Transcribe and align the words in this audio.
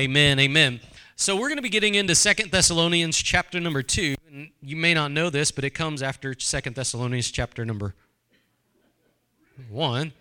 Amen. 0.00 0.38
Amen. 0.38 0.80
So 1.14 1.36
we're 1.36 1.48
going 1.48 1.58
to 1.58 1.62
be 1.62 1.68
getting 1.68 1.94
into 1.94 2.14
Second 2.14 2.50
Thessalonians 2.50 3.18
chapter 3.18 3.60
number 3.60 3.82
2. 3.82 4.14
And 4.32 4.48
you 4.62 4.74
may 4.74 4.94
not 4.94 5.10
know 5.10 5.28
this, 5.28 5.50
but 5.50 5.62
it 5.62 5.74
comes 5.74 6.02
after 6.02 6.34
Second 6.38 6.74
Thessalonians 6.74 7.30
chapter 7.30 7.66
number 7.66 7.94
1. 9.68 10.12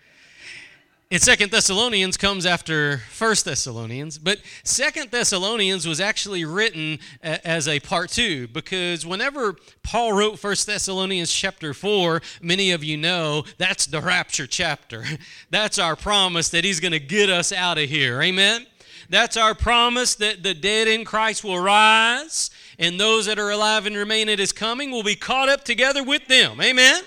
And 1.11 1.21
Second 1.21 1.51
Thessalonians 1.51 2.17
comes 2.17 2.45
after 2.45 2.97
First 3.09 3.45
Thessalonians, 3.45 4.17
but 4.17 4.39
Second 4.65 5.11
Thessalonians 5.11 5.87
was 5.87 6.01
actually 6.01 6.43
written 6.43 6.99
a- 7.23 7.47
as 7.47 7.65
a 7.65 7.79
part 7.79 8.09
two 8.09 8.49
because 8.49 9.05
whenever 9.05 9.55
Paul 9.81 10.11
wrote 10.11 10.39
First 10.39 10.67
Thessalonians 10.67 11.31
chapter 11.31 11.73
four, 11.73 12.21
many 12.41 12.71
of 12.71 12.83
you 12.83 12.97
know 12.97 13.45
that's 13.57 13.85
the 13.85 14.01
rapture 14.01 14.45
chapter. 14.45 15.05
That's 15.49 15.79
our 15.79 15.95
promise 15.95 16.49
that 16.49 16.63
he's 16.65 16.81
going 16.81 16.91
to 16.91 16.99
get 16.99 17.29
us 17.29 17.51
out 17.53 17.77
of 17.77 17.89
here. 17.89 18.21
Amen. 18.21 18.67
That's 19.09 19.35
our 19.37 19.55
promise 19.55 20.15
that 20.15 20.43
the 20.43 20.53
dead 20.53 20.87
in 20.87 21.03
Christ 21.03 21.43
will 21.43 21.59
rise, 21.59 22.51
and 22.77 22.99
those 22.99 23.25
that 23.25 23.39
are 23.39 23.49
alive 23.49 23.87
and 23.87 23.95
remain 23.95 24.29
at 24.29 24.37
his 24.37 24.51
coming 24.51 24.91
will 24.91 25.03
be 25.03 25.15
caught 25.15 25.49
up 25.49 25.65
together 25.65 26.03
with 26.03 26.27
them. 26.27 26.61
Amen. 26.61 27.03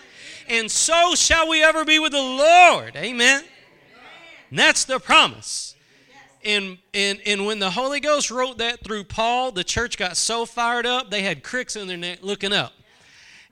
And 0.48 0.70
so 0.70 1.14
shall 1.14 1.48
we 1.48 1.62
ever 1.62 1.84
be 1.84 2.00
with 2.00 2.12
the 2.12 2.18
Lord. 2.18 2.96
Amen. 2.96 3.44
And 4.50 4.58
that's 4.58 4.84
the 4.84 4.98
promise. 4.98 5.76
And, 6.44 6.78
and, 6.92 7.20
and 7.24 7.46
when 7.46 7.60
the 7.60 7.70
Holy 7.70 8.00
Ghost 8.00 8.30
wrote 8.30 8.58
that 8.58 8.82
through 8.82 9.04
Paul, 9.04 9.52
the 9.52 9.62
church 9.62 9.96
got 9.96 10.16
so 10.16 10.44
fired 10.44 10.86
up, 10.86 11.10
they 11.10 11.22
had 11.22 11.44
cricks 11.44 11.76
in 11.76 11.86
their 11.86 11.96
neck 11.96 12.18
looking 12.20 12.52
up. 12.52 12.72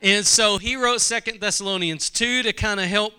And 0.02 0.26
so 0.26 0.58
he 0.58 0.76
wrote 0.76 1.00
Second 1.00 1.40
Thessalonians 1.40 2.10
2 2.10 2.42
to 2.42 2.52
kind 2.52 2.80
of 2.80 2.86
help 2.86 3.12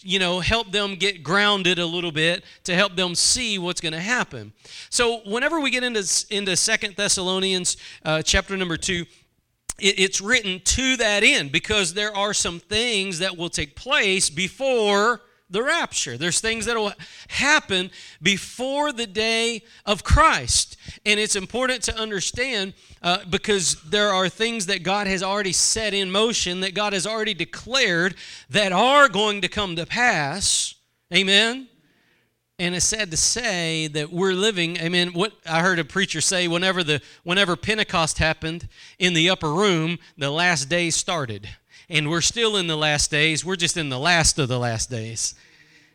you 0.00 0.18
know, 0.18 0.40
help 0.40 0.72
them 0.72 0.96
get 0.96 1.22
grounded 1.22 1.78
a 1.78 1.86
little 1.86 2.12
bit 2.12 2.44
to 2.64 2.74
help 2.74 2.96
them 2.96 3.14
see 3.14 3.58
what's 3.58 3.80
going 3.80 3.92
to 3.92 4.00
happen. 4.00 4.52
So 4.90 5.20
whenever 5.20 5.60
we 5.60 5.70
get 5.70 5.82
into 5.82 6.26
into 6.30 6.56
Second 6.56 6.96
Thessalonians 6.96 7.76
uh, 8.04 8.22
chapter 8.22 8.56
number 8.56 8.76
two, 8.76 9.06
it, 9.78 9.98
it's 9.98 10.20
written 10.20 10.60
to 10.60 10.96
that 10.96 11.22
end 11.22 11.52
because 11.52 11.94
there 11.94 12.14
are 12.14 12.34
some 12.34 12.58
things 12.58 13.20
that 13.20 13.36
will 13.36 13.50
take 13.50 13.76
place 13.76 14.30
before 14.30 15.20
the 15.50 15.62
rapture. 15.62 16.16
There's 16.16 16.40
things 16.40 16.66
that 16.66 16.76
will 16.76 16.92
happen 17.28 17.90
before 18.22 18.92
the 18.92 19.06
day 19.06 19.62
of 19.86 20.04
Christ. 20.04 20.76
And 21.06 21.18
it's 21.18 21.36
important 21.36 21.82
to 21.84 21.98
understand 21.98 22.74
uh, 23.02 23.18
because 23.28 23.80
there 23.82 24.10
are 24.10 24.28
things 24.28 24.66
that 24.66 24.82
God 24.82 25.06
has 25.06 25.22
already 25.22 25.52
set 25.52 25.94
in 25.94 26.10
motion, 26.10 26.60
that 26.60 26.74
God 26.74 26.92
has 26.92 27.06
already 27.06 27.34
declared 27.34 28.14
that 28.50 28.72
are 28.72 29.08
going 29.08 29.40
to 29.42 29.48
come 29.48 29.76
to 29.76 29.86
pass. 29.86 30.74
Amen. 31.14 31.68
And 32.60 32.74
it's 32.74 32.86
sad 32.86 33.12
to 33.12 33.16
say 33.16 33.86
that 33.88 34.10
we're 34.10 34.32
living. 34.32 34.80
I 34.80 34.88
mean, 34.88 35.12
what 35.12 35.32
I 35.46 35.62
heard 35.62 35.78
a 35.78 35.84
preacher 35.84 36.20
say: 36.20 36.48
whenever 36.48 36.82
the 36.82 37.00
whenever 37.22 37.54
Pentecost 37.54 38.18
happened 38.18 38.68
in 38.98 39.14
the 39.14 39.30
upper 39.30 39.52
room, 39.52 40.00
the 40.16 40.32
last 40.32 40.68
days 40.68 40.96
started, 40.96 41.48
and 41.88 42.10
we're 42.10 42.20
still 42.20 42.56
in 42.56 42.66
the 42.66 42.76
last 42.76 43.10
days. 43.10 43.44
We're 43.44 43.56
just 43.56 43.76
in 43.76 43.88
the 43.88 43.98
last 43.98 44.38
of 44.38 44.48
the 44.48 44.58
last 44.58 44.90
days. 44.90 45.34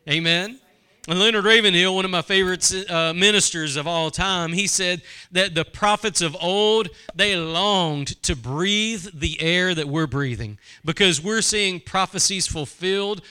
Amen. 0.10 0.60
And 1.08 1.20
Leonard 1.20 1.44
Ravenhill, 1.44 1.94
one 1.94 2.06
of 2.06 2.12
my 2.12 2.22
favorite 2.22 2.90
uh, 2.90 3.14
ministers 3.14 3.76
of 3.76 3.88
all 3.88 4.10
time, 4.10 4.54
he 4.54 4.68
said 4.68 5.02
that 5.34 5.54
the 5.54 5.66
prophets 5.66 6.22
of 6.22 6.38
old, 6.40 6.90
they 7.14 7.36
longed 7.36 8.22
to 8.24 8.38
breathe 8.38 9.08
the 9.14 9.42
air 9.42 9.76
that 9.76 9.90
we're 9.90 10.08
breathing 10.08 10.58
because 10.86 11.22
we're 11.22 11.42
seeing 11.42 11.82
prophecies 11.82 12.48
fulfilled 12.48 13.22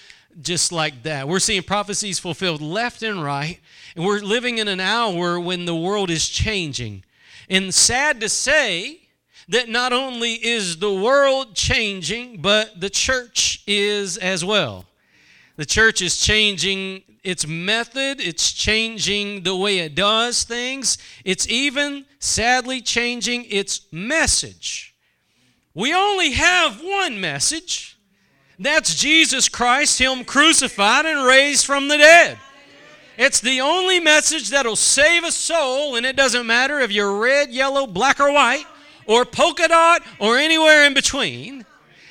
just 0.41 0.71
like 0.71 1.03
that. 1.05 1.29
We're 1.29 1.39
seeing 1.39 1.63
prophecies 1.63 2.19
fulfilled 2.19 2.61
left 2.61 3.03
and 3.03 3.23
right, 3.23 3.59
and 3.97 4.05
we're 4.05 4.21
living 4.21 4.59
in 4.59 4.69
an 4.69 4.81
hour 4.81 5.39
when 5.41 5.65
the 5.65 5.75
world 5.75 6.11
is 6.11 6.29
changing. 6.29 7.05
And 7.49 7.73
sad 7.73 8.21
to 8.21 8.29
say, 8.29 9.02
that 9.49 9.69
not 9.69 9.93
only 9.93 10.35
is 10.35 10.79
the 10.79 10.93
world 10.93 11.55
changing, 11.55 12.41
but 12.41 12.81
the 12.81 12.91
church 12.91 13.63
is 13.67 14.17
as 14.17 14.45
well. 14.45 14.87
The 15.57 15.67
church 15.67 16.01
is 16.01 16.19
changing 16.19 17.03
its 17.23 17.47
method, 17.47 18.21
it's 18.21 18.53
changing 18.53 19.43
the 19.43 19.55
way 19.55 19.79
it 19.79 19.95
does 19.95 20.43
things, 20.45 20.99
it's 21.25 21.49
even 21.49 22.05
sadly 22.19 22.81
changing 22.81 23.45
its 23.49 23.83
message. 23.93 24.95
We 25.75 25.95
only 25.95 26.33
have 26.33 26.83
one 26.83 27.21
message. 27.21 27.97
That's 28.59 28.95
Jesus 28.95 29.49
Christ, 29.49 29.99
Him 29.99 30.25
crucified 30.25 31.07
and 31.07 31.25
raised 31.25 31.67
from 31.67 31.89
the 31.89 31.97
dead. 31.97 32.39
It's 33.19 33.41
the 33.41 33.61
only 33.61 34.01
message 34.01 34.51
that'll 34.51 34.77
save 34.77 35.25
a 35.25 35.33
soul, 35.33 35.97
and 35.97 36.07
it 36.07 36.17
doesn't 36.17 36.47
matter 36.47 36.81
if 36.81 36.91
you're 36.91 37.19
red, 37.19 37.51
yellow, 37.51 37.87
black, 37.87 38.21
or 38.21 38.33
white, 38.33 38.65
or 39.07 39.25
polka 39.25 39.69
dot, 39.69 40.03
or 40.19 40.39
anywhere 40.39 40.85
in 40.85 40.95
between. 40.95 41.65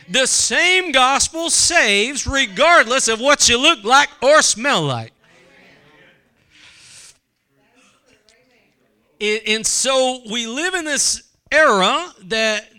The 0.10 0.26
same 0.26 0.92
gospel 0.92 1.50
saves 1.50 2.28
regardless 2.28 3.08
of 3.08 3.20
what 3.20 3.48
you 3.48 3.58
look 3.58 3.84
like 3.84 4.10
or 4.22 4.42
smell 4.42 4.82
like. 4.82 5.14
And 9.22 9.66
so 9.66 10.22
we 10.30 10.48
live 10.48 10.74
in 10.74 10.84
this 10.84 11.24
era 11.52 12.08
that 12.24 12.70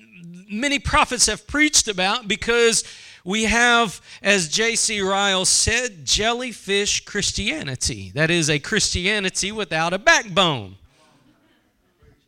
many 0.51 0.79
prophets 0.79 1.27
have 1.27 1.47
preached 1.47 1.89
about 1.89 2.27
because 2.27 2.85
we 3.25 3.45
have, 3.45 4.01
as 4.23 4.49
J.C. 4.49 5.01
Ryle 5.01 5.45
said, 5.45 6.05
jellyfish 6.05 7.05
Christianity. 7.05 8.11
That 8.15 8.31
is 8.31 8.51
a 8.51 8.59
Christianity 8.59 9.53
without 9.53 9.93
a 9.93 9.99
backbone. 9.99 10.77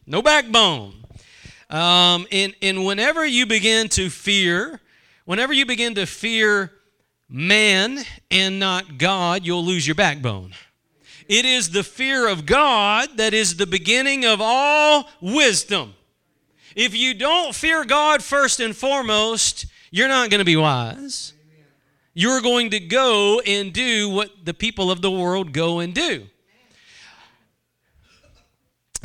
No 0.07 0.23
backbone. 0.23 1.04
Um, 1.75 2.27
and, 2.31 2.55
and 2.63 2.85
whenever 2.85 3.27
you 3.27 3.47
begin 3.47 3.89
to 3.91 4.09
fear 4.11 4.81
Whenever 5.25 5.55
you 5.55 5.65
begin 5.65 5.95
to 5.95 6.05
fear 6.05 6.71
man 7.29 7.99
and 8.31 8.59
not 8.59 8.99
God, 8.99 9.47
you'll 9.47 9.65
lose 9.65 9.87
your 9.87 9.95
backbone. 9.95 10.55
It 11.27 11.47
is 11.47 11.71
the 11.71 11.83
fear 11.83 12.29
of 12.29 12.45
God 12.45 13.17
that 13.17 13.33
is 13.33 13.57
the 13.57 13.67
beginning 13.67 14.27
of 14.27 14.41
all 14.43 15.09
wisdom. 15.23 15.95
If 16.77 16.95
you 16.95 17.15
don't 17.15 17.55
fear 17.55 17.85
God 17.85 18.23
first 18.23 18.61
and 18.61 18.77
foremost, 18.77 19.65
you're 19.91 20.09
not 20.09 20.29
going 20.29 20.41
to 20.41 20.45
be 20.45 20.57
wise. 20.57 21.33
You're 22.13 22.43
going 22.43 22.71
to 22.71 22.81
go 22.81 23.41
and 23.41 23.73
do 23.73 24.11
what 24.11 24.45
the 24.45 24.55
people 24.55 24.91
of 24.91 25.01
the 25.01 25.11
world 25.11 25.53
go 25.53 25.79
and 25.79 25.95
do. 25.95 26.27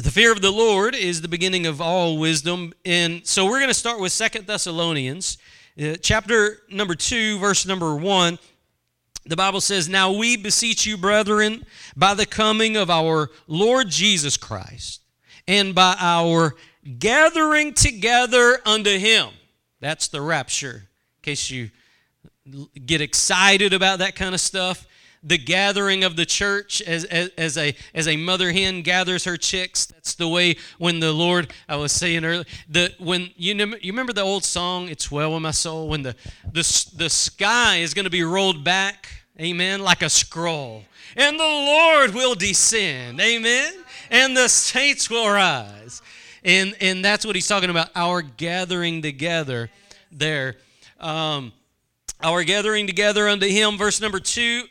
The 0.01 0.11
fear 0.11 0.31
of 0.31 0.41
the 0.41 0.49
Lord 0.49 0.95
is 0.95 1.21
the 1.21 1.27
beginning 1.27 1.65
of 1.65 1.81
all 1.81 2.17
wisdom. 2.17 2.71
And 2.85 3.27
so 3.27 3.43
we're 3.45 3.59
going 3.59 3.67
to 3.67 3.73
start 3.73 3.99
with 3.99 4.13
Second 4.13 4.47
Thessalonians 4.47 5.37
uh, 5.77 5.97
chapter 6.01 6.59
number 6.69 6.95
2, 6.95 7.37
verse 7.37 7.65
number 7.65 7.93
1, 7.93 8.39
the 9.25 9.35
Bible 9.35 9.59
says, 9.59 9.89
Now 9.89 10.13
we 10.13 10.37
beseech 10.37 10.85
you, 10.85 10.95
brethren, 10.95 11.65
by 11.97 12.13
the 12.13 12.25
coming 12.25 12.77
of 12.77 12.89
our 12.89 13.29
Lord 13.45 13.89
Jesus 13.89 14.37
Christ, 14.37 15.01
and 15.49 15.75
by 15.75 15.97
our 15.99 16.55
gathering 16.97 17.73
together 17.73 18.59
unto 18.65 18.97
him. 18.97 19.27
That's 19.81 20.07
the 20.07 20.21
rapture. 20.21 20.75
In 21.17 21.21
case 21.23 21.49
you 21.49 21.71
get 22.85 23.01
excited 23.01 23.73
about 23.73 23.99
that 23.99 24.15
kind 24.15 24.33
of 24.33 24.39
stuff, 24.39 24.87
the 25.21 25.37
gathering 25.37 26.03
of 26.03 26.15
the 26.15 26.25
church 26.25 26.81
as, 26.81 27.03
as, 27.05 27.29
as, 27.37 27.57
a, 27.57 27.75
as 27.93 28.07
a 28.07 28.15
mother 28.15 28.51
hen 28.51 28.81
gathers 28.81 29.25
her 29.25 29.37
chicks. 29.37 29.85
That's 29.85 30.15
the 30.15 30.27
way 30.27 30.55
when 30.77 30.99
the 30.99 31.11
Lord, 31.11 31.51
I 31.67 31.75
was 31.75 31.91
saying 31.91 32.23
earlier, 32.23 32.45
the, 32.69 32.93
when 32.99 33.31
you, 33.35 33.53
know, 33.53 33.75
you 33.81 33.91
remember 33.91 34.13
the 34.13 34.21
old 34.21 34.45
song, 34.45 34.87
It's 34.87 35.11
Well 35.11 35.33
With 35.33 35.41
My 35.41 35.51
Soul, 35.51 35.89
when 35.89 36.03
the, 36.03 36.15
the, 36.51 36.91
the 36.95 37.09
sky 37.09 37.77
is 37.77 37.93
going 37.93 38.05
to 38.05 38.11
be 38.11 38.23
rolled 38.23 38.63
back, 38.63 39.09
amen, 39.39 39.81
like 39.81 40.01
a 40.01 40.09
scroll. 40.09 40.83
And 41.15 41.39
the 41.39 41.43
Lord 41.43 42.13
will 42.13 42.35
descend, 42.35 43.19
amen, 43.19 43.73
and 44.09 44.37
the 44.37 44.47
saints 44.47 45.09
will 45.09 45.29
rise. 45.29 46.01
And, 46.43 46.75
and 46.79 47.03
that's 47.03 47.25
what 47.25 47.35
he's 47.35 47.47
talking 47.47 47.69
about, 47.69 47.89
our 47.95 48.21
gathering 48.21 49.01
together 49.01 49.69
there. 50.11 50.55
Um, 50.99 51.51
our 52.21 52.43
gathering 52.43 52.87
together 52.87 53.27
unto 53.27 53.47
him, 53.47 53.77
verse 53.77 54.01
number 54.01 54.19
two, 54.19 54.63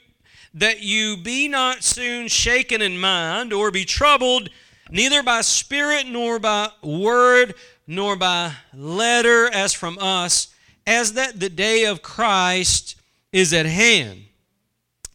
that 0.54 0.82
you 0.82 1.16
be 1.16 1.48
not 1.48 1.84
soon 1.84 2.28
shaken 2.28 2.82
in 2.82 2.98
mind 2.98 3.52
or 3.52 3.70
be 3.70 3.84
troubled 3.84 4.50
neither 4.90 5.22
by 5.22 5.40
spirit 5.40 6.06
nor 6.06 6.38
by 6.38 6.70
word 6.82 7.54
nor 7.86 8.16
by 8.16 8.52
letter 8.74 9.48
as 9.52 9.72
from 9.72 9.98
us 10.00 10.48
as 10.86 11.12
that 11.14 11.38
the 11.38 11.50
day 11.50 11.84
of 11.84 12.02
Christ 12.02 12.96
is 13.32 13.52
at 13.52 13.66
hand. 13.66 14.24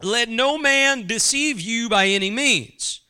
Let 0.01 0.29
no 0.29 0.57
man 0.57 1.07
deceive 1.07 1.59
you 1.59 1.89
by 1.89 2.07
any 2.07 2.29
means. 2.29 3.01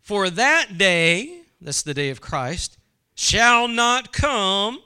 For 0.00 0.30
that 0.30 0.78
day 0.78 1.42
that's 1.60 1.82
the 1.82 1.94
day 1.94 2.10
of 2.10 2.20
Christ 2.20 2.78
shall 3.14 3.68
not 3.68 4.12
come 4.12 4.78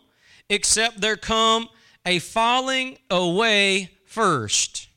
except 0.49 1.01
there 1.01 1.17
come 1.17 1.69
a 2.05 2.19
falling 2.19 2.99
away 3.11 3.91
first 4.07 4.89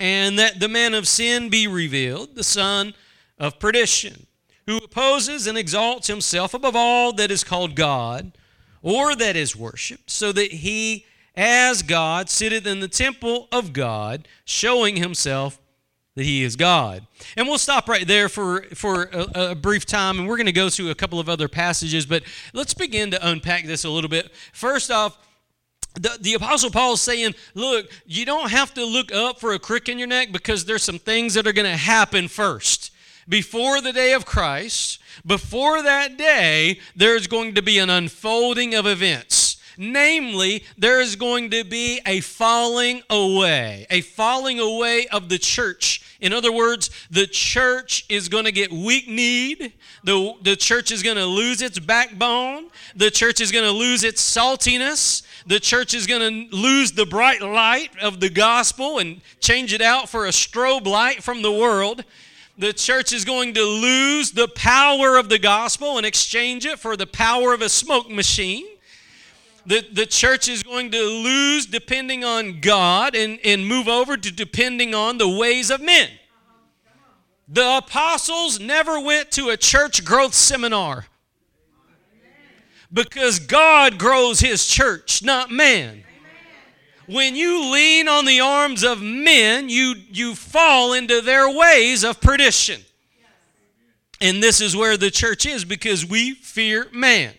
and 0.00 0.38
that 0.38 0.58
the 0.58 0.68
man 0.68 0.94
of 0.94 1.06
sin 1.06 1.50
be 1.50 1.68
revealed, 1.68 2.34
the 2.34 2.42
son 2.42 2.94
of 3.38 3.60
perdition, 3.60 4.26
who 4.66 4.78
opposes 4.78 5.46
and 5.46 5.58
exalts 5.58 6.06
himself 6.06 6.54
above 6.54 6.74
all 6.74 7.12
that 7.12 7.30
is 7.30 7.44
called 7.44 7.76
God 7.76 8.32
or 8.82 9.14
that 9.14 9.36
is 9.36 9.54
worshiped, 9.54 10.10
so 10.10 10.32
that 10.32 10.52
he, 10.52 11.04
as 11.36 11.82
God, 11.82 12.30
sitteth 12.30 12.66
in 12.66 12.80
the 12.80 12.88
temple 12.88 13.46
of 13.52 13.74
God, 13.74 14.26
showing 14.46 14.96
himself 14.96 15.60
that 16.16 16.24
he 16.24 16.42
is 16.42 16.56
God. 16.56 17.06
And 17.36 17.46
we'll 17.46 17.58
stop 17.58 17.88
right 17.88 18.06
there 18.06 18.30
for, 18.30 18.62
for 18.74 19.04
a, 19.12 19.50
a 19.50 19.54
brief 19.54 19.84
time, 19.84 20.18
and 20.18 20.26
we're 20.26 20.36
going 20.36 20.46
to 20.46 20.52
go 20.52 20.70
through 20.70 20.90
a 20.90 20.94
couple 20.94 21.20
of 21.20 21.28
other 21.28 21.46
passages, 21.46 22.06
but 22.06 22.22
let's 22.54 22.72
begin 22.72 23.10
to 23.10 23.28
unpack 23.28 23.66
this 23.66 23.84
a 23.84 23.90
little 23.90 24.10
bit. 24.10 24.32
First 24.52 24.90
off, 24.90 25.18
the, 25.94 26.18
the 26.20 26.34
apostle 26.34 26.70
paul 26.70 26.94
is 26.94 27.00
saying 27.00 27.34
look 27.54 27.90
you 28.06 28.24
don't 28.24 28.50
have 28.50 28.72
to 28.74 28.84
look 28.84 29.12
up 29.12 29.40
for 29.40 29.52
a 29.52 29.58
crick 29.58 29.88
in 29.88 29.98
your 29.98 30.08
neck 30.08 30.30
because 30.32 30.64
there's 30.64 30.82
some 30.82 30.98
things 30.98 31.34
that 31.34 31.46
are 31.46 31.52
going 31.52 31.70
to 31.70 31.76
happen 31.76 32.28
first. 32.28 32.92
Before 33.28 33.80
the 33.80 33.92
day 33.92 34.12
of 34.12 34.24
christ 34.24 35.00
before 35.26 35.82
that 35.82 36.16
day 36.16 36.78
there's 36.96 37.26
going 37.26 37.54
to 37.54 37.62
be 37.62 37.78
an 37.78 37.90
unfolding 37.90 38.74
of 38.74 38.86
events. 38.86 39.56
Namely 39.76 40.64
there 40.76 41.00
is 41.00 41.16
going 41.16 41.50
to 41.50 41.64
be 41.64 42.00
a 42.06 42.20
falling 42.20 43.02
away 43.10 43.86
a 43.90 44.00
falling 44.00 44.60
away 44.60 45.06
of 45.08 45.28
the 45.28 45.38
church. 45.38 46.16
In 46.20 46.32
other 46.32 46.52
words 46.52 46.90
the 47.10 47.26
church 47.26 48.04
is 48.08 48.28
going 48.28 48.44
to 48.44 48.52
get 48.52 48.72
weak 48.72 49.08
kneed 49.08 49.72
the, 50.04 50.34
the 50.42 50.56
church 50.56 50.90
is 50.90 51.02
going 51.02 51.16
to 51.16 51.26
lose 51.26 51.62
its 51.62 51.78
backbone 51.78 52.68
the 52.94 53.10
church 53.10 53.40
is 53.40 53.52
going 53.52 53.64
to 53.64 53.72
lose 53.72 54.04
its 54.04 54.22
saltiness 54.22 55.22
the 55.46 55.60
church 55.60 55.94
is 55.94 56.06
going 56.06 56.48
to 56.50 56.56
lose 56.56 56.92
the 56.92 57.06
bright 57.06 57.40
light 57.40 57.90
of 58.00 58.20
the 58.20 58.30
gospel 58.30 58.98
and 58.98 59.20
change 59.40 59.72
it 59.72 59.80
out 59.80 60.08
for 60.08 60.26
a 60.26 60.30
strobe 60.30 60.86
light 60.86 61.22
from 61.22 61.42
the 61.42 61.52
world. 61.52 62.04
The 62.58 62.72
church 62.72 63.12
is 63.12 63.24
going 63.24 63.54
to 63.54 63.62
lose 63.62 64.32
the 64.32 64.48
power 64.48 65.16
of 65.16 65.28
the 65.28 65.38
gospel 65.38 65.96
and 65.96 66.04
exchange 66.04 66.66
it 66.66 66.78
for 66.78 66.96
the 66.96 67.06
power 67.06 67.54
of 67.54 67.62
a 67.62 67.68
smoke 67.68 68.10
machine. 68.10 68.66
The, 69.66 69.86
the 69.92 70.06
church 70.06 70.48
is 70.48 70.62
going 70.62 70.90
to 70.90 71.02
lose 71.02 71.66
depending 71.66 72.24
on 72.24 72.60
God 72.60 73.14
and, 73.14 73.38
and 73.44 73.66
move 73.66 73.88
over 73.88 74.16
to 74.16 74.30
depending 74.32 74.94
on 74.94 75.18
the 75.18 75.28
ways 75.28 75.70
of 75.70 75.80
men. 75.80 76.08
The 77.48 77.78
apostles 77.78 78.60
never 78.60 79.00
went 79.00 79.30
to 79.32 79.48
a 79.48 79.56
church 79.56 80.04
growth 80.04 80.34
seminar 80.34 81.06
because 82.92 83.38
God 83.38 83.98
grows 83.98 84.40
his 84.40 84.66
church, 84.66 85.22
not 85.22 85.50
man. 85.50 86.04
When 87.06 87.34
you 87.34 87.72
lean 87.72 88.08
on 88.08 88.24
the 88.24 88.40
arms 88.40 88.84
of 88.84 89.02
men, 89.02 89.68
you, 89.68 89.94
you 90.10 90.34
fall 90.34 90.92
into 90.92 91.20
their 91.20 91.50
ways 91.50 92.04
of 92.04 92.20
perdition. 92.20 92.82
And 94.20 94.42
this 94.42 94.60
is 94.60 94.76
where 94.76 94.96
the 94.96 95.10
church 95.10 95.46
is 95.46 95.64
because 95.64 96.06
we 96.06 96.34
fear 96.34 96.86
man. 96.92 97.32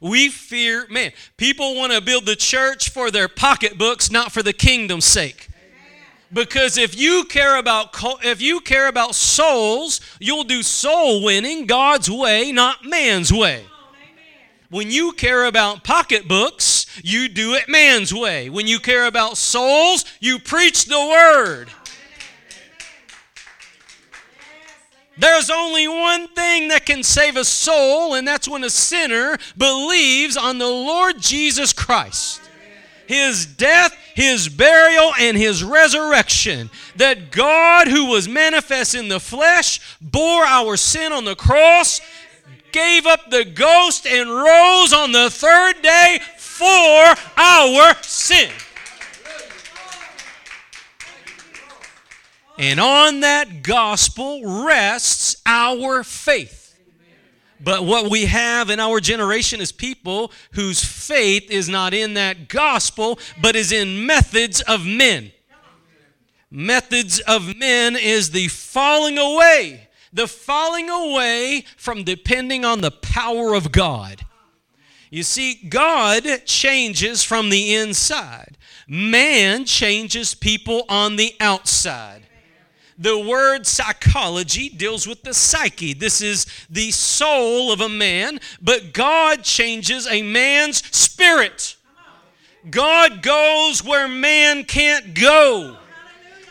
We 0.00 0.28
fear 0.28 0.86
man. 0.88 1.12
People 1.36 1.74
want 1.74 1.92
to 1.92 2.00
build 2.00 2.26
the 2.26 2.36
church 2.36 2.90
for 2.90 3.10
their 3.10 3.28
pocketbooks, 3.28 4.10
not 4.10 4.30
for 4.30 4.42
the 4.42 4.52
kingdom's 4.52 5.06
sake. 5.06 5.48
Because 6.32 6.76
if 6.76 6.96
you 6.96 7.24
care 7.24 7.56
about 7.56 7.96
if 8.22 8.42
you 8.42 8.60
care 8.60 8.88
about 8.88 9.14
souls, 9.14 10.00
you'll 10.20 10.44
do 10.44 10.62
soul 10.62 11.24
winning 11.24 11.66
God's 11.66 12.10
way, 12.10 12.52
not 12.52 12.84
man's 12.84 13.32
way. 13.32 13.64
When 14.70 14.90
you 14.90 15.12
care 15.12 15.46
about 15.46 15.82
pocketbooks, 15.82 16.86
you 17.02 17.28
do 17.28 17.54
it 17.54 17.68
man's 17.68 18.12
way. 18.12 18.50
When 18.50 18.66
you 18.66 18.78
care 18.78 19.06
about 19.06 19.38
souls, 19.38 20.04
you 20.20 20.38
preach 20.38 20.84
the 20.84 20.98
word. 20.98 21.70
There's 25.16 25.50
only 25.50 25.88
one 25.88 26.28
thing 26.28 26.68
that 26.68 26.86
can 26.86 27.02
save 27.02 27.36
a 27.36 27.44
soul, 27.44 28.14
and 28.14 28.28
that's 28.28 28.46
when 28.46 28.62
a 28.62 28.70
sinner 28.70 29.36
believes 29.56 30.36
on 30.36 30.58
the 30.58 30.68
Lord 30.68 31.18
Jesus 31.18 31.72
Christ. 31.72 32.40
His 33.08 33.46
death, 33.46 33.96
his 34.14 34.50
burial, 34.50 35.12
and 35.18 35.36
his 35.36 35.64
resurrection. 35.64 36.70
That 36.96 37.32
God, 37.32 37.88
who 37.88 38.04
was 38.04 38.28
manifest 38.28 38.94
in 38.94 39.08
the 39.08 39.18
flesh, 39.18 39.80
bore 40.00 40.44
our 40.44 40.76
sin 40.76 41.12
on 41.12 41.24
the 41.24 41.34
cross 41.34 42.02
gave 42.72 43.06
up 43.06 43.30
the 43.30 43.44
ghost 43.44 44.06
and 44.06 44.28
rose 44.28 44.92
on 44.92 45.12
the 45.12 45.30
third 45.30 45.82
day 45.82 46.18
for 46.36 47.14
our 47.36 47.94
sin. 48.02 48.50
And 52.58 52.80
on 52.80 53.20
that 53.20 53.62
gospel 53.62 54.64
rests 54.64 55.40
our 55.46 56.02
faith. 56.02 56.76
But 57.60 57.84
what 57.84 58.10
we 58.10 58.26
have 58.26 58.70
in 58.70 58.80
our 58.80 59.00
generation 59.00 59.60
is 59.60 59.72
people 59.72 60.32
whose 60.52 60.84
faith 60.84 61.50
is 61.50 61.68
not 61.68 61.92
in 61.94 62.14
that 62.14 62.48
gospel, 62.48 63.18
but 63.40 63.56
is 63.56 63.72
in 63.72 64.06
methods 64.06 64.60
of 64.62 64.86
men. 64.86 65.32
Methods 66.50 67.20
of 67.20 67.56
men 67.56 67.96
is 67.96 68.30
the 68.30 68.48
falling 68.48 69.18
away 69.18 69.87
the 70.12 70.26
falling 70.26 70.88
away 70.88 71.64
from 71.76 72.04
depending 72.04 72.64
on 72.64 72.80
the 72.80 72.90
power 72.90 73.54
of 73.54 73.72
God. 73.72 74.24
You 75.10 75.22
see, 75.22 75.54
God 75.54 76.24
changes 76.44 77.22
from 77.22 77.50
the 77.50 77.74
inside, 77.74 78.58
man 78.86 79.64
changes 79.64 80.34
people 80.34 80.84
on 80.88 81.16
the 81.16 81.34
outside. 81.40 82.24
The 83.00 83.18
word 83.18 83.64
psychology 83.64 84.68
deals 84.68 85.06
with 85.06 85.22
the 85.22 85.32
psyche. 85.32 85.94
This 85.94 86.20
is 86.20 86.46
the 86.68 86.90
soul 86.90 87.70
of 87.70 87.80
a 87.80 87.88
man, 87.88 88.40
but 88.60 88.92
God 88.92 89.44
changes 89.44 90.08
a 90.08 90.20
man's 90.20 90.84
spirit. 90.94 91.76
God 92.68 93.22
goes 93.22 93.84
where 93.84 94.08
man 94.08 94.64
can't 94.64 95.14
go. 95.14 95.76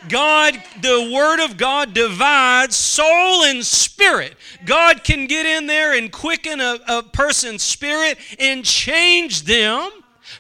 God, 0.09 0.61
the 0.81 1.11
Word 1.13 1.43
of 1.43 1.57
God 1.57 1.93
divides 1.93 2.75
soul 2.75 3.43
and 3.43 3.65
spirit. 3.65 4.35
God 4.65 5.03
can 5.03 5.27
get 5.27 5.45
in 5.45 5.67
there 5.67 5.97
and 5.97 6.11
quicken 6.11 6.59
a, 6.59 6.79
a 6.87 7.03
person's 7.03 7.63
spirit 7.63 8.17
and 8.39 8.63
change 8.63 9.43
them 9.43 9.89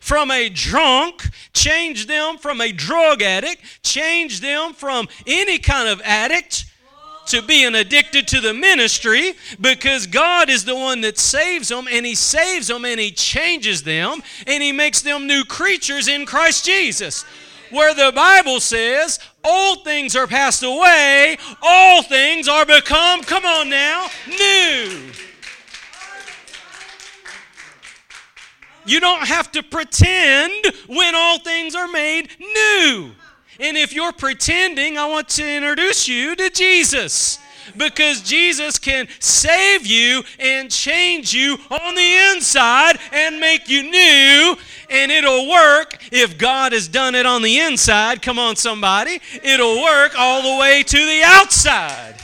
from 0.01 0.31
a 0.31 0.49
drunk, 0.49 1.29
change 1.53 2.07
them 2.07 2.37
from 2.37 2.61
a 2.61 2.71
drug 2.71 3.21
addict, 3.21 3.61
change 3.83 4.41
them 4.41 4.73
from 4.73 5.07
any 5.25 5.57
kind 5.57 5.87
of 5.89 6.01
addict 6.03 6.65
to 7.27 7.41
being 7.41 7.75
addicted 7.75 8.27
to 8.29 8.39
the 8.39 8.53
ministry 8.53 9.33
because 9.59 10.07
God 10.07 10.49
is 10.49 10.63
the 10.63 10.75
one 10.75 11.01
that 11.01 11.17
saves 11.17 11.67
them 11.67 11.87
and 11.91 12.05
He 12.05 12.15
saves 12.15 12.67
them 12.67 12.85
and 12.85 12.99
He 12.99 13.11
changes 13.11 13.83
them 13.83 14.21
and 14.45 14.63
He 14.63 14.71
makes 14.71 15.01
them 15.01 15.27
new 15.27 15.43
creatures 15.43 16.07
in 16.07 16.25
Christ 16.25 16.65
Jesus 16.65 17.25
where 17.71 17.93
the 17.93 18.11
Bible 18.13 18.59
says, 18.59 19.19
Old 19.43 19.83
things 19.83 20.15
are 20.15 20.27
passed 20.27 20.63
away, 20.63 21.37
all 21.61 22.03
things 22.03 22.47
are 22.47 22.65
become, 22.65 23.21
come 23.21 23.45
on 23.45 23.69
now, 23.69 24.07
new. 24.27 25.11
You 28.85 29.01
don't 29.01 29.27
have 29.27 29.51
to 29.51 29.63
pretend 29.63 30.65
when 30.87 31.13
all 31.13 31.39
things 31.39 31.75
are 31.75 31.89
made 31.89 32.29
new. 32.39 33.11
And 33.59 33.75
if 33.75 33.93
you're 33.93 34.13
pretending, 34.13 34.97
I 34.97 35.05
want 35.07 35.27
to 35.29 35.45
introduce 35.45 36.07
you 36.07 36.35
to 36.35 36.49
Jesus 36.49 37.39
because 37.75 38.21
Jesus 38.21 38.79
can 38.79 39.07
save 39.19 39.85
you 39.85 40.23
and 40.39 40.71
change 40.71 41.33
you 41.33 41.57
on 41.69 41.95
the 41.95 42.33
inside 42.33 42.97
and 43.11 43.39
make 43.39 43.67
you 43.67 43.83
new. 43.83 44.55
And 44.89 45.11
it'll 45.11 45.49
work 45.49 45.97
if 46.11 46.37
God 46.37 46.71
has 46.71 46.87
done 46.87 47.15
it 47.15 47.25
on 47.25 47.41
the 47.41 47.59
inside. 47.59 48.21
Come 48.21 48.39
on, 48.39 48.55
somebody. 48.55 49.19
It'll 49.43 49.81
work 49.81 50.17
all 50.17 50.41
the 50.41 50.59
way 50.59 50.83
to 50.83 50.97
the 50.97 51.21
outside. 51.25 52.16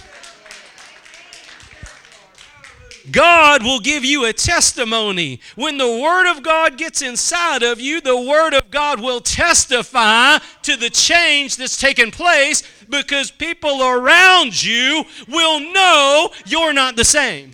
God 3.12 3.64
will 3.64 3.80
give 3.80 4.06
you 4.06 4.26
a 4.26 4.34
testimony. 4.34 5.42
When 5.56 5.78
the 5.78 6.00
Word 6.02 6.32
of 6.32 6.42
God 6.42 6.78
gets 6.78 7.02
inside 7.02 7.62
of 7.62 7.82
you, 7.82 8.00
the 8.00 8.18
Word 8.18 8.54
of 8.54 8.72
God 8.72 9.02
will 9.02 9.20
testify 9.20 10.38
to 10.62 10.78
the 10.78 10.90
change 10.90 11.58
that's 11.58 11.78
taken 11.78 12.12
place 12.12 12.64
because 12.90 13.30
people 13.30 13.84
around 13.84 14.64
you 14.64 15.04
will 15.28 15.60
know 15.60 16.30
you're 16.46 16.74
not 16.74 16.96
the 16.96 17.04
same. 17.04 17.52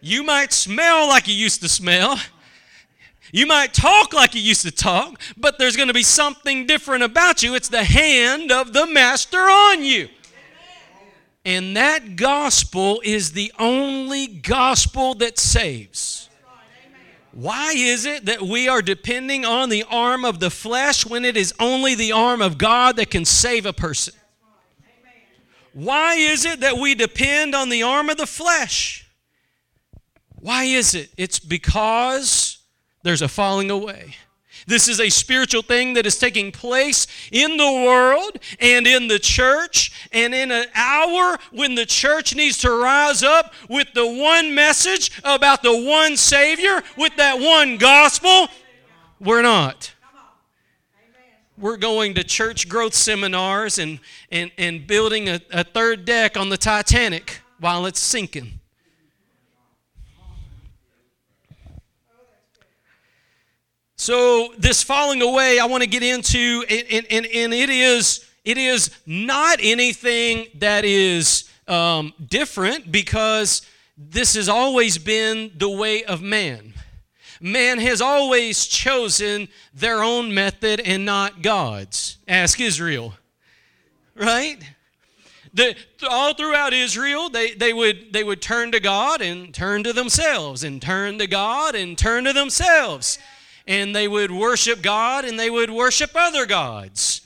You 0.00 0.22
might 0.22 0.52
smell 0.52 1.08
like 1.08 1.26
you 1.26 1.34
used 1.34 1.60
to 1.62 1.68
smell. 1.68 2.18
You 3.32 3.46
might 3.46 3.74
talk 3.74 4.12
like 4.12 4.34
you 4.34 4.40
used 4.40 4.62
to 4.62 4.72
talk, 4.72 5.20
but 5.36 5.58
there's 5.58 5.76
going 5.76 5.88
to 5.88 5.94
be 5.94 6.02
something 6.02 6.66
different 6.66 7.02
about 7.02 7.42
you. 7.42 7.54
It's 7.54 7.68
the 7.68 7.84
hand 7.84 8.50
of 8.50 8.72
the 8.72 8.86
Master 8.86 9.38
on 9.38 9.84
you. 9.84 10.08
And 11.44 11.76
that 11.76 12.16
gospel 12.16 13.00
is 13.04 13.32
the 13.32 13.52
only 13.58 14.26
gospel 14.26 15.14
that 15.14 15.38
saves. 15.38 16.28
Why 17.32 17.72
is 17.74 18.04
it 18.04 18.26
that 18.26 18.42
we 18.42 18.68
are 18.68 18.82
depending 18.82 19.44
on 19.44 19.68
the 19.68 19.84
arm 19.84 20.24
of 20.24 20.40
the 20.40 20.50
flesh 20.50 21.06
when 21.06 21.24
it 21.24 21.36
is 21.36 21.54
only 21.60 21.94
the 21.94 22.12
arm 22.12 22.42
of 22.42 22.58
God 22.58 22.96
that 22.96 23.10
can 23.10 23.24
save 23.24 23.66
a 23.66 23.72
person? 23.72 24.14
Why 25.72 26.14
is 26.14 26.44
it 26.44 26.60
that 26.60 26.76
we 26.76 26.94
depend 26.94 27.54
on 27.54 27.68
the 27.68 27.84
arm 27.84 28.10
of 28.10 28.16
the 28.16 28.26
flesh? 28.26 29.06
Why 30.40 30.64
is 30.64 30.94
it? 30.94 31.10
It's 31.16 31.38
because 31.38 32.58
there's 33.02 33.22
a 33.22 33.28
falling 33.28 33.70
away. 33.70 34.16
This 34.70 34.86
is 34.86 35.00
a 35.00 35.10
spiritual 35.10 35.62
thing 35.62 35.94
that 35.94 36.06
is 36.06 36.16
taking 36.16 36.52
place 36.52 37.08
in 37.32 37.56
the 37.56 37.72
world 37.72 38.38
and 38.60 38.86
in 38.86 39.08
the 39.08 39.18
church. 39.18 40.08
And 40.12 40.32
in 40.32 40.52
an 40.52 40.66
hour 40.76 41.38
when 41.50 41.74
the 41.74 41.84
church 41.84 42.36
needs 42.36 42.56
to 42.58 42.70
rise 42.70 43.24
up 43.24 43.52
with 43.68 43.88
the 43.94 44.06
one 44.06 44.54
message 44.54 45.10
about 45.24 45.64
the 45.64 45.76
one 45.76 46.16
Savior, 46.16 46.84
with 46.96 47.16
that 47.16 47.40
one 47.40 47.78
gospel, 47.78 48.46
we're 49.18 49.42
not. 49.42 49.92
We're 51.58 51.76
going 51.76 52.14
to 52.14 52.22
church 52.22 52.68
growth 52.68 52.94
seminars 52.94 53.80
and, 53.80 53.98
and, 54.30 54.52
and 54.56 54.86
building 54.86 55.28
a, 55.28 55.40
a 55.50 55.64
third 55.64 56.04
deck 56.04 56.36
on 56.36 56.48
the 56.48 56.56
Titanic 56.56 57.40
while 57.58 57.86
it's 57.86 57.98
sinking. 57.98 58.59
So 64.00 64.54
this 64.56 64.82
falling 64.82 65.20
away, 65.20 65.58
I 65.58 65.66
want 65.66 65.82
to 65.82 65.86
get 65.86 66.02
into, 66.02 66.64
and, 66.70 67.06
and, 67.10 67.26
and 67.26 67.52
it 67.52 67.68
is 67.68 68.26
it 68.46 68.56
is 68.56 68.90
not 69.04 69.58
anything 69.60 70.46
that 70.54 70.86
is 70.86 71.50
um, 71.68 72.14
different 72.26 72.90
because 72.90 73.60
this 73.98 74.36
has 74.36 74.48
always 74.48 74.96
been 74.96 75.52
the 75.54 75.68
way 75.68 76.02
of 76.02 76.22
man. 76.22 76.72
Man 77.42 77.78
has 77.78 78.00
always 78.00 78.66
chosen 78.66 79.48
their 79.74 80.02
own 80.02 80.32
method 80.32 80.80
and 80.80 81.04
not 81.04 81.42
God's. 81.42 82.16
Ask 82.26 82.58
Israel, 82.58 83.12
right? 84.14 84.56
The, 85.52 85.76
all 86.08 86.32
throughout 86.32 86.72
Israel, 86.72 87.28
they, 87.28 87.52
they, 87.52 87.74
would, 87.74 88.14
they 88.14 88.24
would 88.24 88.40
turn 88.40 88.72
to 88.72 88.80
God 88.80 89.20
and 89.20 89.52
turn 89.52 89.84
to 89.84 89.92
themselves, 89.92 90.64
and 90.64 90.80
turn 90.80 91.18
to 91.18 91.26
God 91.26 91.74
and 91.74 91.98
turn 91.98 92.24
to 92.24 92.32
themselves 92.32 93.18
and 93.70 93.94
they 93.94 94.08
would 94.08 94.32
worship 94.32 94.82
God 94.82 95.24
and 95.24 95.38
they 95.38 95.48
would 95.48 95.70
worship 95.70 96.10
other 96.16 96.44
gods. 96.44 97.20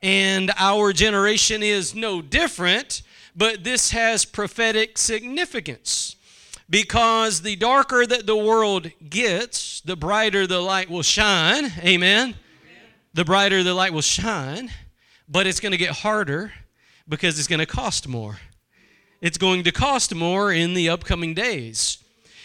And 0.00 0.52
our 0.56 0.92
generation 0.92 1.60
is 1.60 1.92
no 1.92 2.22
different, 2.22 3.02
but 3.34 3.64
this 3.64 3.90
has 3.90 4.24
prophetic 4.24 4.96
significance 4.96 6.14
because 6.70 7.42
the 7.42 7.56
darker 7.56 8.06
that 8.06 8.26
the 8.28 8.36
world 8.36 8.92
gets, 9.10 9.80
the 9.80 9.96
brighter 9.96 10.46
the 10.46 10.60
light 10.60 10.88
will 10.88 11.02
shine. 11.02 11.64
Amen. 11.80 12.28
Amen. 12.28 12.36
The 13.14 13.24
brighter 13.24 13.64
the 13.64 13.74
light 13.74 13.92
will 13.92 14.00
shine, 14.00 14.70
but 15.28 15.48
it's 15.48 15.58
going 15.58 15.72
to 15.72 15.78
get 15.78 15.90
harder 15.90 16.52
because 17.08 17.40
it's 17.40 17.48
going 17.48 17.58
to 17.58 17.66
cost 17.66 18.06
more. 18.06 18.38
It's 19.20 19.36
going 19.36 19.64
to 19.64 19.72
cost 19.72 20.14
more 20.14 20.52
in 20.52 20.74
the 20.74 20.90
upcoming 20.90 21.34
days. 21.34 21.98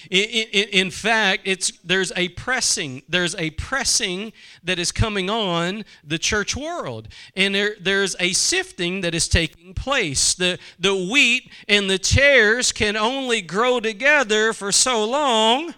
In, 0.10 0.29
in, 0.51 0.69
in, 0.69 0.91
fact, 0.91 1.43
it's, 1.45 1.72
there's 1.83 2.12
a 2.15 2.29
pressing, 2.29 3.03
there's 3.07 3.36
a 3.36 3.51
pressing 3.51 4.33
that 4.63 4.79
is 4.79 4.91
coming 4.91 5.29
on 5.29 5.86
the 6.03 6.17
church 6.17 6.55
world. 6.55 7.07
And 7.36 7.55
there, 7.55 7.75
there's 7.79 8.15
a 8.19 8.33
sifting 8.33 9.01
that 9.01 9.15
is 9.15 9.27
taking 9.27 9.74
place. 9.74 10.33
The, 10.33 10.60
the 10.79 10.95
wheat 10.95 11.51
and 11.67 11.89
the 11.89 11.98
tares 11.98 12.72
can 12.72 12.98
only 12.98 13.41
grow 13.41 13.79
together 13.79 14.53
for 14.53 14.72
so 14.72 15.05
long. 15.05 15.74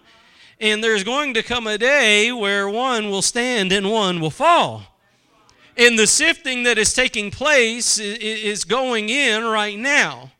And 0.60 0.84
there's 0.84 1.03
going 1.03 1.34
to 1.34 1.44
come 1.44 1.67
a 1.67 1.77
day 1.77 2.32
where 2.32 2.70
one 2.70 3.10
will 3.10 3.22
stand 3.22 3.72
and 3.72 3.91
one 3.91 4.20
will 4.22 4.29
fall. 4.29 4.84
And 5.77 6.00
the 6.00 6.08
sifting 6.08 6.63
that 6.63 6.77
is 6.77 6.94
taking 6.94 7.32
place 7.32 8.00
is 8.00 8.63
going 8.63 9.10
in 9.10 9.44
right 9.44 9.77
now 9.77 10.32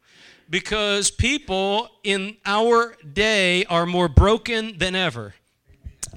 because 0.50 1.12
people 1.12 1.90
in 2.04 2.38
our 2.46 2.96
day 3.14 3.66
are 3.66 3.86
more 3.86 4.08
broken 4.08 4.78
than 4.78 4.96
ever. 4.96 5.34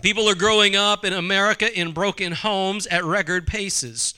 People 0.03 0.29
are 0.29 0.35
growing 0.35 0.77
up 0.77 1.05
in 1.05 1.13
America 1.13 1.77
in 1.77 1.93
broken 1.93 2.33
homes 2.33 2.87
at 2.87 3.05
record 3.05 3.47
paces. 3.47 4.15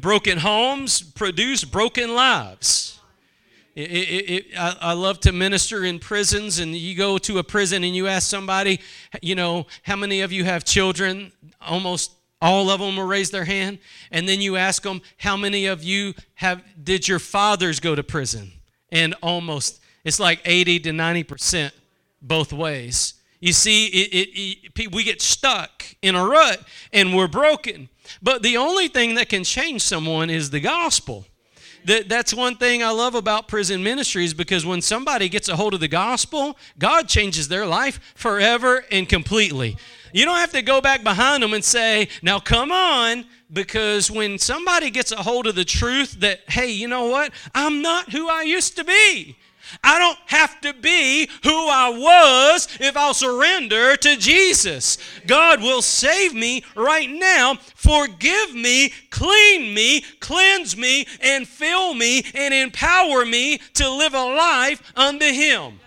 Broken 0.00 0.38
homes 0.38 1.02
produce 1.02 1.64
broken 1.64 2.14
lives. 2.14 3.00
It, 3.74 3.90
it, 3.90 4.30
it, 4.30 4.46
I, 4.58 4.76
I, 4.80 4.92
love 4.94 5.20
to 5.20 5.32
minister 5.32 5.84
in 5.84 5.98
prisons, 5.98 6.58
and 6.58 6.74
you 6.74 6.96
go 6.96 7.18
to 7.18 7.38
a 7.38 7.44
prison 7.44 7.84
and 7.84 7.94
you 7.94 8.08
ask 8.08 8.28
somebody, 8.28 8.80
you 9.22 9.34
know, 9.34 9.66
how 9.82 9.96
many 9.96 10.22
of 10.22 10.32
you 10.32 10.44
have 10.44 10.64
children? 10.64 11.32
Almost 11.60 12.12
all 12.42 12.70
of 12.70 12.80
them 12.80 12.96
will 12.96 13.06
raise 13.06 13.30
their 13.30 13.44
hand. 13.44 13.78
And 14.10 14.28
then 14.28 14.40
you 14.40 14.56
ask 14.56 14.82
them, 14.82 15.02
how 15.18 15.36
many 15.36 15.66
of 15.66 15.84
you 15.84 16.14
have, 16.36 16.62
did 16.82 17.06
your 17.06 17.18
fathers 17.18 17.80
go 17.80 17.94
to 17.94 18.02
prison? 18.02 18.52
And 18.92 19.14
almost 19.22 19.80
it's 20.04 20.20
like 20.20 20.40
80 20.44 20.80
to 20.80 20.92
90 20.92 21.22
percent 21.24 21.74
both 22.22 22.52
ways. 22.52 23.14
You 23.40 23.54
see 23.54 23.86
it, 23.86 24.12
it, 24.12 24.80
it, 24.80 24.94
we 24.94 25.02
get 25.02 25.22
stuck 25.22 25.84
in 26.02 26.14
a 26.14 26.24
rut 26.24 26.62
and 26.92 27.16
we're 27.16 27.28
broken. 27.28 27.88
But 28.22 28.42
the 28.42 28.56
only 28.58 28.88
thing 28.88 29.14
that 29.14 29.28
can 29.28 29.44
change 29.44 29.82
someone 29.82 30.28
is 30.28 30.50
the 30.50 30.60
gospel. 30.60 31.26
That, 31.86 32.10
that's 32.10 32.34
one 32.34 32.56
thing 32.56 32.82
I 32.82 32.90
love 32.90 33.14
about 33.14 33.48
prison 33.48 33.82
ministries 33.82 34.34
because 34.34 34.66
when 34.66 34.82
somebody 34.82 35.30
gets 35.30 35.48
a 35.48 35.56
hold 35.56 35.72
of 35.72 35.80
the 35.80 35.88
gospel, 35.88 36.58
God 36.78 37.08
changes 37.08 37.48
their 37.48 37.64
life 37.64 38.12
forever 38.14 38.84
and 38.90 39.08
completely. 39.08 39.78
You 40.12 40.26
don't 40.26 40.36
have 40.36 40.52
to 40.52 40.62
go 40.62 40.82
back 40.82 41.02
behind 41.02 41.42
them 41.42 41.54
and 41.54 41.64
say, 41.64 42.08
Now 42.22 42.38
come 42.38 42.70
on, 42.70 43.24
because 43.52 44.10
when 44.10 44.38
somebody 44.38 44.90
gets 44.90 45.12
a 45.12 45.16
hold 45.16 45.46
of 45.46 45.54
the 45.54 45.64
truth 45.64 46.20
that, 46.20 46.40
hey, 46.48 46.70
you 46.70 46.88
know 46.88 47.06
what? 47.06 47.32
I'm 47.54 47.82
not 47.82 48.12
who 48.12 48.28
I 48.28 48.42
used 48.42 48.76
to 48.76 48.84
be. 48.84 49.36
I 49.84 49.98
don't 49.98 50.18
have 50.26 50.60
to 50.62 50.72
be 50.72 51.28
who 51.44 51.68
I 51.68 51.90
was 51.90 52.68
if 52.80 52.96
I'll 52.96 53.14
surrender 53.14 53.96
to 53.96 54.16
Jesus. 54.16 54.98
God 55.26 55.62
will 55.62 55.82
save 55.82 56.34
me 56.34 56.64
right 56.74 57.08
now, 57.08 57.54
forgive 57.74 58.54
me, 58.54 58.92
clean 59.10 59.72
me, 59.74 60.02
cleanse 60.18 60.76
me, 60.76 61.06
and 61.20 61.46
fill 61.46 61.94
me 61.94 62.24
and 62.34 62.52
empower 62.52 63.24
me 63.24 63.58
to 63.74 63.88
live 63.88 64.14
a 64.14 64.24
life 64.24 64.92
unto 64.96 65.26
Him. 65.26 65.78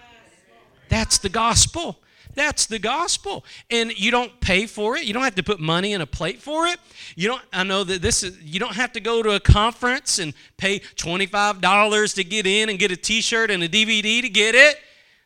That's 0.90 1.18
the 1.18 1.30
gospel. 1.30 2.00
That's 2.36 2.66
the 2.66 2.80
gospel. 2.80 3.46
And 3.70 3.98
you 3.98 4.12
don't 4.12 4.40
pay 4.40 4.66
for 4.66 4.96
it. 4.98 5.06
You 5.06 5.14
don't 5.14 5.24
have 5.24 5.36
to 5.36 5.44
put 5.44 5.60
money 5.60 5.94
in 5.94 6.02
a 6.02 6.06
plate 6.06 6.42
for 6.42 6.66
it. 6.68 6.80
You 7.16 7.30
don't 7.30 7.42
I 7.52 7.64
know 7.64 7.84
that 7.84 8.02
this 8.02 8.24
is 8.24 8.42
you 8.42 8.60
don't 8.60 8.76
have 8.76 8.94
to 8.94 9.00
go 9.00 9.22
to 9.22 9.32
a 9.32 9.40
conference 9.40 10.20
and 10.20 10.34
pay 10.58 10.80
$25 10.80 12.16
to 12.16 12.24
get 12.24 12.48
in 12.48 12.70
and 12.70 12.80
get 12.80 12.92
a 12.92 12.98
t-shirt 12.98 13.52
and 13.52 13.64
a 13.64 13.70
DVD 13.70 14.22
to 14.22 14.30
get 14.30 14.56
it. 14.56 14.78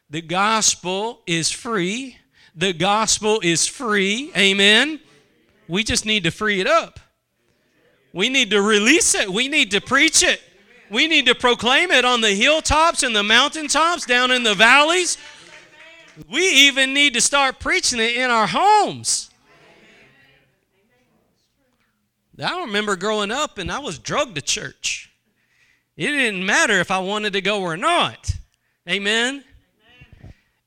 The 0.10 0.22
gospel 0.22 1.22
is 1.28 1.52
free. 1.52 2.18
The 2.56 2.74
gospel 2.74 3.40
is 3.44 3.68
free. 3.68 4.32
Amen. 4.36 5.00
We 5.68 5.84
just 5.84 6.06
need 6.06 6.24
to 6.24 6.32
free 6.32 6.60
it 6.60 6.68
up. 6.68 7.00
We 8.14 8.30
need 8.30 8.50
to 8.52 8.62
release 8.62 9.14
it. 9.16 9.30
We 9.30 9.48
need 9.48 9.72
to 9.72 9.82
preach 9.82 10.24
it. 10.24 10.42
We 10.90 11.08
need 11.08 11.26
to 11.26 11.36
proclaim 11.36 11.92
it 11.92 12.06
on 12.06 12.22
the 12.22 12.32
hilltops 12.32 13.04
and 13.04 13.16
the 13.16 13.24
mountaintops, 13.24 14.06
down 14.06 14.32
in 14.32 14.44
the 14.44 14.56
valleys. 14.56 15.18
We 16.32 16.42
even 16.68 16.94
need 16.94 17.14
to 17.14 17.22
start 17.22 17.60
preaching 17.60 18.00
it 18.00 18.16
in 18.16 18.30
our 18.30 18.48
homes. 18.48 19.30
I 22.44 22.62
remember 22.62 22.96
growing 22.96 23.32
up 23.32 23.58
and 23.58 23.72
I 23.72 23.80
was 23.80 23.98
drugged 23.98 24.36
to 24.36 24.42
church. 24.42 25.12
It 25.96 26.08
didn't 26.08 26.46
matter 26.46 26.80
if 26.80 26.92
I 26.92 27.00
wanted 27.00 27.34
to 27.34 27.42
go 27.42 27.62
or 27.62 27.76
not. 27.76 28.32
Amen. 28.88 29.44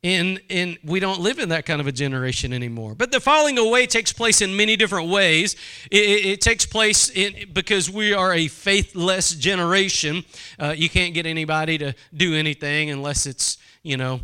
And, 0.03 0.41
and 0.49 0.79
we 0.83 0.99
don't 0.99 1.21
live 1.21 1.39
in 1.39 1.51
that 1.51 1.67
kind 1.67 1.81
of 1.81 1.87
a 1.87 1.93
generation 1.93 2.53
anymore. 2.53 2.95
But 2.95 3.13
the 3.13 3.21
falling 3.21 3.59
away 3.59 3.87
takes 3.87 4.13
place 4.13 4.41
in 4.41 4.57
many 4.57 4.75
different 4.75 5.11
ways. 5.11 5.55
It, 5.91 6.03
it, 6.03 6.27
it 6.27 6.41
takes 6.41 6.65
place 6.65 7.11
in, 7.11 7.53
because 7.53 7.91
we 7.91 8.15
are 8.15 8.33
a 8.33 8.49
faithless 8.49 9.35
generation. 9.35 10.25
Uh, 10.59 10.75
you 10.77 10.89
can't 10.89 11.13
get 11.13 11.27
anybody 11.27 11.77
to 11.79 11.95
do 12.15 12.35
anything 12.35 12.91
unless 12.91 13.27
it's, 13.27 13.59
you 13.83 13.97
know, 13.99 14.21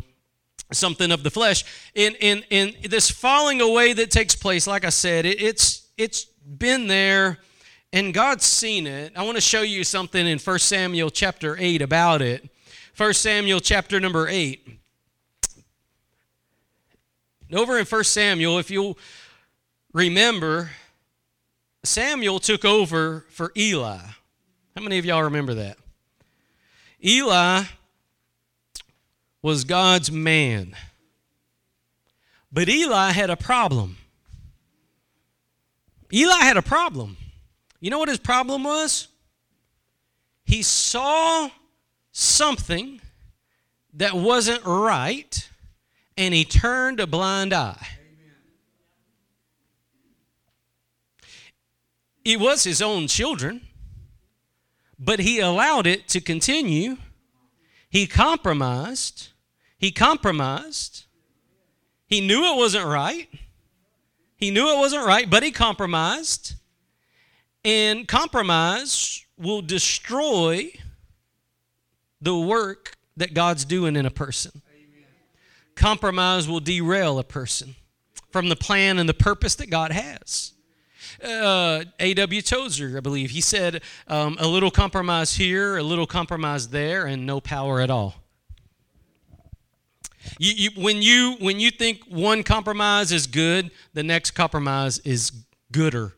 something 0.73 1.13
of 1.13 1.23
the 1.23 1.31
flesh. 1.31 1.65
And, 1.95 2.17
and, 2.21 2.45
and 2.51 2.75
this 2.85 3.11
falling 3.11 3.61
away 3.61 3.93
that 3.95 4.11
takes 4.11 4.35
place, 4.35 4.67
like 4.67 4.85
I 4.85 4.91
said, 4.91 5.27
it, 5.27 5.41
it's, 5.41 5.89
it's 5.97 6.25
been 6.25 6.87
there 6.87 7.39
and 7.93 8.13
God's 8.13 8.45
seen 8.45 8.87
it. 8.87 9.13
I 9.17 9.23
want 9.23 9.37
to 9.37 9.41
show 9.41 9.63
you 9.63 9.85
something 9.85 10.27
in 10.27 10.39
1 10.39 10.59
Samuel 10.59 11.11
chapter 11.11 11.57
8 11.59 11.83
about 11.83 12.21
it. 12.21 12.49
1 12.97 13.15
Samuel 13.15 13.61
chapter 13.61 14.01
number 14.01 14.29
8. 14.29 14.69
Over 17.53 17.79
in 17.79 17.87
1 17.87 18.05
Samuel, 18.05 18.59
if 18.59 18.71
you'll 18.71 18.99
remember, 19.93 20.71
Samuel 21.85 22.41
took 22.41 22.65
over 22.65 23.25
for 23.31 23.53
Eli. 23.57 23.99
How 24.77 24.83
many 24.83 24.99
of 24.99 25.05
y'all 25.05 25.23
remember 25.23 25.55
that? 25.55 25.79
Eli 27.05 27.63
was 29.47 29.63
God's 29.63 30.11
man. 30.11 30.75
But 32.51 32.69
Eli 32.69 33.13
had 33.13 33.31
a 33.31 33.37
problem. 33.37 33.97
Eli 36.13 36.41
had 36.41 36.57
a 36.57 36.63
problem. 36.63 37.17
You 37.79 37.91
know 37.91 38.01
what 38.01 38.09
his 38.09 38.19
problem 38.19 38.65
was? 38.65 39.07
He 40.45 40.65
saw 40.65 41.49
something 42.11 43.01
that 43.95 44.15
wasn't 44.15 44.65
right 44.65 45.49
and 46.17 46.35
he 46.35 46.45
turned 46.45 46.99
a 46.99 47.07
blind 47.07 47.53
eye. 47.53 47.87
It 52.25 52.41
was 52.41 52.65
his 52.65 52.83
own 52.83 53.07
children, 53.07 53.61
but 54.99 55.21
he 55.21 55.39
allowed 55.39 55.87
it 55.87 56.09
to 56.09 56.21
continue. 56.21 56.97
He 57.89 58.09
compromised. 58.09 59.29
He 59.79 59.91
compromised. 59.91 61.05
He 62.07 62.21
knew 62.21 62.53
it 62.53 62.57
wasn't 62.57 62.87
right. 62.87 63.29
He 64.37 64.51
knew 64.51 64.71
it 64.71 64.79
wasn't 64.79 65.07
right, 65.07 65.29
but 65.29 65.43
he 65.43 65.51
compromised. 65.51 66.55
And 67.65 68.07
compromise 68.07 69.25
will 69.39 69.63
destroy 69.63 70.71
the 72.21 72.39
work 72.39 72.97
that 73.17 73.35
God's 73.35 73.65
doing 73.65 73.97
in 73.97 74.07
a 74.07 74.11
person. 74.11 74.63
Compromise 75.75 76.49
will 76.49 76.61
derail 76.61 77.19
a 77.19 77.25
person 77.25 77.75
from 78.31 78.49
the 78.49 78.57
plan 78.57 78.99
and 78.99 79.09
the 79.09 79.15
purpose 79.15 79.55
that 79.57 79.71
God 79.71 79.93
has. 79.93 80.53
Uh, 81.23 81.85
A.W. 81.99 82.43
Tozer, 82.43 82.97
I 82.97 83.01
believe, 83.01 83.31
he 83.31 83.41
said, 83.41 83.83
um, 84.09 84.37
a 84.39 84.47
little 84.47 84.71
compromise 84.71 85.35
here, 85.35 85.77
a 85.77 85.83
little 85.83 86.07
compromise 86.07 86.69
there, 86.69 87.07
and 87.07 87.27
no 87.27 87.41
power 87.41 87.81
at 87.81 87.91
all. 87.91 88.15
You, 90.39 90.53
you, 90.53 90.71
when, 90.83 91.03
you, 91.03 91.37
when 91.41 91.61
you 91.61 91.71
think 91.71 92.05
one 92.09 92.43
compromise 92.43 93.13
is 93.13 93.27
good, 93.27 93.71
the 93.95 94.03
next 94.03 94.33
compromise 94.33 94.99
is 95.01 95.33
gooder. 95.73 96.15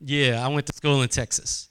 Yeah, 0.00 0.44
I 0.44 0.48
went 0.48 0.66
to 0.66 0.72
school 0.74 1.02
in 1.02 1.08
Texas. 1.08 1.68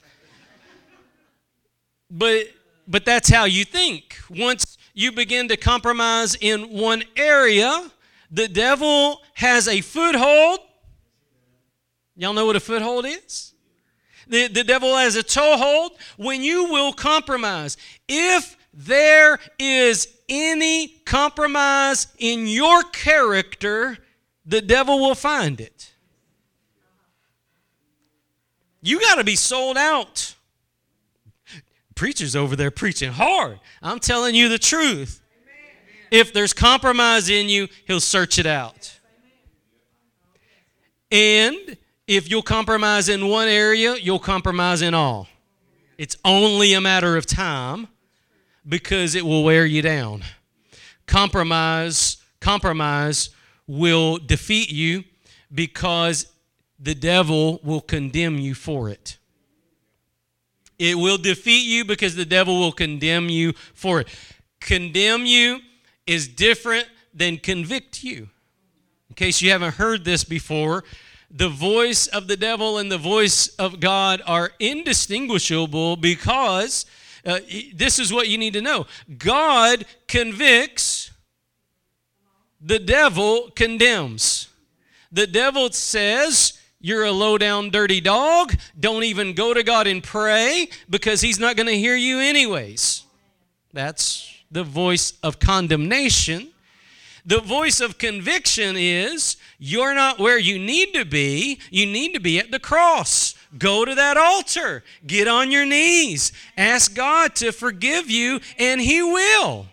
But 2.10 2.48
but 2.88 3.04
that's 3.04 3.28
how 3.28 3.44
you 3.44 3.64
think. 3.64 4.16
Once 4.30 4.78
you 4.94 5.12
begin 5.12 5.48
to 5.48 5.56
compromise 5.56 6.36
in 6.40 6.70
one 6.70 7.02
area, 7.16 7.90
the 8.30 8.48
devil 8.48 9.22
has 9.34 9.66
a 9.68 9.80
foothold. 9.80 10.60
Y'all 12.16 12.32
know 12.32 12.46
what 12.46 12.56
a 12.56 12.60
foothold 12.60 13.06
is? 13.06 13.52
The, 14.28 14.48
the 14.48 14.64
devil 14.64 14.96
has 14.96 15.14
a 15.14 15.22
toehold 15.22 15.92
when 16.16 16.42
you 16.42 16.64
will 16.64 16.92
compromise. 16.92 17.76
If 18.08 18.55
there 18.76 19.38
is 19.58 20.06
any 20.28 20.88
compromise 21.06 22.08
in 22.18 22.46
your 22.46 22.82
character, 22.82 23.96
the 24.44 24.60
devil 24.60 24.98
will 24.98 25.14
find 25.14 25.60
it. 25.60 25.94
You 28.82 29.00
got 29.00 29.14
to 29.14 29.24
be 29.24 29.34
sold 29.34 29.78
out. 29.78 30.34
Preacher's 31.94 32.36
over 32.36 32.54
there 32.54 32.70
preaching 32.70 33.10
hard. 33.10 33.58
I'm 33.82 33.98
telling 33.98 34.34
you 34.34 34.50
the 34.50 34.58
truth. 34.58 35.22
If 36.10 36.34
there's 36.34 36.52
compromise 36.52 37.30
in 37.30 37.48
you, 37.48 37.68
he'll 37.86 37.98
search 37.98 38.38
it 38.38 38.46
out. 38.46 39.00
And 41.10 41.78
if 42.06 42.30
you'll 42.30 42.42
compromise 42.42 43.08
in 43.08 43.28
one 43.28 43.48
area, 43.48 43.96
you'll 43.96 44.18
compromise 44.18 44.82
in 44.82 44.92
all. 44.92 45.28
It's 45.96 46.16
only 46.24 46.74
a 46.74 46.80
matter 46.80 47.16
of 47.16 47.24
time 47.24 47.88
because 48.68 49.14
it 49.14 49.24
will 49.24 49.44
wear 49.44 49.64
you 49.66 49.82
down. 49.82 50.22
Compromise, 51.06 52.18
compromise 52.40 53.30
will 53.66 54.18
defeat 54.18 54.70
you 54.70 55.04
because 55.52 56.26
the 56.78 56.94
devil 56.94 57.60
will 57.62 57.80
condemn 57.80 58.38
you 58.38 58.54
for 58.54 58.88
it. 58.88 59.18
It 60.78 60.98
will 60.98 61.18
defeat 61.18 61.66
you 61.66 61.84
because 61.84 62.16
the 62.16 62.24
devil 62.24 62.58
will 62.58 62.72
condemn 62.72 63.28
you 63.28 63.52
for 63.74 64.00
it. 64.00 64.08
Condemn 64.60 65.24
you 65.24 65.60
is 66.06 66.28
different 66.28 66.86
than 67.14 67.38
convict 67.38 68.02
you. 68.02 68.28
In 69.08 69.14
case 69.14 69.40
you 69.40 69.50
haven't 69.50 69.76
heard 69.76 70.04
this 70.04 70.24
before, 70.24 70.84
the 71.30 71.48
voice 71.48 72.06
of 72.08 72.28
the 72.28 72.36
devil 72.36 72.78
and 72.78 72.92
the 72.92 72.98
voice 72.98 73.48
of 73.56 73.80
God 73.80 74.22
are 74.26 74.52
indistinguishable 74.58 75.96
because 75.96 76.84
uh, 77.26 77.40
this 77.74 77.98
is 77.98 78.12
what 78.12 78.28
you 78.28 78.38
need 78.38 78.52
to 78.54 78.62
know 78.62 78.86
God 79.18 79.84
convicts, 80.08 81.10
the 82.60 82.78
devil 82.78 83.50
condemns. 83.54 84.48
The 85.12 85.26
devil 85.26 85.70
says, 85.70 86.58
you're 86.80 87.04
a 87.04 87.12
low 87.12 87.38
down, 87.38 87.70
dirty 87.70 88.00
dog. 88.00 88.54
Don't 88.78 89.04
even 89.04 89.34
go 89.34 89.54
to 89.54 89.62
God 89.62 89.86
and 89.86 90.02
pray 90.02 90.68
because 90.90 91.20
He's 91.20 91.38
not 91.38 91.56
going 91.56 91.68
to 91.68 91.78
hear 91.78 91.96
you, 91.96 92.20
anyways. 92.20 93.02
That's 93.72 94.32
the 94.50 94.64
voice 94.64 95.14
of 95.22 95.38
condemnation. 95.38 96.50
The 97.24 97.40
voice 97.40 97.80
of 97.80 97.98
conviction 97.98 98.76
is 98.76 99.36
you're 99.58 99.94
not 99.94 100.18
where 100.18 100.38
you 100.38 100.58
need 100.58 100.92
to 100.94 101.04
be. 101.04 101.58
You 101.70 101.86
need 101.86 102.14
to 102.14 102.20
be 102.20 102.38
at 102.38 102.50
the 102.50 102.60
cross. 102.60 103.34
Go 103.58 103.84
to 103.84 103.94
that 103.94 104.16
altar. 104.16 104.84
Get 105.06 105.28
on 105.28 105.50
your 105.50 105.66
knees. 105.66 106.32
Ask 106.56 106.94
God 106.94 107.34
to 107.36 107.52
forgive 107.52 108.10
you, 108.10 108.40
and 108.58 108.80
He 108.80 109.02
will. 109.02 109.66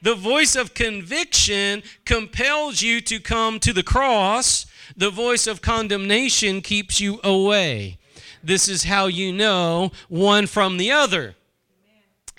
The 0.00 0.14
voice 0.14 0.54
of 0.54 0.74
conviction 0.74 1.82
compels 2.04 2.82
you 2.82 3.00
to 3.02 3.18
come 3.18 3.58
to 3.60 3.72
the 3.72 3.82
cross 3.82 4.66
the 4.96 5.10
voice 5.10 5.46
of 5.46 5.62
condemnation 5.62 6.60
keeps 6.60 7.00
you 7.00 7.20
away. 7.22 7.98
This 8.42 8.68
is 8.68 8.84
how 8.84 9.06
you 9.06 9.32
know 9.32 9.92
one 10.08 10.46
from 10.46 10.76
the 10.76 10.90
other. 10.90 11.36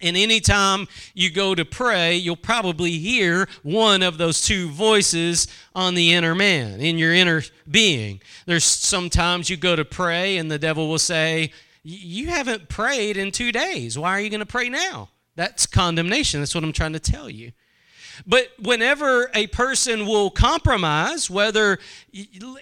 And 0.01 0.15
anytime 0.15 0.87
you 1.13 1.29
go 1.29 1.55
to 1.55 1.65
pray, 1.65 2.15
you'll 2.15 2.35
probably 2.35 2.97
hear 2.97 3.47
one 3.63 4.01
of 4.01 4.17
those 4.17 4.41
two 4.41 4.69
voices 4.69 5.47
on 5.75 5.95
the 5.95 6.13
inner 6.13 6.35
man, 6.35 6.79
in 6.79 6.97
your 6.97 7.13
inner 7.13 7.43
being. 7.69 8.21
There's 8.45 8.65
sometimes 8.65 9.49
you 9.49 9.57
go 9.57 9.75
to 9.75 9.85
pray 9.85 10.37
and 10.37 10.49
the 10.49 10.59
devil 10.59 10.89
will 10.89 10.99
say, 10.99 11.51
You 11.83 12.27
haven't 12.27 12.69
prayed 12.69 13.17
in 13.17 13.31
two 13.31 13.51
days. 13.51 13.97
Why 13.97 14.11
are 14.11 14.21
you 14.21 14.29
going 14.29 14.39
to 14.39 14.45
pray 14.45 14.69
now? 14.69 15.09
That's 15.35 15.65
condemnation. 15.65 16.41
That's 16.41 16.55
what 16.55 16.63
I'm 16.63 16.73
trying 16.73 16.93
to 16.93 16.99
tell 16.99 17.29
you. 17.29 17.51
But 18.25 18.49
whenever 18.59 19.29
a 19.33 19.47
person 19.47 20.05
will 20.05 20.29
compromise, 20.29 21.29
whether, 21.29 21.79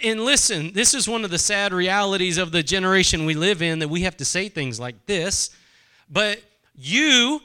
and 0.03 0.21
listen, 0.21 0.73
this 0.73 0.93
is 0.93 1.07
one 1.07 1.23
of 1.23 1.31
the 1.31 1.39
sad 1.39 1.73
realities 1.73 2.37
of 2.37 2.51
the 2.51 2.63
generation 2.63 3.25
we 3.25 3.33
live 3.33 3.61
in 3.61 3.79
that 3.79 3.87
we 3.87 4.01
have 4.01 4.17
to 4.17 4.25
say 4.25 4.49
things 4.49 4.79
like 4.79 5.05
this, 5.05 5.49
but 6.09 6.39
you, 6.77 7.41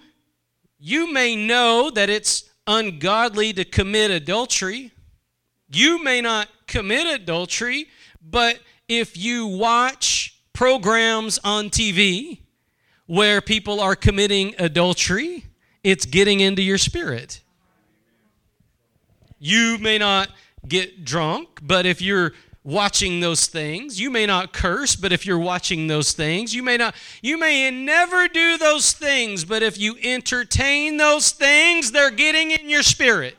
you 0.79 1.12
may 1.12 1.35
know 1.35 1.90
that 1.90 2.11
it's 2.11 2.51
ungodly 2.66 3.53
to 3.55 3.64
commit 3.64 4.11
adultery. 4.11 4.92
You 5.73 6.03
may 6.05 6.21
not 6.21 6.49
commit 6.66 7.07
adultery, 7.07 7.88
but 8.23 8.61
if 8.88 9.16
you 9.16 9.47
watch 9.47 10.38
programs 10.53 11.40
on 11.42 11.71
TV 11.71 12.40
where 13.07 13.40
people 13.40 13.81
are 13.81 13.97
committing 13.97 14.55
adultery, 14.59 15.47
it's 15.83 16.05
getting 16.05 16.40
into 16.40 16.62
your 16.62 16.79
spirit. 16.79 17.40
You 19.38 19.79
may 19.79 19.99
not 19.99 20.29
get 20.68 21.05
drunk, 21.05 21.61
but 21.62 21.87
if 21.87 22.01
you're 22.01 22.33
watching 22.64 23.20
those 23.20 23.46
things, 23.46 24.01
you 24.01 24.11
may 24.11 24.27
not 24.27 24.53
curse, 24.53 24.94
but 24.94 25.12
if 25.12 25.27
you're 25.27 25.38
watching 25.38 25.87
those 25.88 26.12
things, 26.12 26.55
you 26.55 26.62
may 26.62 26.77
not 26.77 26.94
you 27.20 27.38
may 27.38 27.70
never 27.70 28.29
do 28.29 28.57
those 28.57 28.92
things, 28.92 29.44
but 29.44 29.62
if 29.62 29.79
you 29.79 29.96
entertain 30.03 30.96
those 30.96 31.31
things, 31.33 31.90
they're 31.90 32.11
getting 32.11 32.53
in 32.53 32.68
your 32.68 32.83
spirit. 32.83 33.37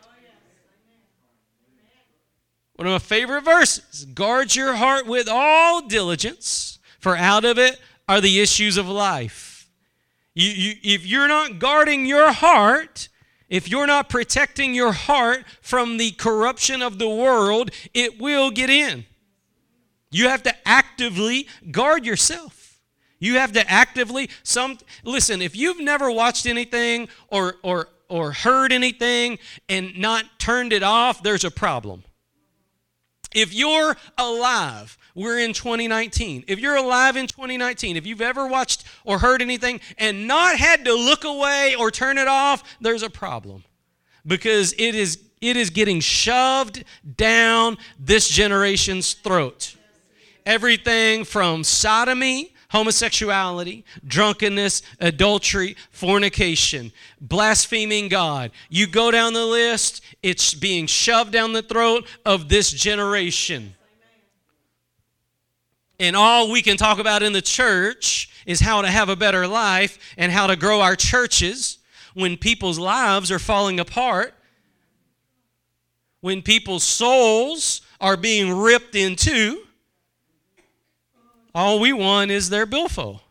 One 2.75 2.88
of 2.88 2.91
my 2.91 2.99
favorite 2.99 3.43
verses 3.43 4.05
guard 4.05 4.55
your 4.55 4.73
heart 4.73 5.05
with 5.05 5.29
all 5.29 5.81
diligence, 5.81 6.79
for 6.99 7.15
out 7.15 7.45
of 7.45 7.57
it 7.57 7.79
are 8.09 8.19
the 8.19 8.41
issues 8.41 8.77
of 8.77 8.89
life. 8.89 9.69
You, 10.33 10.49
you, 10.49 10.73
if 10.83 11.05
you're 11.05 11.27
not 11.27 11.59
guarding 11.59 12.05
your 12.05 12.33
heart, 12.33 13.07
if 13.47 13.69
you're 13.69 13.88
not 13.88 14.09
protecting 14.09 14.73
your 14.73 14.91
heart 14.91 15.45
from 15.62 15.97
the 15.97 16.12
corruption 16.12 16.81
of 16.81 16.97
the 16.97 17.07
world, 17.07 17.69
it 17.93 18.19
will 18.19 18.49
get 18.49 18.69
in. 18.69 19.05
You 20.13 20.30
have 20.30 20.43
to 20.43 20.56
actively 20.67 21.47
guard 21.71 22.06
yourself. 22.06 22.80
You 23.19 23.36
have 23.36 23.54
to 23.54 23.69
actively 23.69 24.30
some 24.43 24.78
listen, 25.04 25.41
if 25.41 25.56
you've 25.56 25.80
never 25.80 26.12
watched 26.12 26.45
anything 26.45 27.08
or 27.30 27.56
or 27.63 27.89
or 28.10 28.32
heard 28.32 28.71
anything 28.71 29.39
and 29.69 29.97
not 29.97 30.26
turned 30.39 30.73
it 30.73 30.84
off, 30.84 31.23
there's 31.23 31.43
a 31.43 31.52
problem. 31.52 32.04
If 33.34 33.54
you're 33.54 33.97
alive 34.17 34.97
we're 35.15 35.39
in 35.39 35.54
2019. 35.54 36.45
If 36.47 36.60
you're 36.60 36.76
alive 36.76 37.15
in 37.15 37.28
2019, 37.28 37.97
if 37.97 38.06
you've 38.06 38.21
ever 38.21 38.47
watched 38.47 38.84
or 39.04 39.19
heard 39.19 39.41
anything 39.41 39.80
and 39.97 40.28
not 40.28 40.58
had 40.58 40.86
to 40.86 40.93
look 40.93 41.23
away 41.23 41.76
or 41.78 41.91
turn 41.91 42.17
it 42.17 42.28
off, 42.28 42.63
there's 42.82 43.04
a 43.04 43.10
problem. 43.10 43.63
Because 44.26 44.73
it 44.73 44.95
is 44.95 45.19
it 45.41 45.58
is 45.58 45.69
getting 45.69 45.99
shoved 45.99 46.86
down 47.17 47.78
this 47.99 48.30
generation's 48.30 49.13
throat. 49.13 49.76
Everything 50.45 51.23
from 51.23 51.63
sodomy, 51.63 52.53
homosexuality, 52.69 53.86
drunkenness, 54.06 54.82
adultery, 54.99 55.77
fornication, 55.91 56.91
blaspheming 57.21 58.10
God. 58.10 58.51
You 58.67 58.88
go 58.88 59.12
down 59.12 59.34
the 59.34 59.45
list, 59.45 60.01
it's 60.23 60.56
being 60.56 60.88
shoved 60.88 61.32
down 61.32 61.53
the 61.53 61.62
throat 61.62 62.08
of 62.25 62.49
this 62.49 62.71
generation. 62.71 63.75
And 65.99 66.15
all 66.15 66.51
we 66.51 66.63
can 66.63 66.75
talk 66.75 66.97
about 66.97 67.21
in 67.21 67.32
the 67.32 67.43
church 67.43 68.29
is 68.45 68.60
how 68.60 68.82
to 68.82 68.89
have 68.89 69.08
a 69.08 69.15
better 69.15 69.47
life 69.47 69.99
and 70.17 70.32
how 70.32 70.47
to 70.47 70.56
grow 70.56 70.82
our 70.82 70.95
churches 70.95 71.77
when 72.15 72.38
people's 72.38 72.79
lives 72.79 73.32
are 73.32 73.39
falling 73.39 73.79
apart, 73.79 74.34
when 76.21 76.41
people's 76.41 76.84
souls 76.84 77.82
are 78.01 78.17
being 78.17 78.51
ripped 78.51 78.95
in 78.95 79.15
two 79.15 79.63
all 81.55 81.79
we 81.79 81.93
want 81.93 82.31
is 82.31 82.49
their 82.49 82.65
billfold. 82.65 83.21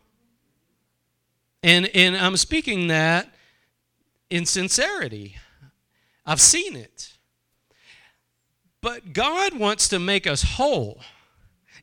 And, 1.61 1.89
and 1.95 2.17
I'm 2.17 2.37
speaking 2.37 2.87
that 2.87 3.33
in 4.29 4.45
sincerity. 4.45 5.37
I've 6.25 6.41
seen 6.41 6.75
it. 6.75 7.13
But 8.81 9.13
God 9.13 9.57
wants 9.57 9.87
to 9.89 9.99
make 9.99 10.27
us 10.27 10.43
whole. 10.43 10.99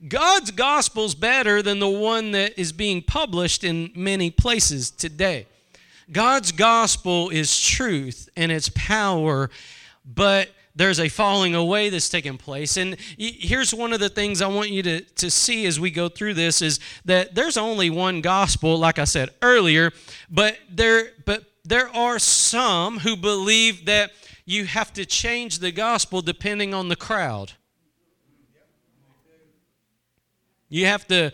God's 0.06 0.50
gospel's 0.50 1.14
better 1.14 1.62
than 1.62 1.78
the 1.78 1.88
one 1.88 2.32
that 2.32 2.58
is 2.58 2.72
being 2.72 3.02
published 3.02 3.64
in 3.64 3.90
many 3.94 4.30
places 4.30 4.90
today. 4.90 5.46
God's 6.10 6.52
gospel 6.52 7.30
is 7.30 7.58
truth 7.60 8.28
and 8.36 8.50
its 8.50 8.70
power, 8.74 9.50
but 10.04 10.48
there's 10.80 10.98
a 10.98 11.10
falling 11.10 11.54
away 11.54 11.90
that's 11.90 12.08
taking 12.08 12.38
place. 12.38 12.78
And 12.78 12.96
here's 13.18 13.74
one 13.74 13.92
of 13.92 14.00
the 14.00 14.08
things 14.08 14.40
I 14.40 14.46
want 14.46 14.70
you 14.70 14.82
to, 14.84 15.00
to 15.02 15.30
see 15.30 15.66
as 15.66 15.78
we 15.78 15.90
go 15.90 16.08
through 16.08 16.32
this 16.32 16.62
is 16.62 16.80
that 17.04 17.34
there's 17.34 17.58
only 17.58 17.90
one 17.90 18.22
gospel, 18.22 18.78
like 18.78 18.98
I 18.98 19.04
said 19.04 19.28
earlier, 19.42 19.92
but 20.30 20.56
there, 20.70 21.10
but 21.26 21.44
there 21.66 21.94
are 21.94 22.18
some 22.18 23.00
who 23.00 23.14
believe 23.14 23.84
that 23.84 24.12
you 24.46 24.64
have 24.64 24.90
to 24.94 25.04
change 25.04 25.58
the 25.58 25.70
gospel 25.70 26.22
depending 26.22 26.72
on 26.72 26.88
the 26.88 26.96
crowd. 26.96 27.52
You 30.70 30.86
have 30.86 31.06
to 31.08 31.32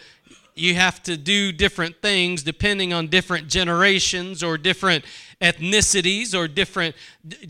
you 0.56 0.74
have 0.74 1.02
to 1.04 1.16
do 1.16 1.52
different 1.52 2.00
things 2.00 2.42
depending 2.42 2.92
on 2.92 3.08
different 3.08 3.46
generations 3.46 4.42
or 4.42 4.58
different 4.58 5.04
ethnicities 5.40 6.34
or 6.34 6.48
different 6.48 6.96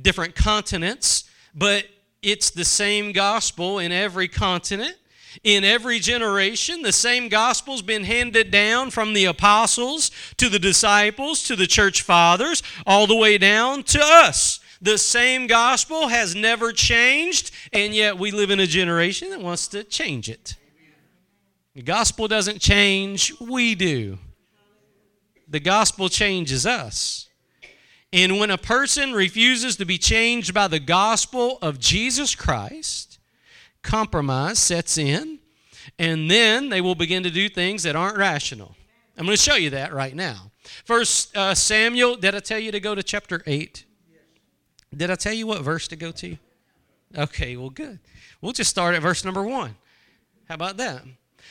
different 0.03 0.35
continents 0.35 1.25
but 1.57 1.87
it's 2.23 2.51
the 2.51 2.65
same 2.65 3.13
gospel 3.13 3.79
in 3.79 3.91
every 3.91 4.29
continent, 4.29 4.97
in 5.43 5.65
every 5.65 5.99
generation. 5.99 6.83
The 6.83 6.93
same 6.93 7.29
gospel's 7.29 7.83
been 7.83 8.05
handed 8.05 8.51
down 8.51 8.91
from 8.91 9.15
the 9.15 9.25
apostles 9.25 10.11
to 10.37 10.49
the 10.49 10.59
disciples 10.59 11.43
to 11.45 11.57
the 11.57 11.67
church 11.67 12.03
fathers, 12.03 12.63
all 12.87 13.07
the 13.07 13.17
way 13.17 13.39
down 13.39 13.83
to 13.85 14.01
us. 14.03 14.61
The 14.83 14.99
same 14.99 15.47
gospel 15.47 16.09
has 16.09 16.35
never 16.35 16.73
changed, 16.73 17.51
and 17.73 17.95
yet 17.95 18.19
we 18.19 18.31
live 18.31 18.51
in 18.51 18.61
a 18.61 18.67
generation 18.67 19.31
that 19.31 19.41
wants 19.41 19.69
to 19.69 19.85
change 19.85 20.29
it. 20.29 20.57
The 21.75 21.83
gospel 21.83 22.29
doesn't 22.29 22.61
change, 22.61 23.33
we 23.41 23.75
do. 23.75 24.19
The 25.49 25.61
gospel 25.61 26.09
changes 26.09 26.67
us. 26.67 27.26
And 28.17 28.39
when 28.39 28.51
a 28.51 28.57
person 28.57 29.13
refuses 29.13 29.77
to 29.77 29.85
be 29.85 29.99
changed 29.99 30.55
by 30.55 30.69
the 30.69 30.81
gospel 30.81 31.59
of 31.61 31.79
Jesus 31.79 32.35
Christ, 32.35 33.19
compromise 33.83 34.59
sets 34.59 34.97
in, 34.97 35.39
and 35.99 36.31
then 36.31 36.71
they 36.71 36.81
will 36.81 36.95
begin 36.95 37.23
to 37.25 37.31
do 37.31 37.51
things 37.51 37.83
that 37.83 37.95
aren't 37.95 38.17
rational. 38.17 38.75
I'm 39.19 39.27
going 39.27 39.37
to 39.37 39.43
show 39.43 39.57
you 39.57 39.69
that 39.69 39.93
right 39.93 40.17
now. 40.17 40.51
First 40.87 41.37
uh, 41.37 41.55
Samuel, 41.55 42.17
did 42.17 42.35
I 42.35 42.41
tell 42.41 42.59
you 42.59 42.73
to 42.73 42.81
go 42.81 42.95
to 42.95 43.03
chapter 43.03 43.43
8? 43.47 43.85
Did 44.97 45.11
I 45.11 45.15
tell 45.17 45.35
you 45.35 45.47
what 45.47 45.61
verse 45.61 45.87
to 45.89 45.97
go 45.97 46.11
to? 46.13 46.39
Okay, 47.19 47.59
well, 47.59 47.69
good. 47.69 47.99
We'll 48.41 48.53
just 48.53 48.71
start 48.71 48.95
at 48.95 49.03
verse 49.03 49.27
number 49.27 49.43
1. 49.43 49.77
How 50.49 50.55
about 50.55 50.79
that? 50.79 51.03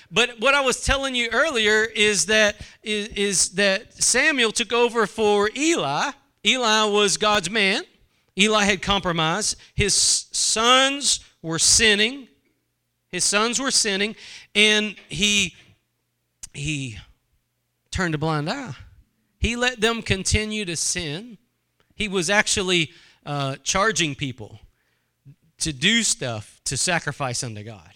But 0.10 0.39
what 0.39 0.56
I 0.56 0.62
was 0.62 0.84
telling 0.84 1.13
you 1.13 1.30
earlier 1.32 1.84
is 1.84 2.25
that 2.25 2.56
is, 2.82 3.10
is 3.10 3.49
that 3.49 3.93
Samuel 4.04 4.51
took 4.51 4.73
over 4.73 5.06
for 5.06 5.51
Eli 5.56 6.12
Eli 6.45 6.86
was 6.86 7.17
God's 7.17 7.49
man. 7.49 7.84
Eli 8.38 8.63
had 8.63 8.81
compromised. 8.81 9.58
His 9.73 9.95
sons 9.95 11.21
were 11.41 11.60
sinning. 11.60 12.27
His 13.12 13.23
sons 13.23 13.60
were 13.60 13.71
sinning, 13.71 14.15
and 14.53 14.95
he 15.10 15.55
he 16.53 16.97
turned 17.91 18.13
a 18.13 18.17
blind 18.17 18.49
eye. 18.49 18.75
He 19.39 19.55
let 19.55 19.79
them 19.79 20.01
continue 20.01 20.65
to 20.65 20.75
sin. 20.75 21.38
He 21.95 22.08
was 22.08 22.29
actually 22.29 22.91
uh, 23.25 23.55
charging 23.63 24.15
people 24.15 24.60
to 25.60 25.71
do 25.71 26.03
stuff 26.03 26.60
to 26.65 26.77
sacrifice 26.77 27.43
unto 27.43 27.63
God. 27.63 27.91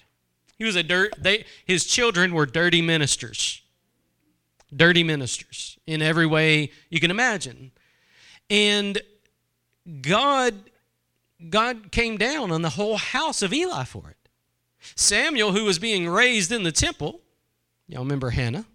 He 0.57 0.63
was 0.63 0.75
a 0.75 0.83
dirt. 0.83 1.13
They, 1.17 1.45
his 1.65 1.85
children 1.85 2.33
were 2.33 2.45
dirty 2.45 2.81
ministers. 2.81 3.61
Dirty 4.75 5.03
ministers 5.03 5.77
in 5.87 6.01
every 6.01 6.25
way 6.25 6.71
you 6.89 6.99
can 6.99 7.11
imagine. 7.11 7.71
And 8.49 9.01
God 10.01 10.55
God 11.49 11.91
came 11.91 12.17
down 12.17 12.51
on 12.51 12.61
the 12.61 12.71
whole 12.71 12.97
house 12.97 13.41
of 13.41 13.53
Eli 13.53 13.85
for 13.85 14.09
it. 14.09 14.17
Samuel, 14.95 15.53
who 15.53 15.63
was 15.65 15.79
being 15.79 16.07
raised 16.07 16.51
in 16.51 16.63
the 16.63 16.71
temple, 16.71 17.21
y'all 17.87 18.03
remember 18.03 18.31
Hannah? 18.31 18.65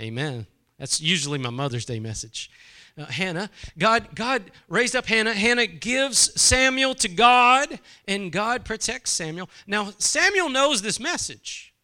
Amen. 0.00 0.46
That's 0.78 1.00
usually 1.00 1.38
my 1.38 1.50
Mother's 1.50 1.84
Day 1.84 2.00
message. 2.00 2.50
Uh, 2.96 3.06
Hannah, 3.06 3.50
God, 3.76 4.14
God 4.14 4.50
raised 4.68 4.94
up 4.94 5.06
Hannah. 5.06 5.34
Hannah 5.34 5.66
gives 5.66 6.40
Samuel 6.40 6.94
to 6.96 7.08
God, 7.08 7.80
and 8.06 8.30
God 8.30 8.64
protects 8.64 9.10
Samuel. 9.10 9.48
Now, 9.66 9.92
Samuel 9.98 10.48
knows 10.48 10.82
this 10.82 11.00
message. 11.00 11.74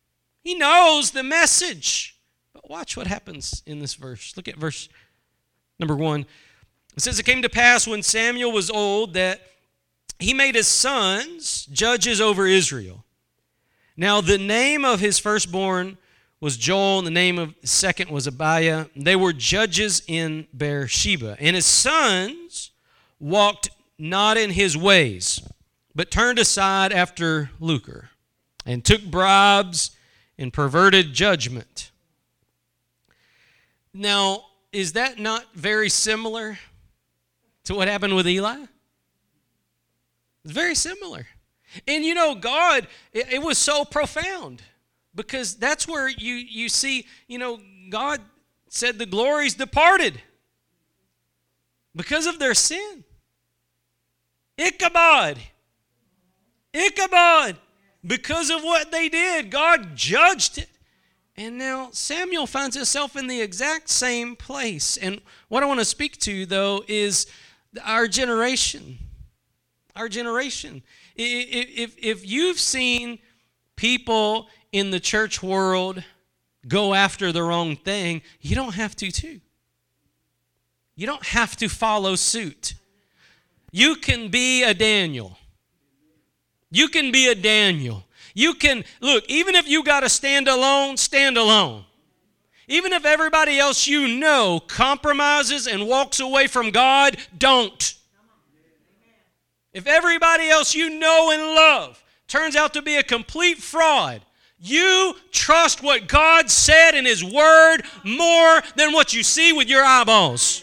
He 0.42 0.54
knows 0.54 1.10
the 1.10 1.24
message. 1.24 2.16
But 2.52 2.70
watch 2.70 2.96
what 2.96 3.06
happens 3.08 3.62
in 3.66 3.80
this 3.80 3.94
verse. 3.94 4.36
Look 4.36 4.48
at 4.48 4.56
verse 4.56 4.88
number 5.78 5.96
one. 5.96 6.26
It 6.96 7.02
says, 7.02 7.18
It 7.18 7.24
came 7.24 7.42
to 7.42 7.48
pass 7.48 7.86
when 7.86 8.02
Samuel 8.02 8.52
was 8.52 8.70
old 8.70 9.14
that 9.14 9.40
he 10.18 10.34
made 10.34 10.54
his 10.54 10.66
sons 10.66 11.66
judges 11.66 12.20
over 12.20 12.46
Israel. 12.46 13.04
Now, 13.96 14.20
the 14.20 14.38
name 14.38 14.84
of 14.84 15.00
his 15.00 15.18
firstborn 15.18 15.98
was 16.40 16.56
Joel, 16.56 16.98
and 16.98 17.06
the 17.06 17.10
name 17.10 17.38
of 17.38 17.54
the 17.60 17.66
second 17.66 18.10
was 18.10 18.26
Abiah. 18.26 18.86
They 18.96 19.16
were 19.16 19.32
judges 19.32 20.02
in 20.06 20.46
Beersheba. 20.56 21.36
And 21.38 21.54
his 21.54 21.66
sons 21.66 22.70
walked 23.18 23.70
not 23.98 24.38
in 24.38 24.50
his 24.50 24.76
ways, 24.76 25.46
but 25.94 26.10
turned 26.10 26.38
aside 26.38 26.92
after 26.92 27.50
lucre, 27.60 28.08
and 28.64 28.82
took 28.84 29.02
bribes 29.04 29.90
and 30.38 30.50
perverted 30.50 31.12
judgment. 31.12 31.90
Now, 33.92 34.46
is 34.72 34.94
that 34.94 35.18
not 35.18 35.54
very 35.54 35.90
similar 35.90 36.58
to 37.70 37.76
what 37.76 37.86
happened 37.86 38.16
with 38.16 38.26
Eli? 38.26 38.64
It's 40.44 40.52
very 40.52 40.74
similar. 40.74 41.28
And 41.86 42.04
you 42.04 42.14
know, 42.14 42.34
God, 42.34 42.88
it, 43.12 43.32
it 43.34 43.42
was 43.42 43.58
so 43.58 43.84
profound 43.84 44.60
because 45.14 45.54
that's 45.54 45.86
where 45.86 46.08
you, 46.08 46.34
you 46.34 46.68
see, 46.68 47.06
you 47.28 47.38
know, 47.38 47.60
God 47.88 48.20
said 48.68 48.98
the 48.98 49.06
glories 49.06 49.54
departed 49.54 50.20
because 51.94 52.26
of 52.26 52.40
their 52.40 52.54
sin. 52.54 53.04
Ichabod. 54.58 55.38
Ichabod. 56.74 57.56
Because 58.04 58.50
of 58.50 58.62
what 58.62 58.90
they 58.90 59.08
did, 59.08 59.50
God 59.50 59.94
judged 59.94 60.58
it. 60.58 60.70
And 61.36 61.56
now 61.56 61.90
Samuel 61.92 62.48
finds 62.48 62.74
himself 62.74 63.14
in 63.14 63.28
the 63.28 63.40
exact 63.40 63.90
same 63.90 64.34
place. 64.34 64.96
And 64.96 65.20
what 65.48 65.62
I 65.62 65.66
want 65.66 65.78
to 65.78 65.84
speak 65.84 66.18
to, 66.18 66.46
though, 66.46 66.82
is 66.88 67.26
our 67.84 68.08
generation. 68.08 68.98
Our 69.96 70.08
generation. 70.08 70.82
If, 71.16 71.96
if 71.98 72.28
you've 72.28 72.58
seen 72.58 73.18
people 73.76 74.48
in 74.72 74.90
the 74.90 75.00
church 75.00 75.42
world 75.42 76.02
go 76.66 76.94
after 76.94 77.32
the 77.32 77.42
wrong 77.42 77.76
thing, 77.76 78.22
you 78.40 78.54
don't 78.54 78.74
have 78.74 78.94
to, 78.96 79.10
too. 79.10 79.40
You 80.94 81.06
don't 81.06 81.24
have 81.26 81.56
to 81.56 81.68
follow 81.68 82.14
suit. 82.14 82.74
You 83.72 83.96
can 83.96 84.28
be 84.28 84.62
a 84.62 84.74
Daniel. 84.74 85.38
You 86.70 86.88
can 86.88 87.10
be 87.10 87.28
a 87.28 87.34
Daniel. 87.34 88.04
You 88.34 88.54
can, 88.54 88.84
look, 89.00 89.24
even 89.28 89.54
if 89.54 89.68
you 89.68 89.82
got 89.82 90.00
to 90.00 90.08
stand 90.08 90.46
alone, 90.48 90.96
stand 90.96 91.36
alone. 91.36 91.84
Even 92.70 92.92
if 92.92 93.04
everybody 93.04 93.58
else 93.58 93.88
you 93.88 94.06
know 94.06 94.60
compromises 94.60 95.66
and 95.66 95.88
walks 95.88 96.20
away 96.20 96.46
from 96.46 96.70
God, 96.70 97.16
don't. 97.36 97.94
If 99.72 99.88
everybody 99.88 100.48
else 100.48 100.72
you 100.72 100.88
know 100.88 101.32
and 101.32 101.42
love 101.42 102.02
turns 102.28 102.54
out 102.54 102.72
to 102.74 102.82
be 102.82 102.94
a 102.96 103.02
complete 103.02 103.58
fraud, 103.58 104.22
You 104.62 105.16
trust 105.32 105.82
what 105.82 106.06
God 106.06 106.50
said 106.50 106.94
in 106.94 107.06
His 107.06 107.24
Word 107.24 107.78
more 108.04 108.62
than 108.76 108.92
what 108.92 109.14
you 109.14 109.22
see 109.22 109.54
with 109.54 109.68
your 109.68 109.82
eyeballs. 109.82 110.62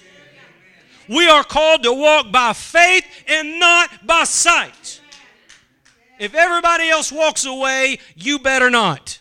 We 1.09 1.27
are 1.27 1.43
called 1.43 1.81
to 1.83 1.91
walk 1.91 2.31
by 2.31 2.53
faith 2.53 3.05
and 3.27 3.59
not 3.59 4.05
by 4.05 4.25
sight. 4.25 5.01
If 6.19 6.35
everybody 6.35 6.89
else 6.89 7.11
walks 7.11 7.43
away, 7.45 7.97
you 8.15 8.37
better 8.37 8.69
not. 8.69 9.19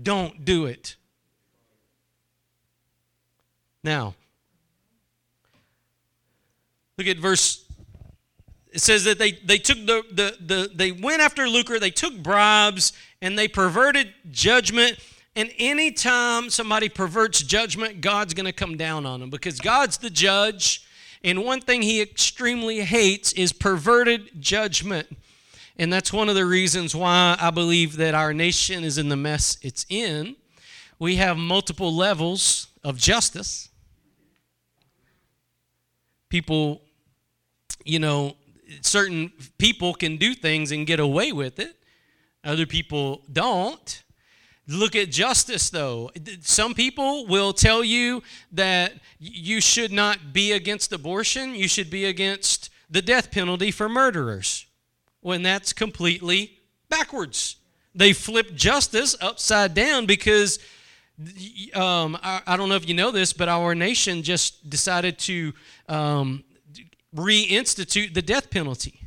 Don't 0.00 0.44
do 0.44 0.66
it. 0.66 0.97
Now, 3.88 4.14
look 6.98 7.06
at 7.06 7.16
verse 7.16 7.64
it 8.70 8.82
says 8.82 9.04
that 9.04 9.18
they, 9.18 9.32
they 9.32 9.56
took 9.56 9.78
the, 9.78 10.04
the, 10.12 10.36
the 10.44 10.70
they 10.74 10.92
went 10.92 11.22
after 11.22 11.48
lucre 11.48 11.78
they 11.78 11.90
took 11.90 12.14
bribes 12.22 12.92
and 13.22 13.38
they 13.38 13.48
perverted 13.48 14.12
judgment 14.30 14.98
and 15.34 15.50
anytime 15.58 16.50
somebody 16.50 16.90
perverts 16.90 17.40
judgment 17.40 18.02
god's 18.02 18.34
going 18.34 18.44
to 18.44 18.52
come 18.52 18.76
down 18.76 19.06
on 19.06 19.20
them 19.20 19.30
because 19.30 19.58
god's 19.58 19.96
the 19.96 20.10
judge 20.10 20.86
and 21.24 21.42
one 21.42 21.62
thing 21.62 21.80
he 21.80 22.02
extremely 22.02 22.80
hates 22.80 23.32
is 23.32 23.54
perverted 23.54 24.28
judgment 24.38 25.16
and 25.78 25.90
that's 25.90 26.12
one 26.12 26.28
of 26.28 26.34
the 26.34 26.44
reasons 26.44 26.94
why 26.94 27.36
I 27.40 27.50
believe 27.50 27.96
that 27.96 28.14
our 28.14 28.34
nation 28.34 28.84
is 28.84 28.98
in 28.98 29.08
the 29.08 29.16
mess 29.16 29.56
it's 29.62 29.86
in. 29.88 30.36
We 30.98 31.16
have 31.16 31.38
multiple 31.38 31.94
levels 31.94 32.66
of 32.82 32.98
justice. 32.98 33.67
People, 36.28 36.82
you 37.84 37.98
know, 37.98 38.36
certain 38.80 39.32
people 39.58 39.94
can 39.94 40.16
do 40.16 40.34
things 40.34 40.72
and 40.72 40.86
get 40.86 41.00
away 41.00 41.32
with 41.32 41.58
it, 41.58 41.76
other 42.44 42.66
people 42.66 43.22
don't. 43.32 44.02
Look 44.70 44.94
at 44.94 45.10
justice, 45.10 45.70
though. 45.70 46.10
Some 46.42 46.74
people 46.74 47.26
will 47.26 47.54
tell 47.54 47.82
you 47.82 48.22
that 48.52 48.92
you 49.18 49.62
should 49.62 49.90
not 49.90 50.34
be 50.34 50.52
against 50.52 50.92
abortion, 50.92 51.54
you 51.54 51.68
should 51.68 51.88
be 51.88 52.04
against 52.04 52.68
the 52.90 53.00
death 53.00 53.30
penalty 53.30 53.70
for 53.70 53.88
murderers 53.88 54.66
when 55.20 55.42
that's 55.42 55.72
completely 55.72 56.58
backwards. 56.88 57.56
They 57.94 58.12
flip 58.12 58.54
justice 58.54 59.16
upside 59.20 59.74
down 59.74 60.06
because 60.06 60.58
um, 61.74 62.16
I, 62.22 62.42
I, 62.46 62.56
don't 62.56 62.68
know 62.68 62.76
if 62.76 62.88
you 62.88 62.94
know 62.94 63.10
this, 63.10 63.32
but 63.32 63.48
our 63.48 63.74
nation 63.74 64.22
just 64.22 64.70
decided 64.70 65.18
to 65.20 65.52
um, 65.88 66.44
reinstitute 67.14 68.14
the 68.14 68.22
death 68.22 68.50
penalty 68.50 69.00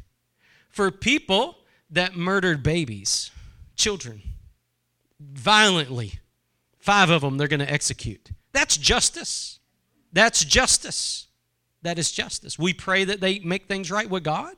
for 0.70 0.92
people 0.92 1.58
that 1.90 2.16
murdered 2.16 2.64
babies, 2.64 3.32
children, 3.76 4.22
violently. 5.20 6.20
Five 6.80 7.10
of 7.10 7.22
them 7.22 7.38
they're 7.38 7.48
going 7.48 7.60
to 7.60 7.72
execute. 7.72 8.32
That's 8.52 8.76
justice. 8.76 9.60
That's 10.12 10.44
justice. 10.44 11.28
That 11.84 11.98
is 11.98 12.12
justice. 12.12 12.60
We 12.60 12.74
pray 12.74 13.06
that 13.06 13.22
they 13.22 13.40
make 13.40 13.68
things 13.68 13.90
right 13.90 14.10
with 14.10 14.24
God. 14.24 14.54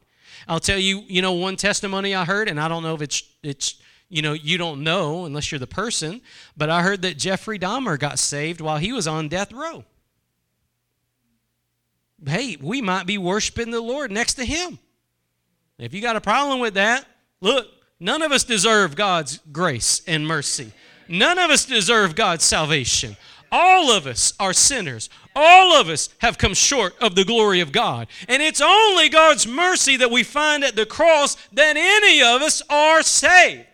I'll 0.47 0.59
tell 0.59 0.79
you, 0.79 1.03
you 1.07 1.21
know, 1.21 1.33
one 1.33 1.55
testimony 1.55 2.15
I 2.15 2.25
heard, 2.25 2.49
and 2.49 2.59
I 2.59 2.67
don't 2.67 2.83
know 2.83 2.95
if 2.95 3.01
it's 3.01 3.23
it's 3.43 3.81
you 4.13 4.21
know, 4.21 4.33
you 4.33 4.59
don't 4.59 4.83
know 4.83 5.25
unless 5.25 5.51
you're 5.51 5.57
the 5.57 5.65
person, 5.65 6.21
but 6.55 6.69
I 6.69 6.83
heard 6.83 7.01
that 7.01 7.17
Jeffrey 7.17 7.57
Dahmer 7.57 7.97
got 7.97 8.19
saved 8.19 8.61
while 8.61 8.77
he 8.77 8.93
was 8.93 9.07
on 9.07 9.27
death 9.27 9.51
row. 9.51 9.83
Hey, 12.23 12.55
we 12.61 12.79
might 12.79 13.07
be 13.07 13.17
worshiping 13.17 13.71
the 13.71 13.81
Lord 13.81 14.11
next 14.11 14.35
to 14.35 14.45
him. 14.45 14.77
If 15.79 15.95
you 15.95 16.01
got 16.01 16.15
a 16.15 16.21
problem 16.21 16.59
with 16.59 16.75
that, 16.75 17.07
look, 17.41 17.67
none 17.99 18.21
of 18.21 18.31
us 18.31 18.43
deserve 18.43 18.95
God's 18.95 19.39
grace 19.51 20.03
and 20.05 20.27
mercy. 20.27 20.71
None 21.09 21.39
of 21.39 21.49
us 21.49 21.65
deserve 21.65 22.15
God's 22.15 22.43
salvation. 22.43 23.17
All 23.51 23.91
of 23.91 24.05
us 24.05 24.33
are 24.39 24.53
sinners. 24.53 25.09
All 25.35 25.73
of 25.73 25.89
us 25.89 26.09
have 26.19 26.37
come 26.37 26.53
short 26.53 26.93
of 27.01 27.15
the 27.15 27.25
glory 27.25 27.61
of 27.61 27.71
God. 27.71 28.07
And 28.27 28.43
it's 28.43 28.61
only 28.61 29.09
God's 29.09 29.47
mercy 29.47 29.97
that 29.97 30.11
we 30.11 30.23
find 30.23 30.63
at 30.63 30.75
the 30.75 30.85
cross 30.85 31.35
that 31.53 31.75
any 31.75 32.21
of 32.21 32.43
us 32.43 32.61
are 32.69 33.01
saved. 33.01 33.72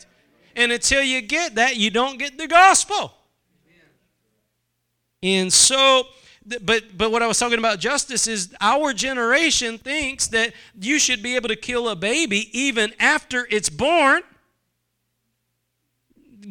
And 0.60 0.72
until 0.74 1.02
you 1.02 1.22
get 1.22 1.56
that, 1.56 1.78
you 1.78 1.89
don't 1.89 2.19
get 2.19 2.38
the 2.38 2.48
gospel. 2.48 3.13
And 5.24 5.52
so, 5.52 6.04
but 6.62 6.98
but 6.98 7.12
what 7.12 7.24
I 7.24 7.28
was 7.28 7.39
talking 7.39 7.60
about 7.60 7.80
justice 7.80 8.28
is 8.28 8.54
our 8.60 8.93
generation 8.93 9.78
thinks 9.78 10.28
that 10.28 10.54
you 10.80 11.00
should 11.00 11.24
be 11.24 11.36
able 11.36 11.48
to 11.48 11.56
kill 11.56 11.89
a 11.89 11.95
baby 11.95 12.50
even 12.58 12.93
after 13.00 13.48
it's 13.50 13.69
born 13.69 14.22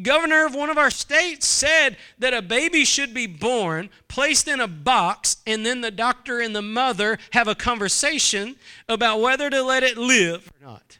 governor 0.01 0.45
of 0.45 0.55
one 0.55 0.69
of 0.69 0.77
our 0.77 0.91
states 0.91 1.47
said 1.47 1.97
that 2.17 2.33
a 2.33 2.41
baby 2.41 2.85
should 2.85 3.13
be 3.13 3.27
born, 3.27 3.89
placed 4.07 4.47
in 4.47 4.59
a 4.59 4.67
box, 4.67 5.37
and 5.45 5.65
then 5.65 5.81
the 5.81 5.91
doctor 5.91 6.39
and 6.39 6.55
the 6.55 6.61
mother 6.61 7.17
have 7.31 7.47
a 7.47 7.55
conversation 7.55 8.55
about 8.87 9.19
whether 9.19 9.49
to 9.49 9.61
let 9.61 9.83
it 9.83 9.97
live 9.97 10.51
or 10.61 10.65
not. 10.65 10.99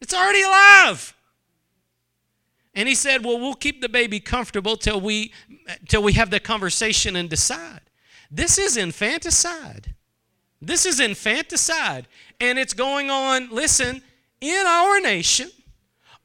It's 0.00 0.14
already 0.14 0.42
alive. 0.42 1.14
And 2.74 2.88
he 2.88 2.94
said, 2.94 3.24
"Well, 3.24 3.38
we'll 3.38 3.54
keep 3.54 3.80
the 3.80 3.88
baby 3.88 4.20
comfortable 4.20 4.76
till 4.76 5.00
we 5.00 5.32
till 5.88 6.02
we 6.02 6.12
have 6.14 6.30
the 6.30 6.40
conversation 6.40 7.16
and 7.16 7.28
decide." 7.28 7.80
This 8.30 8.58
is 8.58 8.76
infanticide. 8.76 9.94
This 10.62 10.86
is 10.86 11.00
infanticide, 11.00 12.06
and 12.38 12.58
it's 12.58 12.74
going 12.74 13.10
on, 13.10 13.48
listen, 13.50 14.02
in 14.40 14.66
our 14.66 15.00
nation 15.00 15.50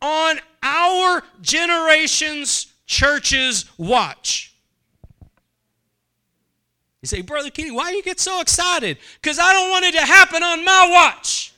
on 0.02 0.40
our 0.62 1.24
generation's 1.42 2.68
churches 2.86 3.66
watch. 3.78 4.54
You 7.02 7.08
say, 7.08 7.22
Brother 7.22 7.50
Kenny, 7.50 7.72
why 7.72 7.92
do 7.92 7.98
you 7.98 8.04
get 8.04 8.20
so 8.20 8.42
excited? 8.42 8.98
Because 9.22 9.40
I 9.40 9.54
don't 9.54 9.70
want 9.70 9.86
it 9.86 9.94
to 9.94 10.02
happen 10.02 10.44
on 10.44 10.64
my 10.66 10.90
watch. 10.92 11.54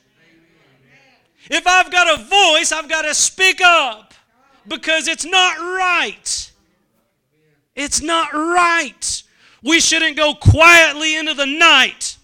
If 1.49 1.65
I've 1.65 1.89
got 1.89 2.19
a 2.19 2.23
voice, 2.23 2.71
I've 2.71 2.89
got 2.89 3.03
to 3.03 3.13
speak 3.13 3.61
up 3.61 4.06
because 4.67 5.07
it's 5.07 5.25
not 5.25 5.57
right. 5.57 6.51
It's 7.75 8.01
not 8.01 8.33
right. 8.33 9.23
We 9.63 9.79
shouldn't 9.79 10.17
go 10.17 10.33
quietly 10.33 11.15
into 11.15 11.33
the 11.33 11.45
night. 11.45 12.17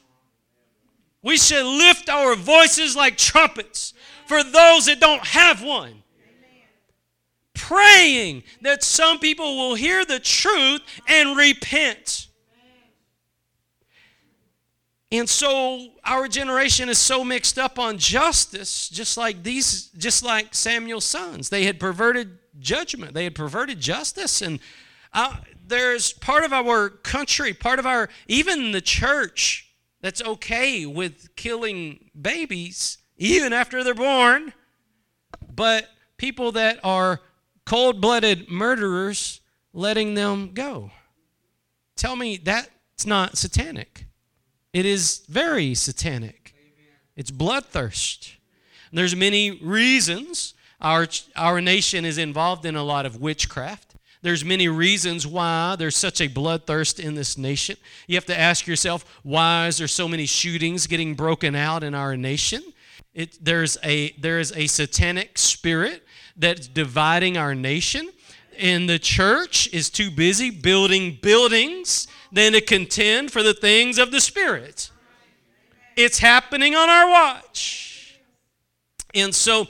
We 1.22 1.38
should 1.38 1.66
lift 1.66 2.10
our 2.10 2.36
voices 2.36 2.96
like 2.96 3.18
trumpets 3.18 3.94
for 4.28 4.44
those 4.44 4.88
that 4.88 5.00
don't 5.00 5.26
have 5.26 5.64
one 5.64 6.04
praying 7.54 8.44
that 8.62 8.84
some 8.84 9.20
people 9.20 9.58
will 9.58 9.76
hear 9.76 10.04
the 10.06 10.20
truth 10.20 10.82
and 11.08 11.38
repent. 11.38 12.28
And 15.14 15.30
so 15.30 15.90
our 16.04 16.28
generation 16.28 16.90
is 16.90 16.98
so 16.98 17.24
mixed 17.24 17.60
up 17.60 17.78
on 17.78 18.00
justice, 18.00 18.90
just 18.90 19.16
like 19.16 19.44
these, 19.44 19.90
just 19.96 20.24
like 20.24 20.56
Samuel's 20.56 21.06
sons. 21.06 21.50
They 21.50 21.66
had 21.66 21.80
perverted 21.80 22.40
judgment, 22.58 23.14
they 23.14 23.26
had 23.26 23.36
perverted 23.36 23.80
justice. 23.80 24.42
And 24.42 24.60
uh, 25.14 25.38
there's 25.68 26.14
part 26.14 26.44
of 26.44 26.52
our 26.52 26.90
country, 26.90 27.54
part 27.54 27.78
of 27.78 27.86
our, 27.86 28.10
even 28.28 28.72
the 28.72 28.82
church, 28.82 29.72
that's 30.02 30.20
okay 30.24 30.88
with 30.88 31.36
killing 31.36 32.10
babies, 32.20 32.98
even 33.16 33.54
after 33.54 33.84
they're 33.84 33.94
born. 33.94 34.52
But 35.56 35.90
people 36.18 36.52
that 36.54 36.80
are 36.84 37.22
cold 37.68 38.02
blooded 38.02 38.50
murderers 38.50 39.42
letting 39.74 40.16
them 40.16 40.56
go. 40.56 40.90
Tell 41.96 42.16
me 42.16 42.38
that's 42.38 43.06
not 43.06 43.38
satanic. 43.38 44.08
It 44.74 44.86
is 44.86 45.24
very 45.30 45.76
satanic. 45.76 46.56
It's 47.16 47.32
bloodthirst. 47.32 48.34
There's 48.92 49.16
many 49.16 49.52
reasons 49.52 50.54
our, 50.82 51.08
our 51.36 51.62
nation 51.62 52.06
is 52.06 52.18
involved 52.18 52.66
in 52.66 52.76
a 52.76 52.84
lot 52.84 53.06
of 53.06 53.22
witchcraft. 53.22 53.96
There's 54.22 54.44
many 54.44 54.68
reasons 54.68 55.28
why 55.28 55.76
there's 55.78 55.96
such 55.96 56.22
a 56.22 56.30
bloodthirst 56.30 57.00
in 57.00 57.16
this 57.16 57.38
nation. 57.38 57.78
You 58.08 58.16
have 58.16 58.26
to 58.28 58.40
ask 58.40 58.68
yourself, 58.68 59.06
why 59.24 59.68
is 59.68 59.78
there 59.78 59.88
so 59.88 60.08
many 60.08 60.26
shootings 60.26 60.88
getting 60.88 61.14
broken 61.14 61.56
out 61.56 61.84
in 61.84 61.94
our 61.94 62.16
nation? 62.16 62.64
It, 63.14 63.38
there's 63.44 63.78
a 63.84 64.12
there 64.14 64.40
is 64.40 64.54
a 64.56 64.68
satanic 64.68 65.38
spirit 65.38 66.04
that's 66.38 66.68
dividing 66.68 67.38
our 67.38 67.54
nation. 67.54 68.10
And 68.58 68.90
the 68.90 69.00
church 69.00 69.72
is 69.74 69.90
too 69.90 70.10
busy 70.10 70.52
building 70.52 71.18
buildings 71.22 72.08
than 72.34 72.54
to 72.54 72.62
contend 72.62 73.32
for 73.32 73.44
the 73.44 73.54
things 73.54 73.98
of 73.98 74.12
the 74.12 74.20
Spirit. 74.20 74.90
It's 75.96 76.18
happening 76.20 76.76
on 76.76 76.90
our 76.90 77.08
watch. 77.08 78.20
And 79.14 79.34
so 79.34 79.68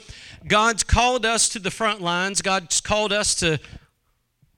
God's 0.48 0.84
called 0.84 1.26
us 1.26 1.50
to 1.50 1.60
the 1.60 1.70
front 1.70 2.02
lines. 2.02 2.42
God's 2.42 2.80
called 2.80 3.12
us 3.12 3.36
to 3.36 3.60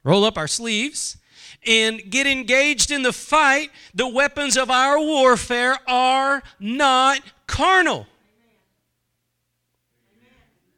roll 0.03 0.23
up 0.23 0.37
our 0.37 0.47
sleeves 0.47 1.17
and 1.65 1.99
get 2.11 2.27
engaged 2.27 2.91
in 2.91 3.01
the 3.01 3.11
fight. 3.11 3.71
The 3.95 4.07
weapons 4.07 4.55
of 4.55 4.69
our 4.69 4.99
warfare 4.99 5.77
are 5.87 6.43
not 6.59 7.21
carnal. 7.47 8.05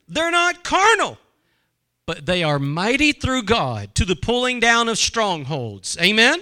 They're 0.08 0.32
not 0.32 0.63
carnal. 0.63 1.18
but 2.08 2.26
they 2.26 2.42
are 2.42 2.58
mighty 2.58 3.12
through 3.12 3.44
God 3.44 3.94
to 3.96 4.06
the 4.06 4.16
pulling 4.16 4.62
down 4.62 4.88
of 4.88 4.98
strongholds. 4.98 5.98
Amen? 6.02 6.42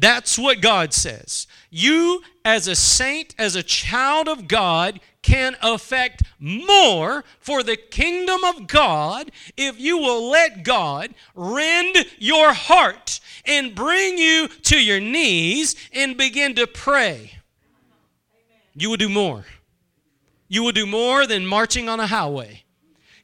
That's 0.00 0.38
what 0.38 0.60
God 0.60 0.94
says. 0.94 1.48
You, 1.70 2.22
as 2.44 2.68
a 2.68 2.76
saint, 2.76 3.34
as 3.36 3.56
a 3.56 3.64
child 3.64 4.28
of 4.28 4.46
God, 4.46 5.00
can 5.22 5.56
affect 5.60 6.22
more 6.38 7.24
for 7.40 7.64
the 7.64 7.76
kingdom 7.76 8.44
of 8.44 8.68
God 8.68 9.32
if 9.56 9.80
you 9.80 9.98
will 9.98 10.30
let 10.30 10.62
God 10.62 11.14
rend 11.34 12.06
your 12.16 12.52
heart 12.52 13.18
and 13.44 13.74
bring 13.74 14.18
you 14.18 14.46
to 14.46 14.80
your 14.80 15.00
knees 15.00 15.74
and 15.92 16.16
begin 16.16 16.54
to 16.54 16.68
pray. 16.68 17.32
You 18.74 18.90
will 18.90 18.96
do 18.96 19.08
more. 19.08 19.46
You 20.46 20.62
will 20.62 20.72
do 20.72 20.86
more 20.86 21.26
than 21.26 21.44
marching 21.44 21.88
on 21.88 21.98
a 21.98 22.06
highway. 22.06 22.62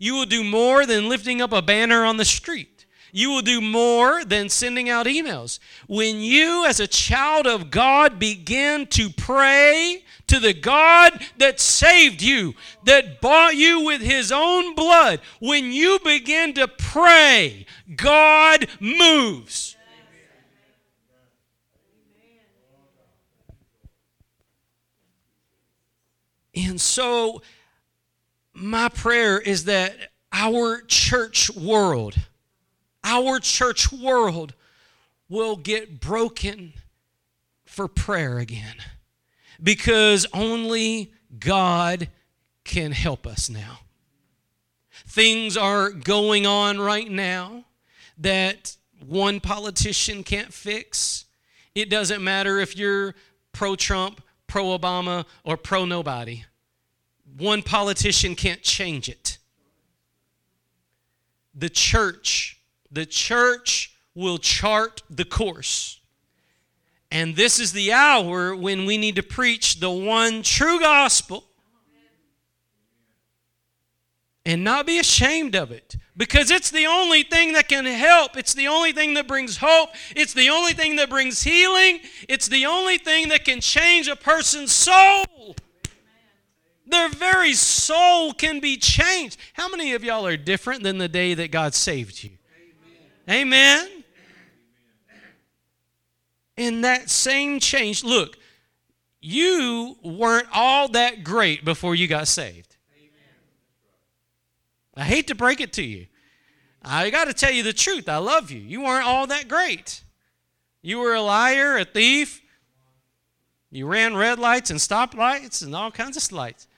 You 0.01 0.15
will 0.15 0.27
do 0.27 0.43
more 0.43 0.87
than 0.87 1.09
lifting 1.09 1.41
up 1.41 1.53
a 1.53 1.63
banner 1.63 2.05
on 2.05 2.17
the 2.17 2.25
street. 2.25 2.74
You 3.17 3.31
will 3.31 3.43
do 3.43 3.61
more 3.61 4.25
than 4.25 4.49
sending 4.49 4.91
out 4.91 5.07
emails. 5.07 5.61
When 5.87 6.19
you, 6.19 6.67
as 6.67 6.81
a 6.81 6.89
child 6.89 7.47
of 7.47 7.71
God, 7.71 8.19
begin 8.19 8.89
to 8.89 9.09
pray 9.09 10.03
to 10.27 10.41
the 10.41 10.53
God 10.53 11.25
that 11.39 11.61
saved 11.61 12.23
you, 12.23 12.55
that 12.83 13.21
bought 13.21 13.55
you 13.55 13.85
with 13.85 14.01
his 14.01 14.33
own 14.33 14.75
blood, 14.75 15.21
when 15.39 15.71
you 15.71 16.01
begin 16.03 16.55
to 16.55 16.67
pray, 16.67 17.67
God 17.95 18.67
moves. 18.81 19.77
And 26.53 26.81
so, 26.81 27.43
my 28.53 28.89
prayer 28.89 29.39
is 29.39 29.67
that 29.67 29.95
our 30.33 30.81
church 30.89 31.49
world, 31.55 32.17
our 33.05 33.39
church 33.39 33.93
world 33.93 34.55
will 35.29 35.57
get 35.57 36.01
broken 36.01 36.73
for 37.65 37.87
prayer 37.87 38.39
again 38.39 38.77
because 39.63 40.27
only 40.33 41.13
God 41.39 42.09
can 42.65 42.93
help 42.93 43.27
us 43.27 43.51
now. 43.51 43.81
Things 45.07 45.57
are 45.57 45.91
going 45.91 46.47
on 46.47 46.81
right 46.81 47.11
now 47.11 47.65
that 48.19 48.77
one 49.07 49.41
politician 49.41 50.23
can't 50.23 50.53
fix. 50.53 51.27
It 51.75 51.91
doesn't 51.91 52.23
matter 52.23 52.59
if 52.59 52.77
you're 52.77 53.15
pro 53.53 53.77
Trump, 53.77 54.23
pro 54.47 54.77
Obama, 54.77 55.25
or 55.45 55.57
pro 55.57 55.85
nobody. 55.85 56.45
One 57.37 57.63
politician 57.63 58.35
can't 58.35 58.63
change 58.63 59.09
it. 59.09 59.39
The 61.55 61.69
church 61.69 62.61
the 62.95 63.05
church 63.05 63.93
will 64.15 64.39
chart 64.39 65.03
the 65.11 65.25
course. 65.25 66.01
And 67.11 67.37
this 67.37 67.61
is 67.61 67.73
the 67.73 67.93
hour 67.93 68.57
when 68.57 68.87
we 68.87 68.99
need 68.99 69.17
to 69.17 69.23
preach 69.23 69.81
the 69.81 69.91
one 69.91 70.43
true 70.43 70.81
gospel 70.81 71.45
and 74.47 74.63
not 74.63 74.87
be 74.87 74.99
ashamed 74.99 75.55
of 75.55 75.71
it 75.71 75.97
because 76.17 76.51
it's 76.51 76.71
the 76.71 76.87
only 76.87 77.23
thing 77.23 77.53
that 77.55 77.69
can 77.69 77.85
help. 77.85 78.37
It's 78.37 78.55
the 78.55 78.69
only 78.69 78.93
thing 78.93 79.15
that 79.15 79.27
brings 79.27 79.57
hope. 79.57 79.91
It's 80.15 80.35
the 80.35 80.51
only 80.51 80.73
thing 80.73 80.97
that 80.97 81.09
brings 81.09 81.43
healing. 81.43 82.01
It's 82.29 82.49
the 82.49 82.67
only 82.67 82.99
thing 82.99 83.29
that 83.29 83.45
can 83.45 83.61
change 83.61 84.09
a 84.09 84.17
person's 84.17 84.73
soul. 84.73 85.57
Their 86.87 87.09
very 87.09 87.55
soul 87.55 88.33
can 88.35 88.61
be 88.61 88.77
changed. 88.77 89.39
How 89.55 89.69
many 89.69 89.95
of 89.95 90.05
y'all 90.05 90.27
are 90.27 90.37
different 90.37 90.83
than 90.83 90.99
the 90.99 91.09
day 91.09 91.35
that 91.35 91.51
God 91.51 91.75
saved 91.75 92.23
you? 92.23 92.31
Amen. 93.29 94.05
In 96.57 96.83
that 96.83 97.11
same 97.11 97.59
change, 97.59 98.05
look, 98.05 98.37
you 99.21 99.97
weren't 100.03 100.49
all 100.53 100.89
that 100.89 101.25
great 101.25 101.65
before 101.65 101.95
you 101.95 102.07
got 102.07 102.29
saved. 102.29 102.77
I 104.97 105.05
hate 105.05 105.27
to 105.29 105.35
break 105.35 105.61
it 105.61 105.73
to 105.75 105.83
you. 105.83 106.07
I 106.83 107.11
got 107.11 107.25
to 107.25 107.33
tell 107.33 107.51
you 107.51 107.63
the 107.63 107.73
truth. 107.73 108.09
I 108.09 108.19
love 108.19 108.51
you. 108.51 108.61
You 108.61 108.83
weren't 108.83 109.07
all 109.07 109.27
that 109.29 109.49
great. 109.49 110.03
You 110.83 110.99
were 110.99 111.15
a 111.15 111.23
liar, 111.23 111.79
a 111.79 111.85
thief. 111.85 112.43
You 113.71 113.87
ran 113.87 114.15
red 114.15 114.39
lights 114.39 114.71
and 114.71 114.79
stoplights 114.79 115.65
and 115.65 115.75
all 115.75 115.91
kinds 115.91 116.17
of 116.17 116.31
lights. 116.31 116.69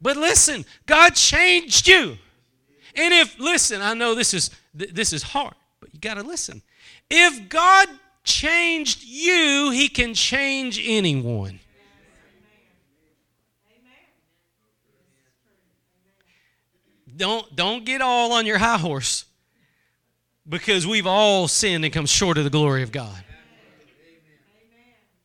But 0.00 0.16
listen, 0.16 0.64
God 0.86 1.14
changed 1.14 1.88
you. 1.88 2.18
And 2.96 3.12
if, 3.12 3.38
listen, 3.38 3.80
I 3.82 3.94
know 3.94 4.14
this 4.14 4.34
is, 4.34 4.50
this 4.72 5.12
is 5.12 5.22
hard, 5.22 5.54
but 5.80 5.92
you 5.92 6.00
got 6.00 6.14
to 6.14 6.22
listen. 6.22 6.62
If 7.10 7.48
God 7.48 7.88
changed 8.22 9.02
you, 9.04 9.70
he 9.70 9.88
can 9.88 10.14
change 10.14 10.80
anyone. 10.82 11.60
Don't, 17.16 17.54
don't 17.54 17.84
get 17.84 18.00
all 18.00 18.32
on 18.32 18.46
your 18.46 18.58
high 18.58 18.78
horse 18.78 19.24
because 20.48 20.86
we've 20.86 21.06
all 21.06 21.48
sinned 21.48 21.84
and 21.84 21.94
come 21.94 22.06
short 22.06 22.38
of 22.38 22.44
the 22.44 22.50
glory 22.50 22.82
of 22.82 22.92
God. 22.92 23.23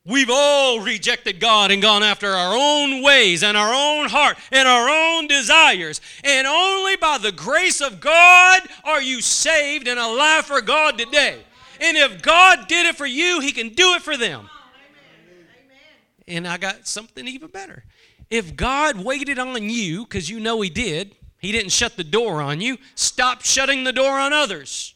We've 0.10 0.30
all 0.32 0.80
rejected 0.80 1.40
God 1.40 1.70
and 1.70 1.84
gone 1.84 2.02
after 2.02 2.32
our 2.32 2.56
own 2.58 3.04
ways 3.04 3.44
and 3.44 3.56
our 3.56 3.72
own 3.72 4.10
heart 4.10 4.38
and 4.52 4.68
our 4.68 4.90
own 4.90 5.28
desires. 5.28 6.02
And 6.24 6.48
only 6.48 6.96
by 6.96 7.20
the 7.20 7.32
grace 7.32 7.80
of 7.80 8.00
God 8.00 8.62
are 8.84 9.04
you 9.04 9.22
saved 9.22 9.88
and 9.88 10.00
alive 10.00 10.46
for 10.46 10.62
God 10.62 10.98
today. 10.98 11.38
And 11.80 11.96
if 11.96 12.24
God 12.24 12.68
did 12.68 12.88
it 12.88 12.96
for 12.96 13.06
you, 13.06 13.40
He 13.40 13.52
can 13.52 13.70
do 13.70 13.94
it 13.94 14.02
for 14.02 14.18
them. 14.18 14.50
And 16.28 16.48
I 16.48 16.58
got 16.58 16.88
something 16.88 17.28
even 17.28 17.50
better. 17.50 17.84
If 18.32 18.56
God 18.56 19.04
waited 19.04 19.38
on 19.38 19.70
you, 19.70 20.06
because 20.06 20.28
you 20.28 20.40
know 20.40 20.60
He 20.62 20.72
did, 20.72 21.16
He 21.38 21.52
didn't 21.52 21.72
shut 21.72 21.98
the 21.98 22.04
door 22.04 22.42
on 22.42 22.62
you, 22.62 22.80
stop 22.96 23.44
shutting 23.44 23.84
the 23.84 23.94
door 23.94 24.18
on 24.18 24.34
others. 24.34 24.96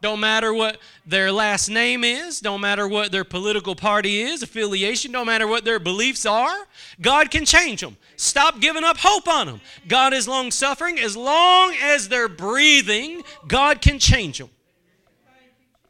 Don't 0.00 0.20
matter 0.20 0.54
what 0.54 0.78
their 1.10 1.32
last 1.32 1.68
name 1.68 2.04
is, 2.04 2.40
don't 2.40 2.60
matter 2.60 2.86
what 2.86 3.10
their 3.10 3.24
political 3.24 3.74
party 3.74 4.22
is, 4.22 4.42
affiliation, 4.42 5.10
don't 5.10 5.26
matter 5.26 5.46
what 5.46 5.64
their 5.64 5.80
beliefs 5.80 6.24
are. 6.24 6.54
God 7.00 7.30
can 7.30 7.44
change 7.44 7.80
them. 7.80 7.96
Stop 8.16 8.60
giving 8.60 8.84
up 8.84 8.96
hope 8.96 9.26
on 9.26 9.46
them. 9.46 9.60
God 9.88 10.14
is 10.14 10.28
long 10.28 10.50
suffering. 10.50 11.00
As 11.00 11.16
long 11.16 11.74
as 11.82 12.08
they're 12.08 12.28
breathing, 12.28 13.22
God 13.48 13.82
can 13.82 13.98
change 13.98 14.38
them. 14.38 14.50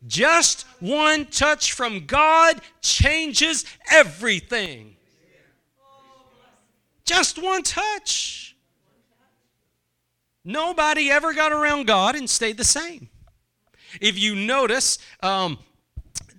Just 0.07 0.63
one 0.81 1.27
touch 1.27 1.73
from 1.73 2.07
God 2.07 2.61
changes 2.81 3.67
everything. 3.91 4.97
Just 7.05 7.37
one 7.43 7.63
touch. 7.63 8.57
Nobody 10.43 11.11
ever 11.11 11.35
got 11.35 11.53
around 11.53 11.87
God 11.87 12.17
and 12.17 12.31
stayed 12.31 12.57
the 12.57 12.65
same. 12.65 13.10
If 14.01 14.19
you 14.19 14.35
notice, 14.35 14.99
um, 15.23 15.59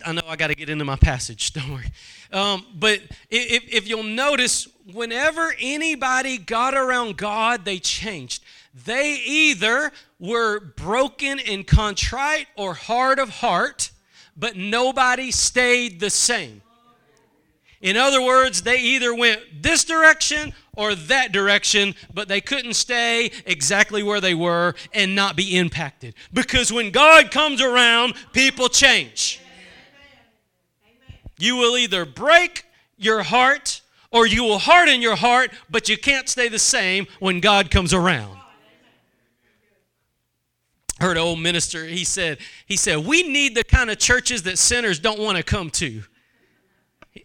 I 0.05 0.13
know 0.13 0.21
I 0.27 0.35
got 0.35 0.47
to 0.47 0.55
get 0.55 0.69
into 0.69 0.85
my 0.85 0.95
passage, 0.95 1.53
don't 1.53 1.71
worry. 1.71 1.91
Um, 2.31 2.65
but 2.75 3.01
if, 3.29 3.63
if 3.71 3.87
you'll 3.87 4.03
notice, 4.03 4.67
whenever 4.91 5.53
anybody 5.59 6.37
got 6.37 6.73
around 6.73 7.17
God, 7.17 7.65
they 7.65 7.79
changed. 7.79 8.43
They 8.85 9.21
either 9.25 9.91
were 10.19 10.59
broken 10.59 11.39
and 11.39 11.67
contrite 11.67 12.47
or 12.55 12.73
hard 12.73 13.19
of 13.19 13.29
heart, 13.29 13.91
but 14.37 14.55
nobody 14.55 15.31
stayed 15.31 15.99
the 15.99 16.09
same. 16.09 16.61
In 17.81 17.97
other 17.97 18.21
words, 18.21 18.61
they 18.61 18.77
either 18.77 19.13
went 19.13 19.41
this 19.61 19.83
direction 19.83 20.53
or 20.75 20.93
that 20.93 21.31
direction, 21.31 21.95
but 22.13 22.27
they 22.27 22.39
couldn't 22.39 22.75
stay 22.75 23.31
exactly 23.45 24.03
where 24.03 24.21
they 24.21 24.35
were 24.35 24.75
and 24.93 25.15
not 25.15 25.35
be 25.35 25.57
impacted. 25.57 26.13
Because 26.31 26.71
when 26.71 26.91
God 26.91 27.31
comes 27.31 27.59
around, 27.59 28.13
people 28.33 28.69
change. 28.69 29.41
You 31.39 31.55
will 31.55 31.75
either 31.75 32.05
break 32.05 32.65
your 32.97 33.23
heart 33.23 33.81
or 34.11 34.27
you 34.27 34.43
will 34.43 34.59
harden 34.59 35.01
your 35.01 35.15
heart, 35.15 35.51
but 35.69 35.89
you 35.89 35.97
can't 35.97 36.29
stay 36.29 36.49
the 36.49 36.59
same 36.59 37.07
when 37.19 37.39
God 37.39 37.71
comes 37.71 37.93
around. 37.93 38.37
heard 40.99 41.17
an 41.17 41.23
old 41.23 41.39
minister, 41.39 41.85
he 41.85 42.03
said, 42.05 42.37
he 42.67 42.77
said, 42.77 42.99
we 42.99 43.23
need 43.23 43.55
the 43.55 43.63
kind 43.63 43.89
of 43.89 43.97
churches 43.97 44.43
that 44.43 44.59
sinners 44.59 44.99
don't 44.99 45.19
want 45.19 45.37
to 45.37 45.43
come 45.43 45.71
to. 45.71 46.03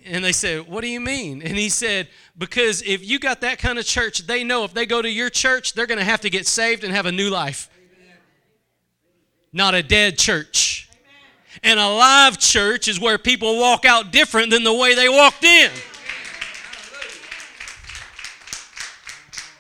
And 0.04 0.24
they 0.24 0.32
said, 0.32 0.66
What 0.66 0.80
do 0.80 0.88
you 0.88 1.00
mean? 1.00 1.42
And 1.42 1.56
he 1.56 1.68
said, 1.68 2.08
Because 2.36 2.82
if 2.82 3.04
you 3.04 3.18
got 3.18 3.40
that 3.42 3.58
kind 3.58 3.78
of 3.78 3.84
church, 3.84 4.26
they 4.26 4.42
know 4.42 4.64
if 4.64 4.74
they 4.74 4.86
go 4.86 5.00
to 5.00 5.10
your 5.10 5.30
church, 5.30 5.74
they're 5.74 5.86
going 5.86 5.98
to 5.98 6.04
have 6.04 6.20
to 6.22 6.30
get 6.30 6.46
saved 6.46 6.82
and 6.82 6.92
have 6.92 7.06
a 7.06 7.12
new 7.12 7.30
life. 7.30 7.70
Amen. 7.76 8.16
Not 9.52 9.74
a 9.74 9.82
dead 9.82 10.18
church. 10.18 10.88
Amen. 10.92 11.72
And 11.72 11.80
a 11.80 11.88
live 11.88 12.38
church 12.38 12.88
is 12.88 12.98
where 12.98 13.16
people 13.16 13.58
walk 13.60 13.84
out 13.84 14.10
different 14.10 14.50
than 14.50 14.64
the 14.64 14.74
way 14.74 14.94
they 14.94 15.08
walked 15.08 15.44
in. 15.44 15.70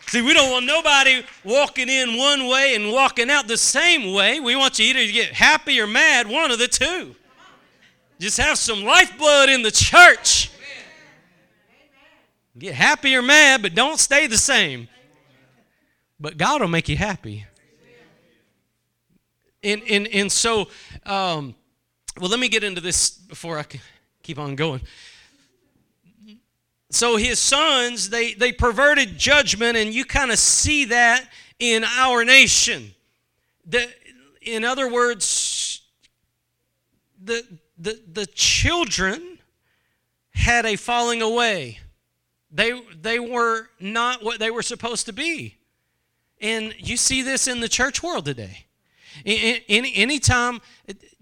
See, 0.08 0.22
we 0.22 0.34
don't 0.34 0.50
want 0.50 0.66
nobody 0.66 1.24
walking 1.44 1.88
in 1.88 2.16
one 2.16 2.46
way 2.46 2.74
and 2.76 2.92
walking 2.92 3.28
out 3.28 3.48
the 3.48 3.56
same 3.56 4.12
way. 4.12 4.38
We 4.38 4.54
want 4.54 4.78
you 4.78 4.86
either 4.86 5.04
to 5.04 5.12
get 5.12 5.32
happy 5.32 5.80
or 5.80 5.86
mad, 5.86 6.28
one 6.28 6.50
of 6.50 6.58
the 6.58 6.68
two. 6.68 7.16
Just 8.18 8.38
have 8.38 8.56
some 8.58 8.82
lifeblood 8.82 9.48
in 9.48 9.62
the 9.62 9.70
church. 9.70 10.50
Get 12.58 12.74
happy 12.74 13.14
or 13.14 13.22
mad, 13.22 13.60
but 13.60 13.74
don't 13.74 13.98
stay 13.98 14.26
the 14.26 14.38
same. 14.38 14.88
But 16.18 16.38
God 16.38 16.62
will 16.62 16.68
make 16.68 16.88
you 16.88 16.96
happy. 16.96 17.44
And, 19.62 19.82
and, 19.90 20.08
and 20.08 20.32
so, 20.32 20.68
um, 21.04 21.54
well, 22.18 22.30
let 22.30 22.40
me 22.40 22.48
get 22.48 22.64
into 22.64 22.80
this 22.80 23.10
before 23.10 23.58
I 23.58 23.64
keep 24.22 24.38
on 24.38 24.54
going. 24.54 24.80
So 26.90 27.16
his 27.16 27.38
sons, 27.38 28.08
they, 28.08 28.32
they 28.32 28.52
perverted 28.52 29.18
judgment, 29.18 29.76
and 29.76 29.92
you 29.92 30.04
kind 30.04 30.30
of 30.30 30.38
see 30.38 30.86
that 30.86 31.28
in 31.58 31.84
our 31.84 32.24
nation. 32.24 32.94
The, 33.66 33.86
in 34.40 34.64
other 34.64 34.90
words, 34.90 35.82
the, 37.22 37.44
the, 37.78 38.00
the 38.10 38.26
children 38.26 39.38
had 40.30 40.66
a 40.66 40.76
falling 40.76 41.22
away. 41.22 41.80
They, 42.50 42.80
they 43.00 43.18
were 43.18 43.68
not 43.80 44.22
what 44.22 44.38
they 44.38 44.50
were 44.50 44.62
supposed 44.62 45.06
to 45.06 45.12
be. 45.12 45.58
And 46.40 46.74
you 46.78 46.96
see 46.96 47.22
this 47.22 47.48
in 47.48 47.60
the 47.60 47.68
church 47.68 48.02
world 48.02 48.24
today. 48.24 48.66
Any 49.24 49.94
anytime 49.94 50.60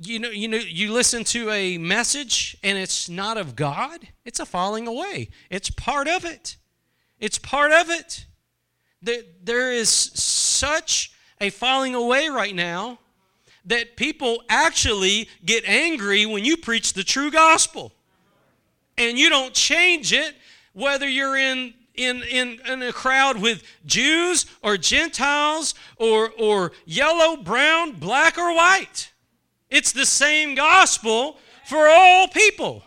you 0.00 0.18
know 0.18 0.28
you 0.30 0.48
know 0.48 0.56
you 0.56 0.92
listen 0.92 1.22
to 1.24 1.48
a 1.50 1.78
message 1.78 2.56
and 2.64 2.76
it's 2.76 3.08
not 3.08 3.36
of 3.36 3.54
God, 3.54 4.08
it's 4.24 4.40
a 4.40 4.46
falling 4.46 4.88
away. 4.88 5.28
It's 5.48 5.70
part 5.70 6.08
of 6.08 6.24
it. 6.24 6.56
It's 7.20 7.38
part 7.38 7.70
of 7.70 7.90
it. 7.90 8.26
There, 9.00 9.22
There 9.42 9.72
is 9.72 9.90
such 9.90 11.12
a 11.40 11.50
falling 11.50 11.94
away 11.94 12.28
right 12.28 12.54
now 12.54 12.98
that 13.66 13.96
people 13.96 14.42
actually 14.48 15.28
get 15.44 15.64
angry 15.66 16.26
when 16.26 16.44
you 16.44 16.56
preach 16.56 16.92
the 16.92 17.04
true 17.04 17.30
gospel. 17.30 17.92
And 18.96 19.18
you 19.18 19.28
don't 19.28 19.54
change 19.54 20.12
it 20.12 20.34
whether 20.72 21.08
you're 21.08 21.36
in 21.36 21.74
in, 21.94 22.22
in, 22.24 22.60
in 22.66 22.82
a 22.82 22.92
crowd 22.92 23.40
with 23.40 23.62
Jews 23.86 24.46
or 24.62 24.76
Gentiles 24.76 25.74
or, 25.96 26.30
or 26.38 26.72
yellow, 26.84 27.36
brown, 27.36 27.92
black, 27.92 28.36
or 28.36 28.54
white. 28.54 29.12
It's 29.70 29.92
the 29.92 30.06
same 30.06 30.54
gospel 30.54 31.38
for 31.66 31.88
all 31.88 32.28
people. 32.28 32.82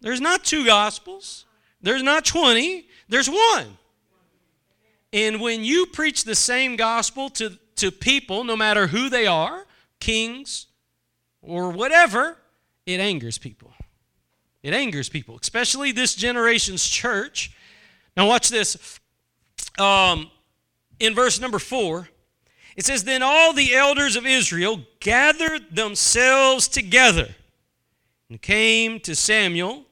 There's 0.00 0.20
not 0.20 0.44
two 0.44 0.64
gospels, 0.64 1.44
there's 1.82 2.02
not 2.02 2.24
20, 2.24 2.86
there's 3.08 3.28
one. 3.28 3.76
And 5.12 5.40
when 5.40 5.64
you 5.64 5.86
preach 5.86 6.24
the 6.24 6.34
same 6.34 6.76
gospel 6.76 7.28
to, 7.30 7.58
to 7.80 7.90
people, 7.90 8.44
no 8.44 8.56
matter 8.56 8.86
who 8.86 9.08
they 9.08 9.26
are, 9.26 9.66
kings 10.00 10.66
or 11.42 11.70
whatever, 11.70 12.36
it 12.86 13.00
angers 13.00 13.38
people. 13.38 13.72
It 14.62 14.74
angers 14.74 15.08
people, 15.08 15.38
especially 15.40 15.92
this 15.92 16.14
generation's 16.14 16.86
church. 16.86 17.52
Now, 18.16 18.26
watch 18.26 18.50
this. 18.50 19.00
Um, 19.78 20.30
in 20.98 21.14
verse 21.14 21.40
number 21.40 21.58
four, 21.58 22.08
it 22.76 22.84
says, 22.84 23.04
Then 23.04 23.22
all 23.22 23.52
the 23.52 23.74
elders 23.74 24.16
of 24.16 24.26
Israel 24.26 24.80
gathered 25.00 25.74
themselves 25.74 26.68
together 26.68 27.28
and 28.28 28.40
came 28.40 29.00
to 29.00 29.16
Samuel 29.16 29.84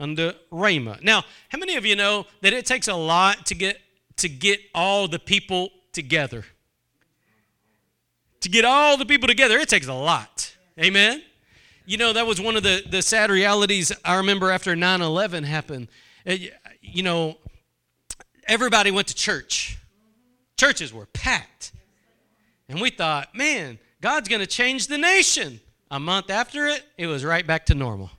under 0.00 0.34
Ramah. 0.50 0.98
Now, 1.02 1.24
how 1.50 1.58
many 1.58 1.76
of 1.76 1.84
you 1.84 1.96
know 1.96 2.26
that 2.40 2.52
it 2.52 2.64
takes 2.64 2.88
a 2.88 2.94
lot 2.94 3.46
to 3.46 3.54
get 3.54 3.78
to 4.16 4.28
get 4.28 4.60
all 4.74 5.08
the 5.08 5.18
people 5.18 5.70
together? 5.92 6.44
To 8.44 8.50
get 8.50 8.66
all 8.66 8.98
the 8.98 9.06
people 9.06 9.26
together, 9.26 9.56
it 9.56 9.70
takes 9.70 9.86
a 9.86 9.94
lot. 9.94 10.54
Amen. 10.78 11.22
You 11.86 11.96
know, 11.96 12.12
that 12.12 12.26
was 12.26 12.42
one 12.42 12.56
of 12.56 12.62
the, 12.62 12.82
the 12.86 13.00
sad 13.00 13.30
realities 13.30 13.90
I 14.04 14.16
remember 14.16 14.50
after 14.50 14.76
9 14.76 15.00
11 15.00 15.44
happened. 15.44 15.88
Uh, 16.26 16.32
it, 16.32 16.52
you 16.82 17.02
know, 17.02 17.38
everybody 18.46 18.90
went 18.90 19.08
to 19.08 19.14
church, 19.14 19.78
churches 20.58 20.92
were 20.92 21.06
packed. 21.06 21.72
And 22.68 22.82
we 22.82 22.90
thought, 22.90 23.34
man, 23.34 23.78
God's 24.02 24.28
going 24.28 24.40
to 24.40 24.46
change 24.46 24.88
the 24.88 24.98
nation. 24.98 25.58
A 25.90 25.98
month 25.98 26.28
after 26.28 26.66
it, 26.66 26.84
it 26.98 27.06
was 27.06 27.24
right 27.24 27.46
back 27.46 27.64
to 27.66 27.74
normal. 27.74 28.10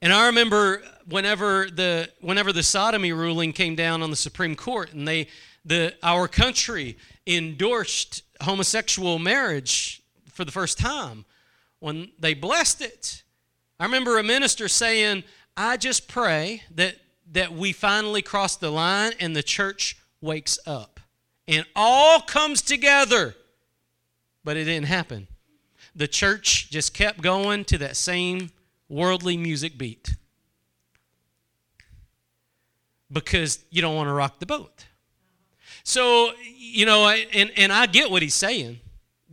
And 0.00 0.12
I 0.12 0.26
remember 0.26 0.84
whenever 1.08 1.66
the 1.68 2.10
whenever 2.20 2.52
the 2.52 2.62
sodomy 2.62 3.12
ruling 3.12 3.52
came 3.54 3.74
down 3.74 4.02
on 4.02 4.10
the 4.10 4.16
Supreme 4.16 4.54
Court, 4.54 4.92
and 4.92 5.08
they 5.08 5.26
the 5.64 5.94
our 6.00 6.28
country 6.28 6.96
endorsed 7.26 8.22
homosexual 8.42 9.18
marriage 9.18 10.02
for 10.30 10.44
the 10.44 10.52
first 10.52 10.78
time 10.78 11.24
when 11.78 12.10
they 12.18 12.34
blessed 12.34 12.80
it. 12.80 13.22
I 13.78 13.84
remember 13.84 14.18
a 14.18 14.22
minister 14.22 14.68
saying, 14.68 15.24
I 15.56 15.76
just 15.76 16.08
pray 16.08 16.62
that, 16.74 16.96
that 17.32 17.52
we 17.52 17.72
finally 17.72 18.22
cross 18.22 18.56
the 18.56 18.70
line 18.70 19.12
and 19.20 19.34
the 19.34 19.42
church 19.42 19.98
wakes 20.20 20.58
up 20.66 21.00
and 21.48 21.66
all 21.74 22.20
comes 22.20 22.62
together. 22.62 23.34
But 24.44 24.56
it 24.56 24.64
didn't 24.64 24.86
happen. 24.86 25.28
The 25.94 26.08
church 26.08 26.70
just 26.70 26.94
kept 26.94 27.20
going 27.20 27.64
to 27.66 27.78
that 27.78 27.96
same 27.96 28.50
worldly 28.88 29.36
music 29.36 29.76
beat 29.76 30.14
because 33.12 33.58
you 33.70 33.82
don't 33.82 33.96
want 33.96 34.08
to 34.08 34.12
rock 34.12 34.38
the 34.38 34.46
boat. 34.46 34.86
So, 35.84 36.30
you 36.56 36.86
know, 36.86 37.08
and, 37.08 37.50
and 37.56 37.72
I 37.72 37.86
get 37.86 38.10
what 38.10 38.22
he's 38.22 38.34
saying 38.34 38.80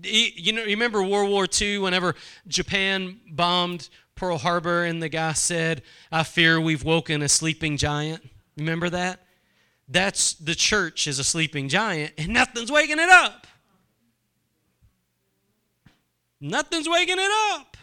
you 0.03 0.53
know, 0.53 0.63
remember 0.63 1.01
World 1.01 1.29
War 1.29 1.47
II 1.49 1.79
whenever 1.79 2.15
Japan 2.47 3.19
bombed 3.31 3.89
Pearl 4.15 4.37
Harbor 4.37 4.83
and 4.83 5.01
the 5.01 5.09
guy 5.09 5.33
said, 5.33 5.81
I 6.11 6.23
fear 6.23 6.59
we've 6.59 6.83
woken 6.83 7.21
a 7.21 7.29
sleeping 7.29 7.77
giant? 7.77 8.27
Remember 8.57 8.89
that? 8.89 9.21
That's 9.87 10.33
the 10.33 10.55
church 10.55 11.07
is 11.07 11.19
a 11.19 11.23
sleeping 11.23 11.69
giant 11.69 12.13
and 12.17 12.29
nothing's 12.29 12.71
waking 12.71 12.99
it 12.99 13.09
up. 13.09 13.47
Nothing's 16.39 16.87
waking 16.87 17.17
it 17.17 17.31
up. 17.53 17.77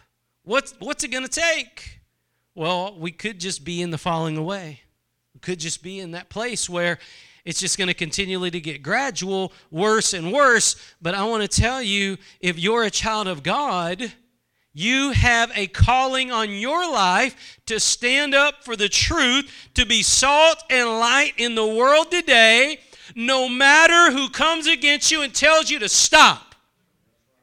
What's, 0.44 0.74
what's 0.78 1.02
it 1.02 1.08
going 1.08 1.26
to 1.26 1.30
take? 1.30 2.00
Well, 2.54 2.96
we 2.96 3.10
could 3.10 3.40
just 3.40 3.64
be 3.64 3.82
in 3.82 3.90
the 3.90 3.98
falling 3.98 4.36
away. 4.36 4.82
We 5.32 5.40
could 5.40 5.58
just 5.58 5.82
be 5.82 5.98
in 5.98 6.12
that 6.12 6.28
place 6.28 6.68
where 6.68 6.98
it's 7.44 7.60
just 7.60 7.76
going 7.76 7.88
to 7.88 7.94
continually 7.94 8.50
to 8.50 8.60
get 8.60 8.82
gradual 8.82 9.52
worse 9.70 10.12
and 10.12 10.32
worse 10.32 10.76
but 11.00 11.14
i 11.14 11.24
want 11.24 11.42
to 11.42 11.60
tell 11.60 11.82
you 11.82 12.16
if 12.40 12.58
you're 12.58 12.84
a 12.84 12.90
child 12.90 13.28
of 13.28 13.42
god 13.42 14.12
you 14.76 15.12
have 15.12 15.52
a 15.54 15.68
calling 15.68 16.32
on 16.32 16.50
your 16.50 16.90
life 16.90 17.60
to 17.66 17.78
stand 17.78 18.34
up 18.34 18.64
for 18.64 18.74
the 18.74 18.88
truth 18.88 19.50
to 19.74 19.86
be 19.86 20.02
salt 20.02 20.62
and 20.68 20.88
light 20.88 21.32
in 21.38 21.54
the 21.54 21.66
world 21.66 22.10
today 22.10 22.78
no 23.14 23.48
matter 23.48 24.10
who 24.10 24.28
comes 24.28 24.66
against 24.66 25.12
you 25.12 25.22
and 25.22 25.34
tells 25.34 25.70
you 25.70 25.78
to 25.78 25.88
stop 25.88 26.54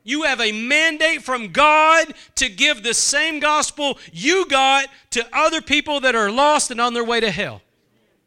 you 0.03 0.23
have 0.23 0.41
a 0.41 0.51
mandate 0.51 1.21
from 1.21 1.49
God 1.49 2.13
to 2.35 2.49
give 2.49 2.83
the 2.83 2.93
same 2.93 3.39
gospel 3.39 3.99
you 4.11 4.47
got 4.47 4.87
to 5.11 5.27
other 5.31 5.61
people 5.61 5.99
that 6.01 6.15
are 6.15 6.31
lost 6.31 6.71
and 6.71 6.81
on 6.81 6.93
their 6.93 7.03
way 7.03 7.19
to 7.19 7.29
hell. 7.29 7.61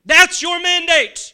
That's 0.05 0.41
your 0.41 0.61
mandate. 0.61 1.34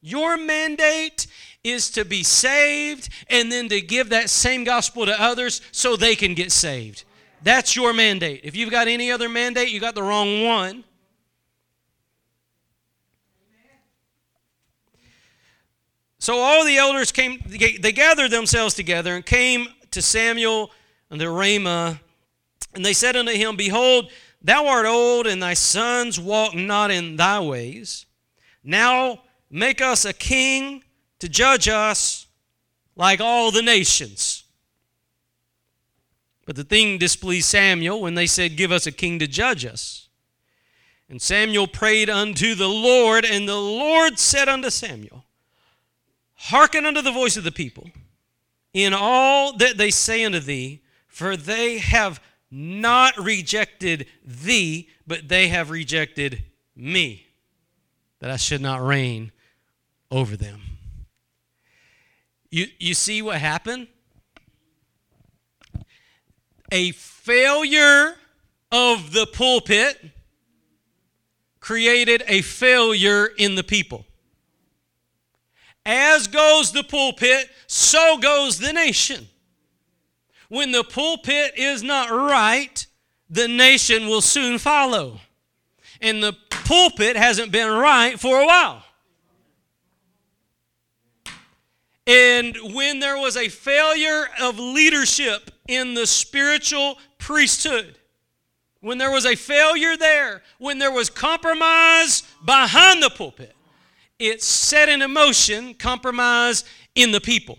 Your 0.00 0.36
mandate 0.36 1.26
is 1.64 1.90
to 1.90 2.04
be 2.04 2.22
saved 2.22 3.08
and 3.28 3.50
then 3.50 3.68
to 3.68 3.80
give 3.80 4.10
that 4.10 4.30
same 4.30 4.64
gospel 4.64 5.06
to 5.06 5.20
others 5.20 5.60
so 5.72 5.96
they 5.96 6.14
can 6.14 6.34
get 6.34 6.52
saved. 6.52 7.04
That's 7.42 7.76
your 7.76 7.92
mandate. 7.92 8.40
If 8.44 8.56
you've 8.56 8.70
got 8.70 8.88
any 8.88 9.10
other 9.10 9.28
mandate, 9.28 9.70
you 9.70 9.80
got 9.80 9.94
the 9.94 10.02
wrong 10.02 10.44
one. 10.44 10.84
So 16.20 16.38
all 16.38 16.64
the 16.64 16.76
elders 16.76 17.12
came, 17.12 17.40
they 17.46 17.92
gathered 17.92 18.30
themselves 18.30 18.74
together 18.74 19.14
and 19.14 19.24
came 19.24 19.68
to 19.92 20.02
Samuel 20.02 20.70
and 21.10 21.20
to 21.20 21.30
Ramah, 21.30 22.00
and 22.74 22.84
they 22.84 22.92
said 22.92 23.16
unto 23.16 23.32
him, 23.32 23.56
Behold, 23.56 24.10
thou 24.42 24.66
art 24.66 24.84
old, 24.84 25.26
and 25.26 25.42
thy 25.42 25.54
sons 25.54 26.20
walk 26.20 26.54
not 26.54 26.90
in 26.90 27.16
thy 27.16 27.40
ways. 27.40 28.04
Now 28.62 29.22
Make 29.50 29.80
us 29.80 30.04
a 30.04 30.12
king 30.12 30.84
to 31.18 31.28
judge 31.28 31.68
us 31.68 32.26
like 32.96 33.20
all 33.20 33.50
the 33.50 33.62
nations. 33.62 34.44
But 36.44 36.56
the 36.56 36.64
thing 36.64 36.98
displeased 36.98 37.48
Samuel 37.48 38.00
when 38.00 38.14
they 38.14 38.26
said, 38.26 38.56
Give 38.56 38.72
us 38.72 38.86
a 38.86 38.92
king 38.92 39.18
to 39.18 39.26
judge 39.26 39.64
us. 39.64 40.08
And 41.08 41.22
Samuel 41.22 41.66
prayed 41.66 42.10
unto 42.10 42.54
the 42.54 42.68
Lord, 42.68 43.24
and 43.24 43.48
the 43.48 43.56
Lord 43.56 44.18
said 44.18 44.48
unto 44.48 44.68
Samuel, 44.68 45.24
Hearken 46.34 46.84
unto 46.84 47.02
the 47.02 47.12
voice 47.12 47.36
of 47.36 47.44
the 47.44 47.52
people 47.52 47.90
in 48.74 48.92
all 48.94 49.56
that 49.56 49.78
they 49.78 49.90
say 49.90 50.24
unto 50.24 50.40
thee, 50.40 50.82
for 51.06 51.36
they 51.36 51.78
have 51.78 52.20
not 52.50 53.16
rejected 53.18 54.06
thee, 54.24 54.88
but 55.06 55.28
they 55.28 55.48
have 55.48 55.70
rejected 55.70 56.44
me 56.76 57.26
that 58.20 58.30
I 58.30 58.36
should 58.36 58.60
not 58.60 58.80
reign 58.80 59.32
over 60.10 60.36
them. 60.36 60.60
You, 62.50 62.66
you 62.78 62.94
see 62.94 63.20
what 63.22 63.38
happened? 63.38 63.88
A 66.72 66.92
failure 66.92 68.14
of 68.70 69.12
the 69.12 69.26
pulpit 69.26 69.98
created 71.60 72.22
a 72.26 72.42
failure 72.42 73.26
in 73.26 73.54
the 73.54 73.62
people. 73.62 74.06
As 75.84 76.26
goes 76.26 76.72
the 76.72 76.84
pulpit, 76.84 77.50
so 77.66 78.18
goes 78.18 78.58
the 78.58 78.72
nation. 78.72 79.28
When 80.48 80.72
the 80.72 80.84
pulpit 80.84 81.52
is 81.56 81.82
not 81.82 82.10
right, 82.10 82.86
the 83.28 83.48
nation 83.48 84.06
will 84.06 84.20
soon 84.20 84.58
follow. 84.58 85.20
And 86.00 86.22
the 86.22 86.34
pulpit 86.50 87.16
hasn't 87.16 87.52
been 87.52 87.70
right 87.70 88.18
for 88.18 88.40
a 88.40 88.46
while. 88.46 88.84
And 92.08 92.56
when 92.72 93.00
there 93.00 93.18
was 93.18 93.36
a 93.36 93.50
failure 93.50 94.28
of 94.40 94.58
leadership 94.58 95.50
in 95.68 95.92
the 95.92 96.06
spiritual 96.06 96.98
priesthood, 97.18 97.98
when 98.80 98.96
there 98.96 99.10
was 99.10 99.26
a 99.26 99.36
failure 99.36 99.94
there, 99.94 100.42
when 100.58 100.78
there 100.78 100.90
was 100.90 101.10
compromise 101.10 102.22
behind 102.42 103.02
the 103.02 103.10
pulpit, 103.10 103.54
it 104.18 104.42
set 104.42 104.88
in 104.88 105.08
motion 105.12 105.74
compromise 105.74 106.64
in 106.94 107.12
the 107.12 107.20
people. 107.20 107.58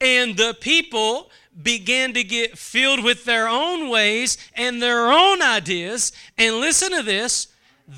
And 0.00 0.34
the 0.34 0.56
people 0.58 1.30
began 1.62 2.14
to 2.14 2.24
get 2.24 2.56
filled 2.56 3.04
with 3.04 3.26
their 3.26 3.46
own 3.46 3.90
ways 3.90 4.38
and 4.54 4.80
their 4.80 5.12
own 5.12 5.42
ideas. 5.42 6.12
And 6.38 6.56
listen 6.56 6.92
to 6.92 7.02
this 7.02 7.51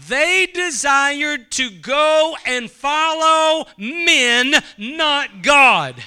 they 0.08 0.48
desired 0.52 1.50
to 1.52 1.70
go 1.70 2.36
and 2.46 2.70
follow 2.70 3.66
men, 3.78 4.54
not 4.76 5.42
God. 5.42 6.02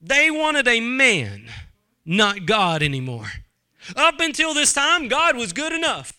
They 0.00 0.30
wanted 0.30 0.66
a 0.66 0.80
man, 0.80 1.48
not 2.04 2.44
God 2.44 2.82
anymore. 2.82 3.30
Up 3.96 4.20
until 4.20 4.52
this 4.52 4.72
time, 4.72 5.08
God 5.08 5.36
was 5.36 5.52
good 5.52 5.72
enough. 5.72 6.12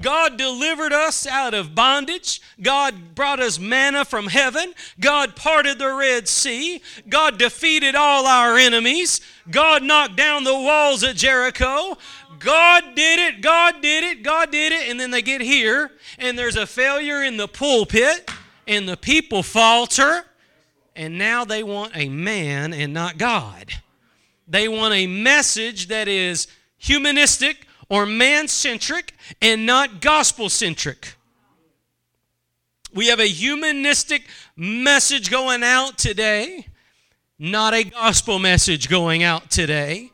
God 0.00 0.36
delivered 0.36 0.92
us 0.92 1.26
out 1.26 1.54
of 1.54 1.74
bondage. 1.74 2.40
God 2.60 3.14
brought 3.14 3.40
us 3.40 3.58
manna 3.58 4.04
from 4.04 4.26
heaven. 4.26 4.74
God 4.98 5.36
parted 5.36 5.78
the 5.78 5.94
Red 5.94 6.28
Sea. 6.28 6.82
God 7.08 7.38
defeated 7.38 7.94
all 7.94 8.26
our 8.26 8.56
enemies. 8.56 9.20
God 9.50 9.82
knocked 9.82 10.16
down 10.16 10.44
the 10.44 10.54
walls 10.54 11.02
at 11.04 11.16
Jericho. 11.16 11.96
God 12.40 12.94
did 12.96 13.18
it, 13.20 13.40
God 13.40 13.80
did 13.80 14.02
it, 14.02 14.22
God 14.22 14.50
did 14.50 14.72
it. 14.72 14.88
And 14.88 14.98
then 14.98 15.10
they 15.10 15.22
get 15.22 15.40
here, 15.40 15.90
and 16.18 16.38
there's 16.38 16.56
a 16.56 16.66
failure 16.66 17.22
in 17.22 17.36
the 17.36 17.46
pulpit, 17.46 18.28
and 18.66 18.88
the 18.88 18.96
people 18.96 19.42
falter, 19.42 20.24
and 20.96 21.16
now 21.16 21.44
they 21.44 21.62
want 21.62 21.96
a 21.96 22.08
man 22.08 22.72
and 22.72 22.92
not 22.92 23.18
God. 23.18 23.72
They 24.48 24.68
want 24.68 24.94
a 24.94 25.06
message 25.06 25.86
that 25.88 26.08
is 26.08 26.48
humanistic 26.78 27.66
or 27.88 28.06
man 28.06 28.48
centric 28.48 29.14
and 29.40 29.66
not 29.66 30.00
gospel 30.00 30.48
centric. 30.48 31.14
We 32.92 33.06
have 33.08 33.20
a 33.20 33.28
humanistic 33.28 34.26
message 34.56 35.30
going 35.30 35.62
out 35.62 35.98
today, 35.98 36.66
not 37.38 37.74
a 37.74 37.84
gospel 37.84 38.38
message 38.38 38.88
going 38.88 39.22
out 39.22 39.50
today. 39.50 40.10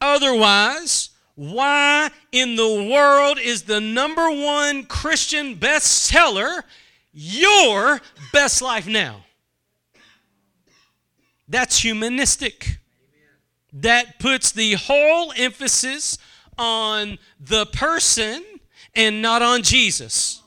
Otherwise, 0.00 1.09
why 1.34 2.10
in 2.32 2.56
the 2.56 2.88
world 2.90 3.38
is 3.38 3.62
the 3.62 3.80
number 3.80 4.30
one 4.30 4.84
Christian 4.84 5.56
bestseller 5.56 6.62
your 7.12 8.00
best 8.32 8.62
life 8.62 8.86
now? 8.86 9.24
That's 11.48 11.78
humanistic. 11.78 12.78
That 13.72 14.18
puts 14.18 14.52
the 14.52 14.74
whole 14.74 15.32
emphasis 15.36 16.18
on 16.58 17.18
the 17.40 17.66
person 17.66 18.44
and 18.94 19.22
not 19.22 19.42
on 19.42 19.62
Jesus. 19.62 20.42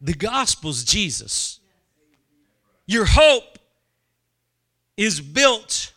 The 0.00 0.14
gospel's 0.14 0.84
Jesus. 0.84 1.60
Your 2.86 3.04
hope 3.04 3.58
is 4.96 5.20
built 5.20 5.92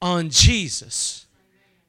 on 0.00 0.30
Jesus. 0.30 1.26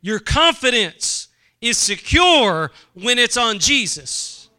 Your 0.01 0.19
confidence 0.19 1.27
is 1.61 1.77
secure 1.77 2.71
when 2.93 3.19
it's 3.19 3.37
on 3.37 3.59
Jesus. 3.59 4.49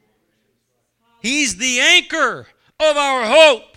He's 1.20 1.56
the 1.56 1.80
anchor 1.80 2.46
of 2.78 2.96
our 2.96 3.24
hope. 3.24 3.76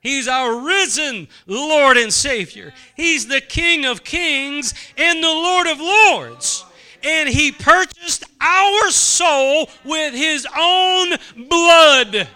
He's 0.00 0.28
our 0.28 0.64
risen 0.64 1.28
Lord 1.46 1.96
and 1.96 2.12
Savior. 2.12 2.72
He's 2.96 3.26
the 3.26 3.40
King 3.40 3.84
of 3.84 4.04
kings 4.04 4.72
and 4.96 5.22
the 5.22 5.28
Lord 5.28 5.66
of 5.66 5.80
lords. 5.80 6.64
And 7.02 7.28
He 7.28 7.52
purchased 7.52 8.24
our 8.40 8.90
soul 8.90 9.68
with 9.84 10.14
His 10.14 10.46
own 10.58 11.10
blood. 11.48 12.28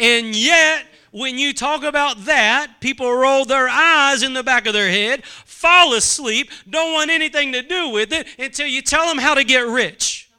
And 0.00 0.34
yet, 0.34 0.86
when 1.12 1.38
you 1.38 1.52
talk 1.52 1.84
about 1.84 2.24
that, 2.24 2.80
people 2.80 3.12
roll 3.14 3.44
their 3.44 3.68
eyes 3.68 4.22
in 4.22 4.32
the 4.32 4.42
back 4.42 4.66
of 4.66 4.72
their 4.72 4.90
head, 4.90 5.24
fall 5.24 5.94
asleep, 5.94 6.50
don't 6.68 6.92
want 6.92 7.10
anything 7.10 7.52
to 7.52 7.62
do 7.62 7.90
with 7.90 8.12
it 8.12 8.26
until 8.38 8.66
you 8.66 8.82
tell 8.82 9.06
them 9.06 9.18
how 9.18 9.34
to 9.34 9.44
get 9.44 9.66
rich. 9.66 10.30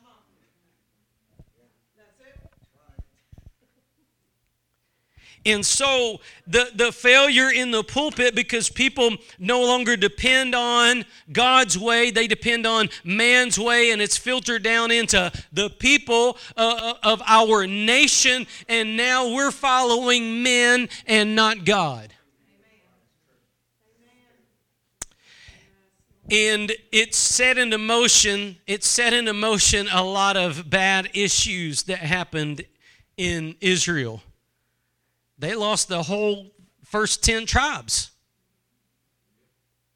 And 5.45 5.65
so 5.65 6.21
the, 6.47 6.71
the 6.73 6.91
failure 6.91 7.49
in 7.49 7.71
the 7.71 7.83
pulpit 7.83 8.33
because 8.33 8.69
people 8.69 9.11
no 9.37 9.61
longer 9.61 9.97
depend 9.97 10.55
on 10.55 11.03
God's 11.31 11.77
way, 11.77 12.11
they 12.11 12.27
depend 12.27 12.65
on 12.65 12.89
man's 13.03 13.59
way, 13.59 13.91
and 13.91 14.01
it's 14.01 14.17
filtered 14.17 14.63
down 14.63 14.89
into 14.89 15.31
the 15.51 15.69
people 15.69 16.37
uh, 16.55 16.93
uh, 17.03 17.11
of 17.11 17.21
our 17.27 17.67
nation, 17.67 18.47
and 18.69 18.95
now 18.95 19.33
we're 19.33 19.51
following 19.51 20.43
men 20.43 20.87
and 21.07 21.35
not 21.35 21.65
God. 21.65 22.13
And 26.31 26.71
it 26.93 27.13
set 27.13 27.57
into 27.57 27.77
motion, 27.77 28.55
it 28.65 28.85
set 28.85 29.13
into 29.13 29.33
motion 29.33 29.87
a 29.91 30.03
lot 30.03 30.37
of 30.37 30.69
bad 30.69 31.09
issues 31.13 31.83
that 31.83 31.99
happened 31.99 32.63
in 33.17 33.55
Israel. 33.59 34.23
They 35.37 35.55
lost 35.55 35.87
the 35.87 36.03
whole 36.03 36.51
first 36.83 37.23
10 37.23 37.45
tribes. 37.45 38.11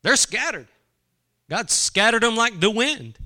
They're 0.02 0.16
scattered. 0.16 0.68
God 1.50 1.70
scattered 1.70 2.24
them 2.24 2.36
like 2.36 2.60
the 2.60 2.70
wind. 2.70 3.18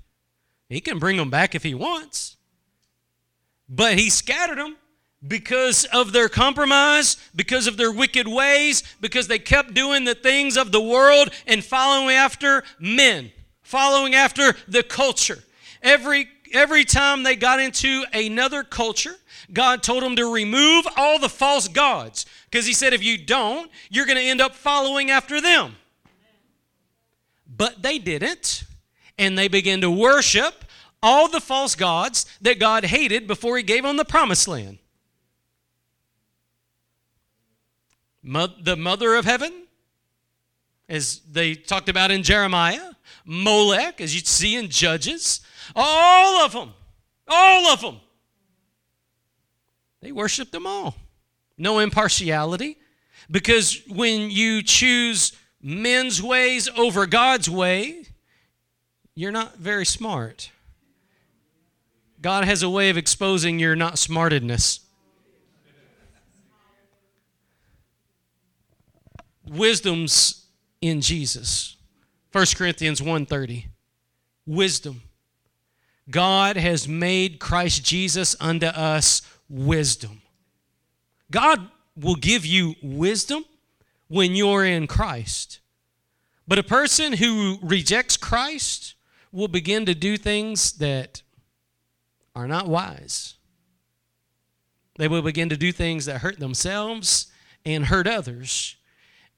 He 0.70 0.82
can 0.82 1.00
bring 1.00 1.18
them 1.18 1.30
back 1.30 1.56
if 1.56 1.64
He 1.64 1.74
wants. 1.74 2.38
But 3.68 3.98
He 3.98 4.10
scattered 4.10 4.58
them 4.58 4.78
because 5.26 5.86
of 5.86 6.12
their 6.12 6.30
compromise, 6.30 7.18
because 7.36 7.68
of 7.68 7.78
their 7.78 7.92
wicked 7.92 8.28
ways, 8.28 8.84
because 9.00 9.28
they 9.28 9.40
kept 9.40 9.74
doing 9.74 10.06
the 10.06 10.16
things 10.16 10.58
of 10.58 10.72
the 10.72 10.82
world 10.82 11.30
and 11.46 11.64
following 11.64 12.16
after 12.16 12.64
men, 12.80 13.32
following 13.62 14.16
after 14.16 14.54
the 14.68 14.84
culture. 14.84 15.44
Every 15.82 16.28
every 16.54 16.84
time 16.84 17.24
they 17.24 17.36
got 17.36 17.60
into 17.60 18.04
another 18.14 18.64
culture, 18.64 19.16
God 19.54 19.84
told 19.84 20.04
them 20.04 20.16
to 20.16 20.34
remove 20.34 20.88
all 20.96 21.20
the 21.20 21.30
false 21.30 21.68
gods 21.68 22.26
because 22.50 22.66
He 22.66 22.74
said, 22.74 22.94
if 22.94 23.04
you 23.04 23.18
don't, 23.18 23.70
you're 23.90 24.06
going 24.06 24.18
to 24.18 24.24
end 24.24 24.42
up 24.42 24.56
following 24.56 25.10
after 25.10 25.42
them. 25.42 25.76
But 27.48 27.84
they 27.84 28.00
didn't, 28.00 28.64
and 29.18 29.38
they 29.38 29.48
began 29.48 29.82
to 29.82 29.92
worship 29.92 30.66
all 31.04 31.28
the 31.28 31.42
false 31.42 31.76
gods 31.76 32.26
that 32.42 32.60
God 32.60 32.86
hated 32.86 33.28
before 33.28 33.58
He 33.58 33.64
gave 33.64 33.84
them 33.84 33.98
the 33.98 34.06
promised 34.06 34.48
land. 34.48 34.78
The 38.24 38.78
mother 38.78 39.16
of 39.16 39.26
heaven, 39.26 39.64
as 40.88 41.20
they 41.30 41.56
talked 41.56 41.90
about 41.90 42.12
in 42.12 42.24
Jeremiah, 42.24 42.92
Molech, 43.26 44.00
as 44.00 44.14
you 44.16 44.22
see 44.22 44.56
in 44.56 44.70
Judges, 44.70 45.42
all 45.76 46.46
of 46.46 46.54
them, 46.54 46.74
all 47.28 47.68
of 47.68 47.82
them 47.82 48.00
they 50.02 50.12
worshiped 50.12 50.52
them 50.52 50.68
all. 50.68 50.96
No 51.58 51.80
impartiality. 51.80 52.78
Because 53.30 53.82
when 53.88 54.32
you 54.32 54.64
choose 54.64 55.34
men's 55.62 56.22
ways 56.22 56.68
over 56.76 57.06
God's 57.06 57.50
way, 57.50 58.06
you're 59.16 59.32
not 59.32 59.58
very 59.58 59.86
smart. 59.86 60.50
God 62.22 62.46
has 62.46 62.64
a 62.64 62.70
way 62.70 62.90
of 62.90 62.98
exposing 62.98 63.60
your 63.60 63.76
not 63.76 63.98
smartedness. 63.98 64.80
Wisdom's 69.48 70.46
in 70.82 71.02
Jesus. 71.02 71.76
1 72.32 72.56
Corinthians 72.56 73.02
1:30. 73.02 73.68
Wisdom. 74.46 75.04
God 76.10 76.58
has 76.58 76.88
made 76.88 77.40
Christ 77.40 77.84
Jesus 77.84 78.36
unto 78.40 78.68
us 78.68 79.22
wisdom. 79.52 80.22
God 81.30 81.70
will 81.96 82.16
give 82.16 82.46
you 82.46 82.76
wisdom 82.82 83.46
when 84.08 84.36
you're 84.36 84.66
in 84.66 84.88
Christ. 84.88 85.60
But 86.48 86.60
a 86.60 86.64
person 86.64 87.14
who 87.14 87.60
rejects 87.62 88.18
Christ 88.18 88.96
will 89.32 89.48
begin 89.48 89.86
to 89.86 89.96
do 89.96 90.18
things 90.18 90.74
that 90.74 91.22
are 92.36 92.48
not 92.48 92.68
wise. 92.68 93.36
They 94.98 95.08
will 95.08 95.22
begin 95.22 95.50
to 95.50 95.58
do 95.58 95.72
things 95.72 96.06
that 96.06 96.22
hurt 96.22 96.40
themselves 96.40 97.28
and 97.66 97.86
hurt 97.86 98.08
others. 98.08 98.76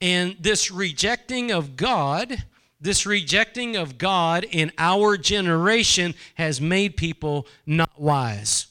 And 0.02 0.36
this 0.40 0.72
rejecting 0.72 1.52
of 1.52 1.76
God, 1.76 2.44
this 2.82 3.06
rejecting 3.06 3.76
of 3.76 3.98
God 3.98 4.46
in 4.50 4.72
our 4.78 5.18
generation 5.18 6.16
has 6.36 6.60
made 6.60 6.98
people 6.98 7.48
not 7.66 8.02
wise. 8.02 8.68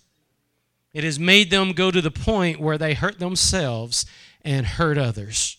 It 0.93 1.05
has 1.05 1.18
made 1.18 1.51
them 1.51 1.72
go 1.72 1.90
to 1.90 2.01
the 2.01 2.11
point 2.11 2.61
where 2.61 2.78
they 2.78 2.95
hurt 2.95 3.18
themselves 3.18 4.05
and 4.43 4.66
hurt 4.66 4.99
others. 4.99 5.57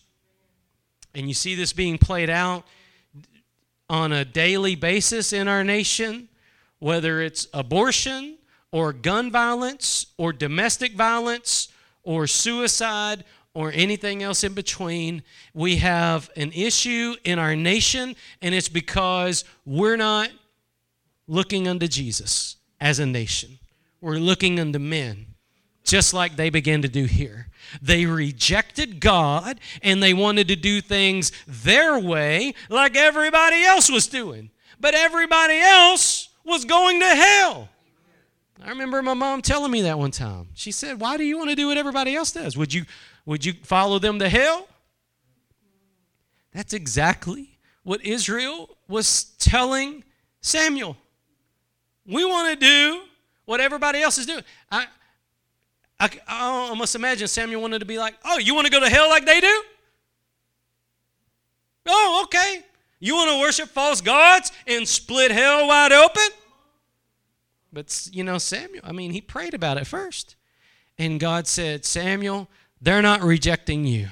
And 1.14 1.28
you 1.28 1.34
see 1.34 1.54
this 1.54 1.72
being 1.72 1.98
played 1.98 2.30
out 2.30 2.64
on 3.88 4.12
a 4.12 4.24
daily 4.24 4.74
basis 4.74 5.32
in 5.32 5.48
our 5.48 5.64
nation, 5.64 6.28
whether 6.78 7.20
it's 7.20 7.48
abortion 7.52 8.38
or 8.72 8.92
gun 8.92 9.30
violence 9.30 10.06
or 10.18 10.32
domestic 10.32 10.94
violence 10.94 11.68
or 12.02 12.26
suicide 12.26 13.24
or 13.54 13.70
anything 13.72 14.22
else 14.22 14.42
in 14.42 14.52
between. 14.52 15.22
We 15.52 15.76
have 15.76 16.30
an 16.36 16.50
issue 16.52 17.14
in 17.24 17.38
our 17.38 17.54
nation, 17.54 18.16
and 18.42 18.54
it's 18.54 18.68
because 18.68 19.44
we're 19.64 19.96
not 19.96 20.30
looking 21.26 21.68
unto 21.68 21.86
Jesus 21.86 22.56
as 22.80 22.98
a 22.98 23.06
nation. 23.06 23.58
We're 24.04 24.18
looking 24.18 24.60
unto 24.60 24.78
men, 24.78 25.28
just 25.82 26.12
like 26.12 26.36
they 26.36 26.50
began 26.50 26.82
to 26.82 26.88
do 26.88 27.06
here. 27.06 27.48
They 27.80 28.04
rejected 28.04 29.00
God 29.00 29.58
and 29.80 30.02
they 30.02 30.12
wanted 30.12 30.46
to 30.48 30.56
do 30.56 30.82
things 30.82 31.32
their 31.46 31.98
way, 31.98 32.52
like 32.68 32.98
everybody 32.98 33.64
else 33.64 33.90
was 33.90 34.06
doing. 34.06 34.50
But 34.78 34.94
everybody 34.94 35.58
else 35.58 36.28
was 36.44 36.66
going 36.66 37.00
to 37.00 37.06
hell. 37.06 37.70
I 38.62 38.68
remember 38.68 39.00
my 39.00 39.14
mom 39.14 39.40
telling 39.40 39.70
me 39.70 39.80
that 39.80 39.98
one 39.98 40.10
time. 40.10 40.48
She 40.52 40.70
said, 40.70 41.00
Why 41.00 41.16
do 41.16 41.24
you 41.24 41.38
want 41.38 41.48
to 41.48 41.56
do 41.56 41.68
what 41.68 41.78
everybody 41.78 42.14
else 42.14 42.30
does? 42.30 42.58
Would 42.58 42.74
you, 42.74 42.84
would 43.24 43.42
you 43.42 43.54
follow 43.62 43.98
them 43.98 44.18
to 44.18 44.28
hell? 44.28 44.68
That's 46.52 46.74
exactly 46.74 47.58
what 47.84 48.04
Israel 48.04 48.68
was 48.86 49.32
telling 49.38 50.04
Samuel. 50.42 50.98
We 52.06 52.26
want 52.26 52.50
to 52.50 52.66
do 52.66 53.00
what 53.44 53.60
everybody 53.60 54.00
else 54.00 54.18
is 54.18 54.26
doing. 54.26 54.42
I, 54.70 54.86
I, 56.00 56.10
I 56.26 56.40
almost 56.68 56.94
imagine 56.94 57.28
Samuel 57.28 57.60
wanted 57.60 57.80
to 57.80 57.84
be 57.84 57.98
like, 57.98 58.14
Oh, 58.24 58.38
you 58.38 58.54
want 58.54 58.66
to 58.66 58.72
go 58.72 58.80
to 58.80 58.88
hell 58.88 59.08
like 59.08 59.26
they 59.26 59.40
do? 59.40 59.62
Oh, 61.86 62.22
okay. 62.24 62.64
You 63.00 63.14
want 63.16 63.30
to 63.30 63.40
worship 63.40 63.68
false 63.68 64.00
gods 64.00 64.50
and 64.66 64.88
split 64.88 65.30
hell 65.30 65.68
wide 65.68 65.92
open? 65.92 66.28
But, 67.72 68.08
you 68.12 68.24
know, 68.24 68.38
Samuel, 68.38 68.82
I 68.84 68.92
mean, 68.92 69.10
he 69.10 69.20
prayed 69.20 69.52
about 69.52 69.76
it 69.76 69.86
first. 69.86 70.36
And 70.96 71.18
God 71.18 71.46
said, 71.46 71.84
Samuel, 71.84 72.48
they're 72.80 73.02
not 73.02 73.22
rejecting 73.22 73.84
you. 73.84 74.08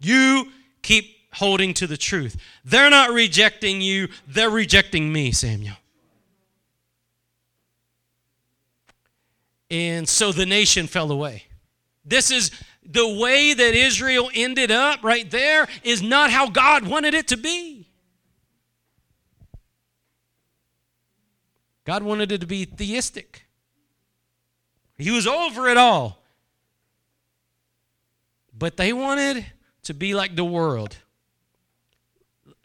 You 0.00 0.50
keep 0.82 1.16
holding 1.34 1.72
to 1.74 1.86
the 1.86 1.96
truth. 1.96 2.36
They're 2.64 2.90
not 2.90 3.10
rejecting 3.10 3.80
you, 3.80 4.08
they're 4.26 4.50
rejecting 4.50 5.12
me, 5.12 5.32
Samuel. 5.32 5.76
And 9.72 10.06
so 10.06 10.32
the 10.32 10.44
nation 10.44 10.86
fell 10.86 11.10
away. 11.10 11.44
This 12.04 12.30
is 12.30 12.50
the 12.84 13.08
way 13.08 13.54
that 13.54 13.74
Israel 13.74 14.30
ended 14.34 14.70
up 14.70 15.02
right 15.02 15.28
there, 15.30 15.66
is 15.82 16.02
not 16.02 16.30
how 16.30 16.50
God 16.50 16.86
wanted 16.86 17.14
it 17.14 17.26
to 17.28 17.38
be. 17.38 17.88
God 21.84 22.02
wanted 22.02 22.30
it 22.32 22.42
to 22.42 22.46
be 22.46 22.66
theistic. 22.66 23.46
He 24.98 25.10
was 25.10 25.26
over 25.26 25.68
it 25.68 25.78
all. 25.78 26.22
But 28.56 28.76
they 28.76 28.92
wanted 28.92 29.46
to 29.84 29.94
be 29.94 30.12
like 30.12 30.36
the 30.36 30.44
world. 30.44 30.96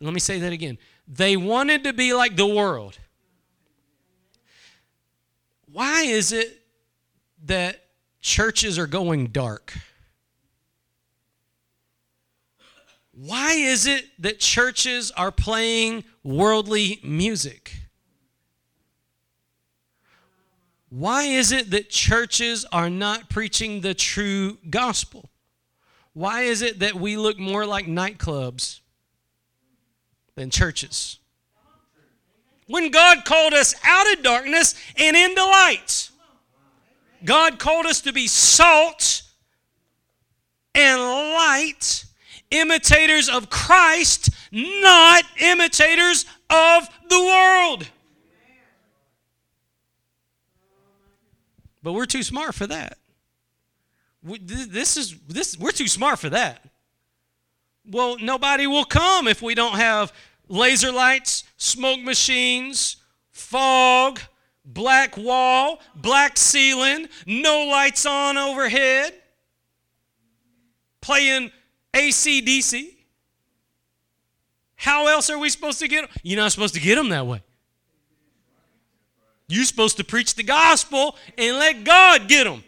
Let 0.02 0.14
me 0.14 0.20
say 0.20 0.40
that 0.40 0.52
again. 0.52 0.78
They 1.08 1.38
wanted 1.38 1.86
to 1.86 1.94
be 1.94 2.14
like 2.14 2.36
the 2.36 2.46
world. 2.46 2.98
Why 5.72 6.02
is 6.04 6.34
it 6.34 6.67
that 7.46 7.86
churches 8.22 8.78
are 8.78 8.88
going 8.88 9.28
dark? 9.28 9.74
Why 13.12 13.54
is 13.54 13.88
it 13.88 14.06
that 14.20 14.40
churches 14.40 15.12
are 15.12 15.32
playing 15.32 16.04
worldly 16.24 17.00
music? 17.04 17.74
Why 20.90 21.24
is 21.24 21.52
it 21.52 21.72
that 21.72 21.90
churches 21.90 22.66
are 22.72 22.90
not 22.90 23.30
preaching 23.30 23.82
the 23.82 23.94
true 23.94 24.58
gospel? 24.70 25.30
Why 26.14 26.44
is 26.44 26.62
it 26.62 26.80
that 26.80 26.96
we 26.96 27.18
look 27.18 27.38
more 27.38 27.66
like 27.66 27.88
nightclubs 27.88 28.80
than 30.36 30.50
churches? 30.50 31.18
When 32.68 32.92
God 32.92 33.26
called 33.26 33.54
us 33.54 33.76
out 33.84 34.12
of 34.14 34.24
darkness 34.24 34.76
and 34.96 35.16
into 35.16 35.44
light, 35.44 36.10
God 37.24 37.60
called 37.60 37.86
us 37.86 38.02
to 38.02 38.14
be 38.14 38.28
salt 38.28 39.24
and 40.76 41.02
light, 41.02 42.06
imitators 42.52 43.30
of 43.30 43.50
Christ, 43.50 44.30
not 44.52 45.24
imitators 45.40 46.26
of 46.50 46.88
the 47.10 47.20
world. 47.20 47.90
But 51.84 51.94
we're 51.94 52.06
too 52.06 52.24
smart 52.24 52.54
for 52.54 52.68
that. 52.68 52.98
This 54.24 54.98
is 54.98 55.16
this 55.28 55.58
we're 55.58 55.72
too 55.72 55.88
smart 55.88 56.20
for 56.20 56.30
that. 56.30 56.64
Well, 57.90 58.18
nobody 58.20 58.68
will 58.68 58.84
come 58.84 59.28
if 59.28 59.42
we 59.42 59.56
don't 59.56 59.78
have 59.78 60.12
laser 60.50 60.92
lights, 60.92 61.46
smoke 61.56 62.02
machines, 62.02 62.98
fog, 63.32 64.20
black 64.68 65.18
wall, 65.18 65.80
black 65.96 66.38
ceiling, 66.38 67.08
no 67.26 67.66
lights 67.66 68.06
on 68.06 68.38
overhead, 68.38 69.14
playing 71.02 71.52
ACDC. 71.94 72.94
How 74.76 75.08
else 75.08 75.30
are 75.30 75.40
we 75.40 75.50
supposed 75.50 75.80
to 75.80 75.88
get 75.88 76.02
them? 76.02 76.10
You're 76.22 76.40
not 76.40 76.52
supposed 76.52 76.76
to 76.76 76.80
get 76.80 76.96
them 76.96 77.10
that 77.10 77.26
way. 77.26 77.42
You're 79.48 79.64
supposed 79.64 79.98
to 79.98 80.04
preach 80.04 80.36
the 80.36 80.44
gospel 80.44 81.16
and 81.38 81.58
let 81.58 81.84
God 81.84 82.28
get 82.28 82.44
them. 82.44 82.64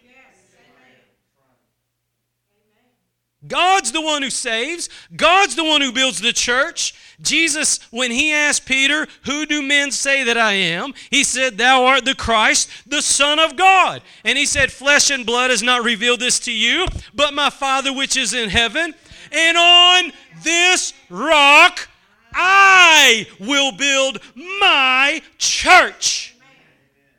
God's 3.45 3.91
the 3.91 4.02
one 4.02 4.22
who 4.22 4.30
saves. 4.30 4.89
God's 5.16 5.56
the 5.56 5.64
one 5.64 5.82
who 5.82 5.91
builds 5.91 6.20
the 6.20 6.34
church. 6.34 6.93
Jesus, 7.22 7.80
when 7.91 8.11
he 8.11 8.32
asked 8.32 8.65
Peter, 8.65 9.07
Who 9.26 9.45
do 9.45 9.61
men 9.61 9.91
say 9.91 10.24
that 10.24 10.38
I 10.38 10.53
am? 10.53 10.93
He 11.09 11.24
said, 11.24 11.57
Thou 11.57 11.86
art 11.86 12.05
the 12.05 12.15
Christ, 12.15 12.70
the 12.88 13.01
Son 13.01 13.39
of 13.39 13.55
God. 13.55 14.01
And 14.24 14.38
he 14.38 14.45
said, 14.45 14.72
Flesh 14.72 15.09
and 15.09 15.26
blood 15.26 15.49
has 15.49 15.61
not 15.61 15.84
revealed 15.84 16.22
this 16.22 16.39
to 16.41 16.51
you, 16.51 16.88
but 17.13 17.34
my 17.34 17.49
Father 17.49 17.91
which 17.91 18.15
is 18.15 18.34
in 18.34 18.49
heaven. 18.49 18.93
And 19.32 19.57
on 19.57 20.13
this 20.43 20.93
rock 21.09 21.89
I 22.34 23.28
will 23.39 23.72
build 23.72 24.20
my 24.36 25.22
church. 25.38 26.36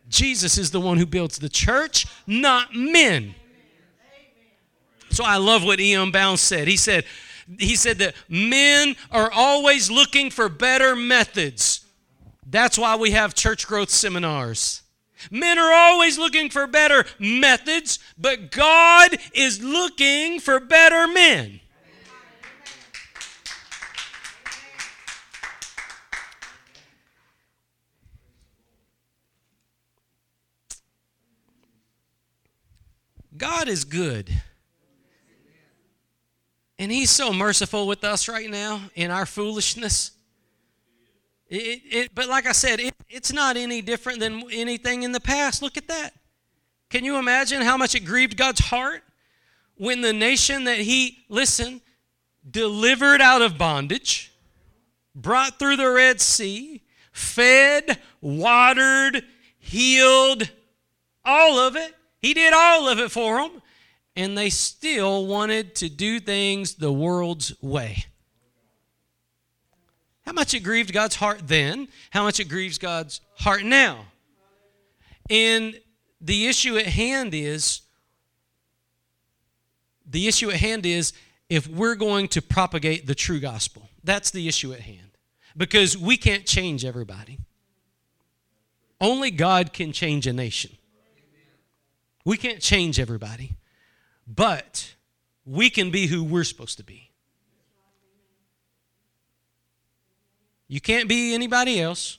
Jesus 0.09 0.59
is 0.59 0.70
the 0.70 0.80
one 0.80 0.98
who 0.98 1.07
builds 1.07 1.38
the 1.38 1.48
church, 1.48 2.07
not 2.26 2.74
men. 2.74 3.34
So 5.11 5.24
I 5.24 5.36
love 5.36 5.64
what 5.64 5.80
E.M. 5.80 6.11
Bounds 6.11 6.40
said. 6.40 6.68
He 6.68 6.76
said, 6.76 7.05
he 7.59 7.76
said 7.76 7.98
that 7.98 8.14
men 8.28 8.96
are 9.11 9.30
always 9.32 9.90
looking 9.90 10.30
for 10.30 10.48
better 10.48 10.94
methods. 10.94 11.84
That's 12.46 12.78
why 12.78 12.96
we 12.96 13.12
have 13.12 13.34
church 13.34 13.66
growth 13.66 13.90
seminars. 13.90 14.82
Men 15.30 15.59
are 15.59 15.72
always 15.72 16.18
looking 16.18 16.48
for 16.48 16.66
better 16.66 17.05
methods, 17.18 17.98
but 18.16 18.51
God 18.51 19.18
is 19.34 19.62
looking 19.62 20.40
for 20.40 20.59
better 20.61 21.07
men. 21.07 21.61
God 33.36 33.68
is 33.68 33.84
good. 33.84 34.42
And 36.81 36.91
He's 36.91 37.11
so 37.11 37.31
merciful 37.31 37.87
with 37.87 38.05
us 38.05 38.26
right 38.26 38.49
now 38.49 38.81
in 38.95 39.11
our 39.11 39.26
foolishness. 39.26 40.12
It, 41.47 41.83
it, 41.85 42.14
but 42.14 42.26
like 42.26 42.47
I 42.47 42.53
said, 42.53 42.81
it, 42.81 42.95
it's 43.11 43.35
not 43.35 43.59
any 43.59 43.83
different 43.83 44.18
than 44.18 44.45
anything 44.51 45.03
in 45.03 45.12
the 45.12 45.20
past. 45.20 45.61
Look 45.61 45.76
at 45.76 45.89
that. 45.89 46.14
Can 46.89 47.05
you 47.05 47.18
imagine 47.18 47.61
how 47.61 47.76
much 47.76 47.95
it 47.95 48.01
grieved 48.01 48.39
God's 48.39 48.61
heart 48.61 49.03
when 49.76 50.01
the 50.01 50.14
nation 50.14 50.64
that 50.64 50.78
He, 50.78 51.18
listen, 51.28 51.83
delivered 52.51 53.20
out 53.20 53.43
of 53.43 53.59
bondage, 53.59 54.33
brought 55.14 55.59
through 55.59 55.76
the 55.76 55.91
Red 55.91 56.18
Sea, 56.18 56.81
fed, 57.12 57.99
watered, 58.22 59.22
healed, 59.59 60.51
all 61.26 61.59
of 61.59 61.76
it. 61.76 61.95
He 62.22 62.33
did 62.33 62.55
all 62.55 62.89
of 62.89 62.99
it 62.99 63.11
for 63.11 63.37
them 63.37 63.60
and 64.21 64.37
they 64.37 64.51
still 64.51 65.27
wanted 65.27 65.75
to 65.75 65.89
do 65.89 66.21
things 66.21 66.75
the 66.75 66.93
world's 66.93 67.55
way. 67.62 68.05
How 70.27 70.33
much 70.33 70.53
it 70.53 70.61
grieved 70.61 70.93
God's 70.93 71.16
heart 71.16 71.49
then, 71.49 71.89
how 72.11 72.25
much 72.25 72.39
it 72.39 72.45
grieves 72.45 72.77
God's 72.77 73.23
heart 73.37 73.64
now. 73.64 74.05
And 75.31 75.81
the 76.21 76.49
issue 76.49 76.77
at 76.77 76.87
hand 76.87 77.33
is 77.33 77.81
the 80.07 80.29
issue 80.29 80.51
at 80.51 80.57
hand 80.57 80.85
is 80.85 81.14
if 81.49 81.66
we're 81.66 81.95
going 81.95 82.29
to 82.29 82.43
propagate 82.43 83.07
the 83.07 83.14
true 83.14 83.41
gospel. 83.41 83.89
That's 84.05 84.31
the 84.31 84.47
issue 84.49 84.75
at 84.75 84.81
hand. 84.81 85.12
Because 85.57 85.97
we 85.97 86.18
can't 86.18 86.45
change 86.45 86.85
everybody. 86.85 87.39
Only 89.01 89.31
God 89.31 89.73
can 89.73 89.93
change 89.93 90.27
a 90.27 90.33
nation. 90.35 90.73
We 92.27 92.37
can't 92.37 92.61
change 92.61 93.01
everybody. 93.01 93.57
But 94.33 94.95
we 95.45 95.70
can 95.70 95.91
be 95.91 96.07
who 96.07 96.22
we're 96.22 96.45
supposed 96.45 96.76
to 96.78 96.85
be. 96.85 97.11
You 100.68 100.81
can't 100.81 101.09
be 101.09 101.35
anybody 101.35 101.81
else. 101.81 102.18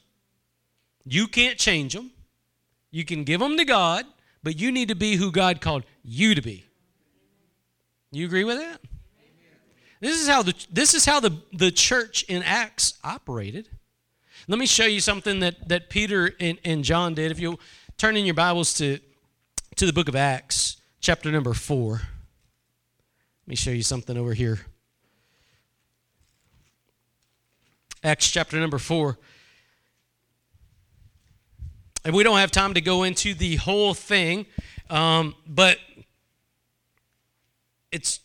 You 1.05 1.27
can't 1.27 1.57
change 1.57 1.93
them. 1.93 2.11
You 2.91 3.05
can 3.05 3.23
give 3.23 3.39
them 3.39 3.55
to 3.55 3.63
God, 3.63 4.05
but 4.43 4.59
you 4.59 4.73
need 4.73 4.89
to 4.89 4.95
be 4.95 5.15
who 5.15 5.31
God 5.31 5.61
called 5.61 5.85
you 6.03 6.35
to 6.35 6.41
be. 6.41 6.65
You 8.11 8.25
agree 8.25 8.43
with 8.43 8.57
that? 8.57 8.81
This 10.01 10.21
is 10.21 10.27
how 10.27 10.41
the 10.41 10.53
this 10.69 10.93
is 10.93 11.05
how 11.05 11.19
the, 11.21 11.37
the 11.53 11.71
church 11.71 12.23
in 12.23 12.43
Acts 12.43 12.95
operated. 13.03 13.69
Let 14.47 14.59
me 14.59 14.65
show 14.65 14.85
you 14.85 14.99
something 14.99 15.39
that, 15.39 15.69
that 15.69 15.89
Peter 15.89 16.31
and, 16.39 16.57
and 16.65 16.83
John 16.83 17.13
did. 17.13 17.31
If 17.31 17.39
you 17.39 17.57
turn 17.97 18.17
in 18.17 18.25
your 18.25 18.33
Bibles 18.33 18.73
to, 18.75 18.99
to 19.75 19.85
the 19.85 19.93
book 19.93 20.09
of 20.09 20.15
Acts 20.15 20.80
chapter 21.01 21.31
number 21.31 21.53
4. 21.53 21.93
Let 21.93 22.01
me 23.47 23.55
show 23.55 23.71
you 23.71 23.81
something 23.81 24.15
over 24.15 24.35
here. 24.35 24.59
Acts 28.03 28.29
chapter 28.29 28.59
number 28.59 28.77
4. 28.77 29.17
And 32.05 32.15
we 32.15 32.23
don't 32.23 32.37
have 32.37 32.51
time 32.51 32.75
to 32.75 32.81
go 32.81 33.03
into 33.03 33.33
the 33.33 33.55
whole 33.57 33.93
thing, 33.93 34.45
um, 34.89 35.35
but 35.47 35.77
it's 37.91 38.19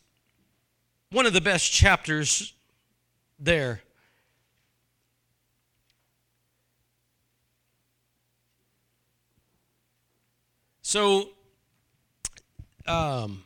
one 1.11 1.27
of 1.27 1.33
the 1.33 1.41
best 1.41 1.73
chapters 1.73 2.55
there. 3.39 3.81
So 10.83 11.31
um, 12.89 13.45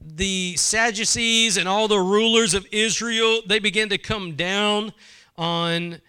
the 0.00 0.56
Sadducees 0.56 1.56
and 1.56 1.68
all 1.68 1.88
the 1.88 1.98
rulers 1.98 2.54
of 2.54 2.66
Israel, 2.72 3.40
they 3.46 3.58
began 3.58 3.88
to 3.90 3.98
come 3.98 4.34
down 4.34 4.92
on, 5.36 6.00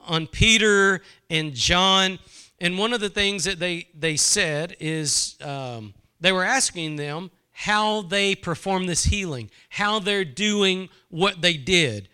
on 0.00 0.26
Peter 0.26 1.00
and 1.30 1.54
John. 1.54 2.18
And 2.60 2.78
one 2.78 2.92
of 2.92 3.00
the 3.00 3.10
things 3.10 3.44
that 3.44 3.58
they, 3.58 3.88
they 3.98 4.16
said 4.16 4.76
is 4.80 5.36
um, 5.42 5.94
they 6.20 6.32
were 6.32 6.44
asking 6.44 6.96
them 6.96 7.30
how 7.52 8.02
they 8.02 8.34
perform 8.34 8.86
this 8.86 9.04
healing, 9.04 9.50
how 9.68 9.98
they're 9.98 10.24
doing 10.24 10.88
what 11.08 11.40
they 11.40 11.54
did. 11.56 12.08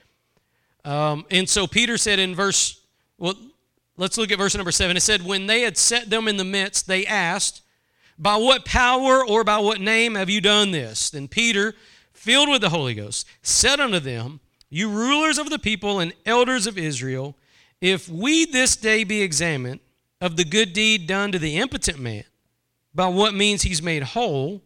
Um, 0.84 1.26
and 1.30 1.48
so 1.48 1.66
Peter 1.66 1.98
said 1.98 2.18
in 2.18 2.34
verse, 2.34 2.80
well, 3.18 3.34
let's 3.96 4.18
look 4.18 4.30
at 4.32 4.38
verse 4.38 4.54
number 4.54 4.72
seven. 4.72 4.96
It 4.96 5.00
said, 5.00 5.22
When 5.22 5.46
they 5.46 5.62
had 5.62 5.76
set 5.76 6.10
them 6.10 6.28
in 6.28 6.36
the 6.36 6.44
midst, 6.44 6.86
they 6.86 7.06
asked, 7.06 7.62
by 8.18 8.36
what 8.36 8.64
power 8.64 9.24
or 9.24 9.44
by 9.44 9.58
what 9.58 9.80
name 9.80 10.14
have 10.14 10.30
you 10.30 10.40
done 10.40 10.70
this? 10.70 11.10
Then 11.10 11.28
Peter, 11.28 11.74
filled 12.12 12.48
with 12.48 12.60
the 12.60 12.70
Holy 12.70 12.94
Ghost, 12.94 13.26
said 13.42 13.80
unto 13.80 14.00
them, 14.00 14.40
You 14.70 14.88
rulers 14.88 15.38
of 15.38 15.50
the 15.50 15.58
people 15.58 16.00
and 16.00 16.12
elders 16.24 16.66
of 16.66 16.78
Israel, 16.78 17.36
if 17.80 18.08
we 18.08 18.46
this 18.46 18.76
day 18.76 19.04
be 19.04 19.22
examined 19.22 19.80
of 20.20 20.36
the 20.36 20.44
good 20.44 20.72
deed 20.72 21.06
done 21.06 21.32
to 21.32 21.38
the 21.38 21.56
impotent 21.56 21.98
man, 21.98 22.24
by 22.94 23.08
what 23.08 23.34
means 23.34 23.62
he's 23.62 23.82
made 23.82 24.02
whole, 24.02 24.62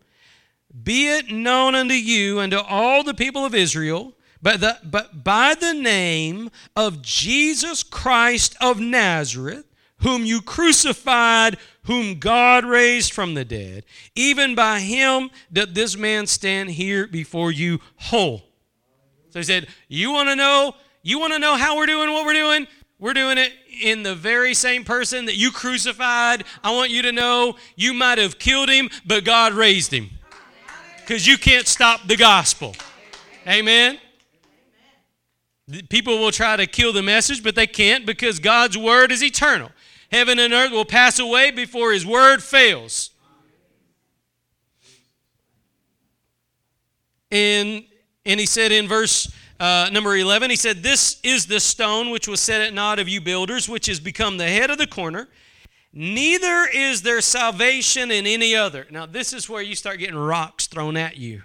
be 0.82 1.09
it 1.09 1.30
known 1.30 1.74
unto 1.74 1.94
you 1.94 2.38
and 2.38 2.53
to 2.53 2.62
all 2.62 3.03
the 3.03 3.14
people 3.14 3.44
of 3.44 3.55
Israel, 3.55 4.14
but, 4.40 4.61
the, 4.61 4.78
but 4.84 5.24
by 5.24 5.55
the 5.55 5.74
name 5.74 6.51
of 6.76 7.03
Jesus 7.03 7.82
Christ 7.82 8.55
of 8.61 8.78
Nazareth, 8.78 9.64
whom 10.01 10.24
you 10.24 10.40
crucified, 10.40 11.59
whom 11.84 12.18
God 12.18 12.64
raised 12.64 13.12
from 13.12 13.34
the 13.34 13.44
dead, 13.44 13.84
even 14.14 14.55
by 14.55 14.80
him 14.80 15.30
doth 15.53 15.74
this 15.74 15.96
man 15.96 16.26
stand 16.26 16.70
here 16.70 17.07
before 17.07 17.51
you 17.51 17.80
whole. 17.96 18.44
So 19.30 19.38
he 19.38 19.44
said, 19.44 19.68
You 19.88 20.12
want 20.12 20.28
to 20.28 20.36
know? 20.36 20.74
You 21.03 21.18
want 21.18 21.32
to 21.32 21.38
know 21.38 21.57
how 21.57 21.76
we're 21.76 21.86
doing 21.86 22.11
what 22.11 22.26
we're 22.26 22.34
doing? 22.34 22.66
We're 22.99 23.14
doing 23.14 23.38
it 23.38 23.53
in 23.80 24.03
the 24.03 24.14
very 24.14 24.55
same 24.55 24.84
person 24.84 25.26
that 25.26 25.36
you 25.36 25.53
crucified. 25.53 26.44
I 26.64 26.74
want 26.74 26.90
you 26.90 27.03
to 27.03 27.12
know 27.12 27.57
you 27.76 27.94
might 27.94 28.18
have 28.18 28.38
killed 28.38 28.68
him, 28.68 28.90
but 29.07 29.24
God 29.24 29.53
raised 29.53 29.92
him. 29.92 30.11
Because 31.01 31.26
you 31.26 31.38
can't 31.38 31.66
stop 31.66 32.07
the 32.07 32.16
gospel. 32.16 32.74
Amen. 33.46 33.99
People 35.88 36.18
will 36.18 36.32
try 36.32 36.57
to 36.57 36.66
kill 36.66 36.92
the 36.92 37.03
message, 37.03 37.42
but 37.42 37.55
they 37.55 37.66
can't 37.66 38.05
because 38.05 38.38
God's 38.38 38.76
word 38.76 39.12
is 39.12 39.22
eternal. 39.22 39.70
Heaven 40.11 40.38
and 40.38 40.52
earth 40.52 40.70
will 40.70 40.84
pass 40.84 41.18
away 41.18 41.50
before 41.50 41.92
his 41.92 42.06
word 42.06 42.42
fails. 42.42 43.11
And, 47.30 47.84
and 48.24 48.40
he 48.40 48.46
said 48.46 48.72
in 48.72 48.88
verse 48.88 49.30
uh, 49.61 49.90
number 49.92 50.16
11, 50.16 50.50
he 50.50 50.56
said, 50.56 50.82
This 50.82 51.18
is 51.22 51.46
the 51.46 51.61
stone 51.61 52.11
which 52.11 52.28
was 52.28 52.40
set 52.40 52.61
at 52.61 52.72
naught 52.72 52.98
of 52.98 53.09
you 53.09 53.20
builders, 53.20 53.68
which 53.68 53.86
has 53.86 54.00
become 54.00 54.36
the 54.36 54.48
head 54.48 54.70
of 54.70 54.78
the 54.78 54.86
corner. 54.86 55.28
Neither 55.92 56.68
is 56.72 57.02
there 57.02 57.20
salvation 57.20 58.11
in 58.11 58.26
any 58.26 58.54
other. 58.54 58.86
Now, 58.90 59.04
this 59.04 59.32
is 59.32 59.48
where 59.48 59.62
you 59.62 59.74
start 59.74 59.98
getting 59.98 60.16
rocks 60.16 60.66
thrown 60.66 60.96
at 60.96 61.16
you. 61.16 61.42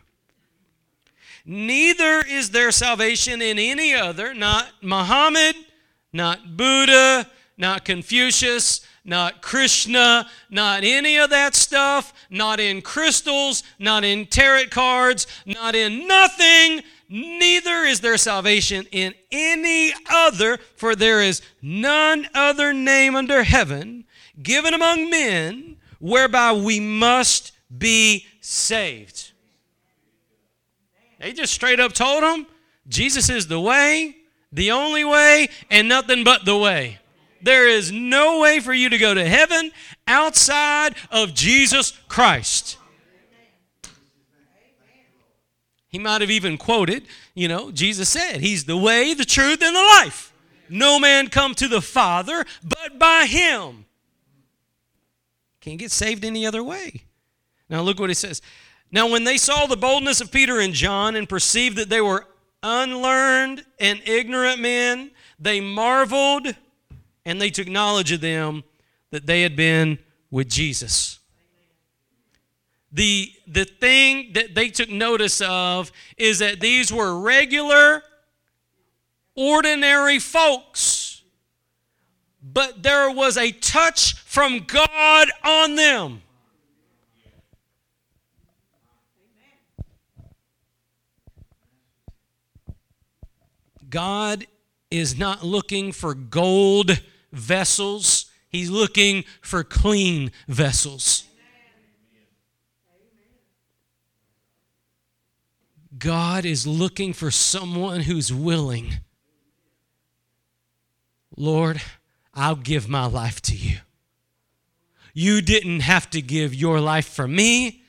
Neither 1.45 2.23
is 2.25 2.51
there 2.51 2.71
salvation 2.71 3.41
in 3.41 3.57
any 3.57 3.93
other, 3.93 4.33
not 4.33 4.67
Muhammad, 4.81 5.55
not 6.13 6.55
Buddha, 6.55 7.27
not 7.57 7.85
Confucius, 7.85 8.81
not 9.05 9.41
Krishna, 9.41 10.29
not 10.49 10.83
any 10.83 11.17
of 11.17 11.29
that 11.29 11.55
stuff, 11.55 12.13
not 12.29 12.59
in 12.59 12.81
crystals, 12.81 13.63
not 13.77 14.03
in 14.03 14.25
tarot 14.25 14.67
cards, 14.71 15.27
not 15.45 15.75
in 15.75 16.07
nothing. 16.07 16.81
Neither 17.09 17.83
is 17.83 17.99
there 17.99 18.17
salvation 18.17 18.85
in 18.91 19.13
any 19.31 19.93
other, 20.09 20.57
for 20.75 20.95
there 20.95 21.21
is 21.21 21.41
none 21.61 22.27
other 22.33 22.73
name 22.73 23.15
under 23.15 23.43
heaven 23.43 24.05
given 24.41 24.73
among 24.73 25.09
men 25.09 25.77
whereby 25.99 26.53
we 26.53 26.79
must 26.79 27.51
be 27.75 28.25
saved. 28.41 29.31
They 31.19 31.33
just 31.33 31.53
straight 31.53 31.79
up 31.79 31.93
told 31.93 32.23
them 32.23 32.47
Jesus 32.87 33.29
is 33.29 33.47
the 33.47 33.59
way, 33.59 34.17
the 34.51 34.71
only 34.71 35.05
way, 35.05 35.49
and 35.69 35.87
nothing 35.87 36.23
but 36.23 36.45
the 36.45 36.57
way. 36.57 36.99
There 37.43 37.67
is 37.67 37.91
no 37.91 38.39
way 38.39 38.59
for 38.59 38.73
you 38.73 38.89
to 38.89 38.97
go 38.97 39.13
to 39.13 39.27
heaven 39.27 39.71
outside 40.07 40.95
of 41.11 41.33
Jesus 41.33 41.91
Christ. 42.07 42.77
He 45.89 45.99
might 45.99 46.21
have 46.21 46.31
even 46.31 46.57
quoted, 46.57 47.05
you 47.35 47.47
know, 47.47 47.71
Jesus 47.71 48.09
said, 48.09 48.41
He's 48.41 48.65
the 48.65 48.77
way, 48.77 49.13
the 49.13 49.25
truth, 49.25 49.61
and 49.61 49.75
the 49.75 49.79
life. 50.01 50.33
No 50.69 50.99
man 50.99 51.27
come 51.27 51.53
to 51.55 51.67
the 51.67 51.81
Father 51.81 52.45
but 52.63 52.97
by 52.97 53.27
Him. 53.27 53.85
Can't 55.61 55.77
get 55.77 55.91
saved 55.91 56.25
any 56.25 56.47
other 56.47 56.63
way. 56.63 57.03
Now 57.69 57.81
look 57.81 57.99
what 57.99 58.09
he 58.09 58.15
says. 58.15 58.41
Now, 58.91 59.07
when 59.07 59.23
they 59.23 59.37
saw 59.37 59.65
the 59.65 59.77
boldness 59.77 60.21
of 60.21 60.31
Peter 60.31 60.59
and 60.59 60.73
John 60.73 61.15
and 61.15 61.27
perceived 61.27 61.77
that 61.77 61.89
they 61.89 62.01
were 62.01 62.27
unlearned 62.61 63.65
and 63.79 64.01
ignorant 64.05 64.59
men, 64.59 65.11
they 65.39 65.61
marveled 65.61 66.55
and 67.25 67.39
they 67.39 67.49
took 67.49 67.67
knowledge 67.67 68.11
of 68.11 68.21
them 68.21 68.63
that 69.11 69.25
they 69.25 69.41
had 69.41 69.55
been 69.55 69.99
with 70.31 70.49
Jesus. 70.49 71.19
the, 72.93 73.31
the 73.47 73.65
thing 73.65 74.33
that 74.33 74.53
they 74.53 74.69
took 74.69 74.89
notice 74.89 75.41
of 75.41 75.91
is 76.15 76.39
that 76.39 76.59
these 76.59 76.93
were 76.93 77.19
regular, 77.19 78.03
ordinary 79.35 80.19
folks, 80.19 81.23
but 82.43 82.83
there 82.83 83.09
was 83.09 83.35
a 83.35 83.51
touch 83.51 84.13
from 84.19 84.59
God 84.59 85.27
on 85.43 85.75
them. 85.75 86.21
God 93.89 94.45
is 94.91 95.17
not 95.17 95.43
looking 95.43 95.91
for 95.91 96.13
gold 96.13 97.01
vessels, 97.33 98.27
He's 98.47 98.69
looking 98.69 99.25
for 99.41 99.63
clean 99.63 100.31
vessels. 100.47 101.25
God 105.97 106.45
is 106.45 106.67
looking 106.67 107.13
for 107.13 107.31
someone 107.31 108.01
who's 108.01 108.31
willing. 108.31 108.99
Lord, 111.35 111.81
I'll 112.33 112.55
give 112.55 112.87
my 112.87 113.05
life 113.05 113.41
to 113.43 113.55
you. 113.55 113.77
You 115.13 115.41
didn't 115.41 115.81
have 115.81 116.09
to 116.11 116.21
give 116.21 116.53
your 116.53 116.79
life 116.79 117.07
for 117.07 117.27
me. 117.27 117.83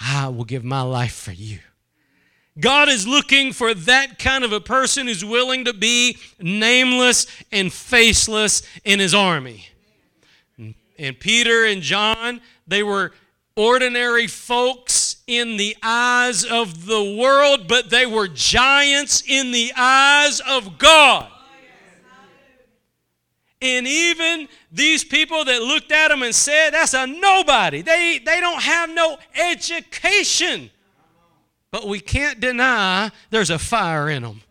I 0.00 0.28
will 0.28 0.44
give 0.44 0.64
my 0.64 0.82
life 0.82 1.14
for 1.14 1.32
you. 1.32 1.58
God 2.60 2.88
is 2.88 3.06
looking 3.06 3.52
for 3.52 3.72
that 3.72 4.18
kind 4.18 4.44
of 4.44 4.52
a 4.52 4.60
person 4.60 5.06
who's 5.06 5.24
willing 5.24 5.64
to 5.64 5.72
be 5.72 6.18
nameless 6.38 7.26
and 7.50 7.72
faceless 7.72 8.62
in 8.84 8.98
his 8.98 9.14
army. 9.14 9.68
And 10.98 11.18
Peter 11.18 11.64
and 11.64 11.80
John, 11.80 12.40
they 12.66 12.82
were 12.82 13.12
ordinary 13.56 14.26
folks 14.26 15.16
in 15.26 15.56
the 15.56 15.76
eyes 15.82 16.44
of 16.44 16.86
the 16.86 17.16
world, 17.18 17.68
but 17.68 17.90
they 17.90 18.04
were 18.04 18.28
giants 18.28 19.22
in 19.26 19.50
the 19.50 19.72
eyes 19.76 20.40
of 20.40 20.78
God. 20.78 21.30
And 23.62 23.86
even 23.86 24.48
these 24.72 25.04
people 25.04 25.44
that 25.44 25.62
looked 25.62 25.92
at 25.92 26.08
them 26.08 26.22
and 26.22 26.34
said, 26.34 26.70
that's 26.70 26.94
a 26.94 27.06
nobody. 27.06 27.80
They, 27.80 28.20
they 28.24 28.40
don't 28.40 28.60
have 28.60 28.90
no 28.90 29.18
education. 29.34 30.70
But 31.72 31.88
we 31.88 31.98
can't 31.98 32.38
deny 32.38 33.10
there's 33.30 33.50
a 33.50 33.58
fire 33.58 34.08
in 34.08 34.22
them. 34.22 34.42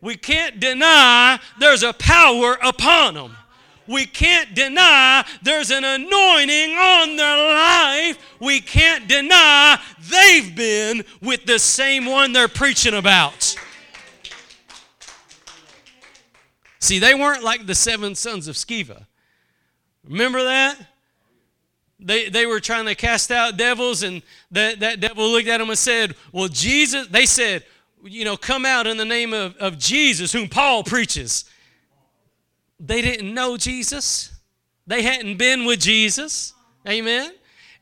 We 0.00 0.16
can't 0.16 0.58
deny 0.58 1.38
there's 1.60 1.82
a 1.82 1.92
power 1.92 2.56
upon 2.62 3.14
them. 3.14 3.36
We 3.86 4.06
can't 4.06 4.54
deny 4.54 5.26
there's 5.42 5.70
an 5.70 5.84
anointing 5.84 6.76
on 6.76 7.16
their 7.16 7.54
life. 7.54 8.18
We 8.40 8.60
can't 8.60 9.08
deny 9.08 9.78
they've 10.00 10.56
been 10.56 11.04
with 11.20 11.44
the 11.44 11.58
same 11.58 12.06
one 12.06 12.32
they're 12.32 12.48
preaching 12.48 12.94
about. 12.94 13.56
See, 16.78 16.98
they 16.98 17.14
weren't 17.14 17.44
like 17.44 17.66
the 17.66 17.74
seven 17.74 18.14
sons 18.14 18.48
of 18.48 18.54
Sceva. 18.54 19.06
Remember 20.04 20.44
that? 20.44 20.78
They, 22.02 22.28
they 22.28 22.46
were 22.46 22.60
trying 22.60 22.86
to 22.86 22.94
cast 22.94 23.30
out 23.30 23.56
devils, 23.56 24.02
and 24.02 24.22
that, 24.50 24.80
that 24.80 25.00
devil 25.00 25.28
looked 25.28 25.48
at 25.48 25.58
them 25.58 25.68
and 25.68 25.78
said, 25.78 26.14
Well, 26.32 26.48
Jesus, 26.48 27.06
they 27.08 27.26
said, 27.26 27.64
you 28.02 28.24
know, 28.24 28.36
come 28.36 28.64
out 28.64 28.86
in 28.86 28.96
the 28.96 29.04
name 29.04 29.32
of, 29.32 29.56
of 29.56 29.78
Jesus, 29.78 30.32
whom 30.32 30.48
Paul 30.48 30.82
preaches. 30.82 31.44
They 32.78 33.02
didn't 33.02 33.34
know 33.34 33.56
Jesus, 33.56 34.34
they 34.86 35.02
hadn't 35.02 35.36
been 35.36 35.64
with 35.64 35.80
Jesus. 35.80 36.54
Amen. 36.88 37.32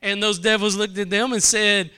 And 0.01 0.21
those 0.21 0.39
devils 0.39 0.75
looked 0.75 0.97
at 0.97 1.09
them 1.09 1.31
and 1.31 1.41
said, 1.41 1.91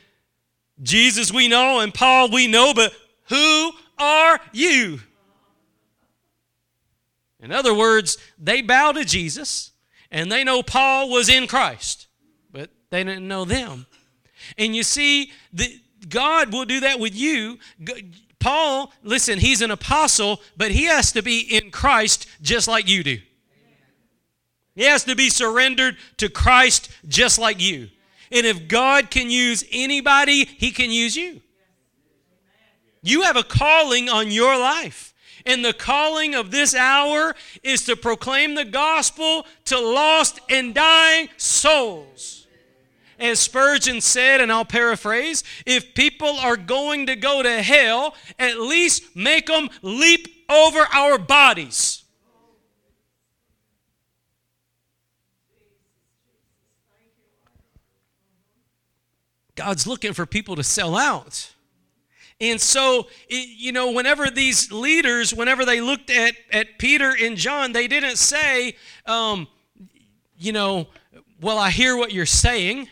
Jesus 0.82 1.32
we 1.32 1.48
know, 1.48 1.80
and 1.80 1.92
Paul 1.92 2.30
we 2.30 2.46
know, 2.46 2.72
but 2.72 2.92
who 3.28 3.72
are 3.98 4.40
you? 4.52 5.00
In 7.40 7.50
other 7.50 7.74
words, 7.74 8.18
they 8.38 8.62
bow 8.62 8.92
to 8.92 9.04
Jesus 9.04 9.72
and 10.10 10.30
they 10.30 10.44
know 10.44 10.62
Paul 10.62 11.10
was 11.10 11.28
in 11.28 11.46
Christ. 11.46 12.06
They 12.92 13.02
didn't 13.04 13.26
know 13.26 13.46
them. 13.46 13.86
And 14.58 14.76
you 14.76 14.82
see, 14.82 15.32
the, 15.50 15.80
God 16.10 16.52
will 16.52 16.66
do 16.66 16.80
that 16.80 17.00
with 17.00 17.14
you. 17.14 17.58
Paul, 18.38 18.92
listen, 19.02 19.38
he's 19.38 19.62
an 19.62 19.70
apostle, 19.70 20.42
but 20.58 20.70
he 20.70 20.84
has 20.84 21.10
to 21.12 21.22
be 21.22 21.40
in 21.40 21.70
Christ 21.70 22.28
just 22.42 22.68
like 22.68 22.90
you 22.90 23.02
do. 23.02 23.18
He 24.74 24.84
has 24.84 25.04
to 25.04 25.16
be 25.16 25.30
surrendered 25.30 25.96
to 26.18 26.28
Christ 26.28 26.90
just 27.08 27.38
like 27.38 27.62
you. 27.62 27.88
And 28.30 28.44
if 28.44 28.68
God 28.68 29.10
can 29.10 29.30
use 29.30 29.64
anybody, 29.72 30.44
he 30.44 30.70
can 30.70 30.90
use 30.90 31.16
you. 31.16 31.40
You 33.02 33.22
have 33.22 33.36
a 33.36 33.42
calling 33.42 34.10
on 34.10 34.30
your 34.30 34.58
life. 34.58 35.14
And 35.46 35.64
the 35.64 35.72
calling 35.72 36.34
of 36.34 36.50
this 36.50 36.74
hour 36.74 37.34
is 37.62 37.86
to 37.86 37.96
proclaim 37.96 38.54
the 38.54 38.66
gospel 38.66 39.46
to 39.64 39.80
lost 39.80 40.40
and 40.50 40.74
dying 40.74 41.30
souls. 41.38 42.41
As 43.22 43.38
Spurgeon 43.38 44.00
said, 44.00 44.40
and 44.40 44.50
I'll 44.50 44.64
paraphrase, 44.64 45.44
if 45.64 45.94
people 45.94 46.40
are 46.40 46.56
going 46.56 47.06
to 47.06 47.14
go 47.14 47.40
to 47.40 47.62
hell, 47.62 48.16
at 48.36 48.58
least 48.58 49.14
make 49.14 49.46
them 49.46 49.70
leap 49.80 50.26
over 50.50 50.80
our 50.92 51.18
bodies. 51.18 52.02
God's 59.54 59.86
looking 59.86 60.14
for 60.14 60.26
people 60.26 60.56
to 60.56 60.64
sell 60.64 60.96
out. 60.96 61.54
And 62.40 62.60
so, 62.60 63.06
you 63.28 63.70
know, 63.70 63.92
whenever 63.92 64.30
these 64.30 64.72
leaders, 64.72 65.32
whenever 65.32 65.64
they 65.64 65.80
looked 65.80 66.10
at, 66.10 66.34
at 66.50 66.76
Peter 66.76 67.14
and 67.22 67.36
John, 67.36 67.70
they 67.70 67.86
didn't 67.86 68.16
say, 68.16 68.74
um, 69.06 69.46
you 70.36 70.50
know, 70.50 70.88
well, 71.40 71.58
I 71.58 71.70
hear 71.70 71.96
what 71.96 72.10
you're 72.10 72.26
saying 72.26 72.88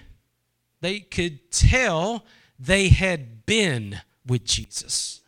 they 0.81 1.01
could 1.01 1.51
tell 1.51 2.25
they 2.59 2.89
had 2.89 3.47
been 3.47 4.01
with 4.27 4.45
Jesus. 4.45 5.21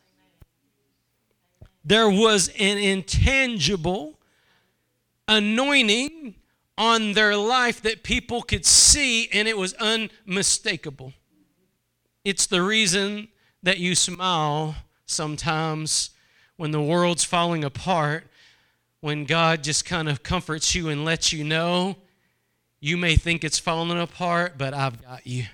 There 1.84 2.08
was 2.08 2.48
an 2.58 2.78
intangible 2.78 4.18
anointing 5.26 6.34
on 6.78 7.12
their 7.12 7.36
life 7.36 7.82
that 7.82 8.02
people 8.02 8.42
could 8.42 8.64
see, 8.64 9.28
and 9.32 9.48
it 9.48 9.56
was 9.56 9.74
unmistakable. 9.74 11.12
It's 12.24 12.46
the 12.46 12.62
reason 12.62 13.28
that 13.62 13.78
you 13.78 13.94
smile 13.94 14.76
sometimes 15.06 16.10
when 16.56 16.70
the 16.70 16.82
world's 16.82 17.24
falling 17.24 17.64
apart, 17.64 18.26
when 19.00 19.24
God 19.24 19.64
just 19.64 19.84
kind 19.84 20.08
of 20.08 20.22
comforts 20.22 20.74
you 20.74 20.88
and 20.88 21.04
lets 21.04 21.32
you 21.32 21.42
know 21.42 21.96
you 22.82 22.96
may 22.96 23.14
think 23.14 23.44
it's 23.44 23.60
falling 23.60 24.00
apart, 24.00 24.58
but 24.58 24.74
I've 24.74 25.00
got 25.00 25.24
you. 25.24 25.44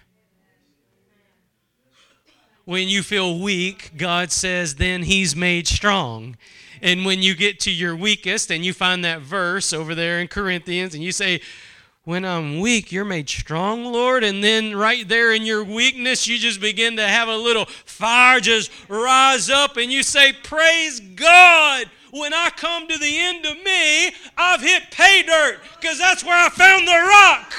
When 2.65 2.89
you 2.89 3.03
feel 3.03 3.39
weak, 3.39 3.93
God 3.99 4.33
says, 4.33 4.77
then 4.77 5.03
He's 5.03 5.37
made 5.37 5.69
strong. 5.69 6.39
And 6.81 7.05
when 7.05 7.21
you 7.21 7.35
get 7.35 7.61
to 7.61 7.71
your 7.71 7.95
weakest 7.95 8.51
and 8.51 8.65
you 8.65 8.73
find 8.73 9.05
that 9.05 9.21
verse 9.21 9.75
over 9.75 9.95
there 9.95 10.21
in 10.21 10.29
Corinthians 10.29 10.95
and 10.95 11.05
you 11.05 11.13
say, 11.13 11.43
when 12.05 12.25
I'm 12.25 12.61
weak, 12.61 12.93
you're 12.93 13.05
made 13.05 13.29
strong, 13.29 13.85
Lord. 13.85 14.25
And 14.25 14.43
then 14.43 14.75
right 14.75 15.07
there 15.07 15.35
in 15.35 15.45
your 15.45 15.63
weakness, 15.63 16.27
you 16.27 16.39
just 16.39 16.63
begin 16.63 16.97
to 16.97 17.07
have 17.07 17.29
a 17.29 17.37
little 17.37 17.67
fire 17.67 18.41
just 18.41 18.71
rise 18.89 19.51
up 19.51 19.77
and 19.77 19.93
you 19.93 20.03
say, 20.03 20.33
Praise 20.33 20.99
God 21.01 21.91
when 22.11 22.33
I 22.35 22.51
come 22.51 22.89
to 22.89 22.99
the 22.99 23.19
end 23.19 23.47
of 23.47 23.57
me, 23.63 24.13
I've 24.37 24.61
hit 24.61 24.91
pay 24.91 25.23
dirt 25.23 25.61
because 25.81 25.99
that's 25.99 26.25
where 26.25 26.37
I 26.37 26.49
found 26.49 26.87
the 26.87 26.93
rock. 26.93 27.55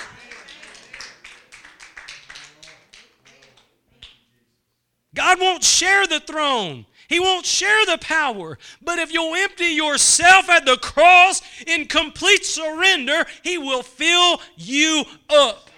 God 5.16 5.40
won't 5.40 5.64
share 5.64 6.08
the 6.08 6.20
throne. 6.20 6.86
He 7.10 7.20
won't 7.20 7.46
share 7.46 7.86
the 7.88 7.98
power. 7.98 8.60
But 8.82 9.00
if 9.00 9.12
you'll 9.12 9.36
empty 9.36 9.70
yourself 9.70 10.48
at 10.50 10.66
the 10.66 10.78
cross 10.78 11.42
in 11.66 11.88
complete 11.88 12.46
surrender, 12.46 13.26
He 13.44 13.58
will 13.58 13.82
fill 13.82 14.40
you 14.56 15.04
up. 15.30 15.69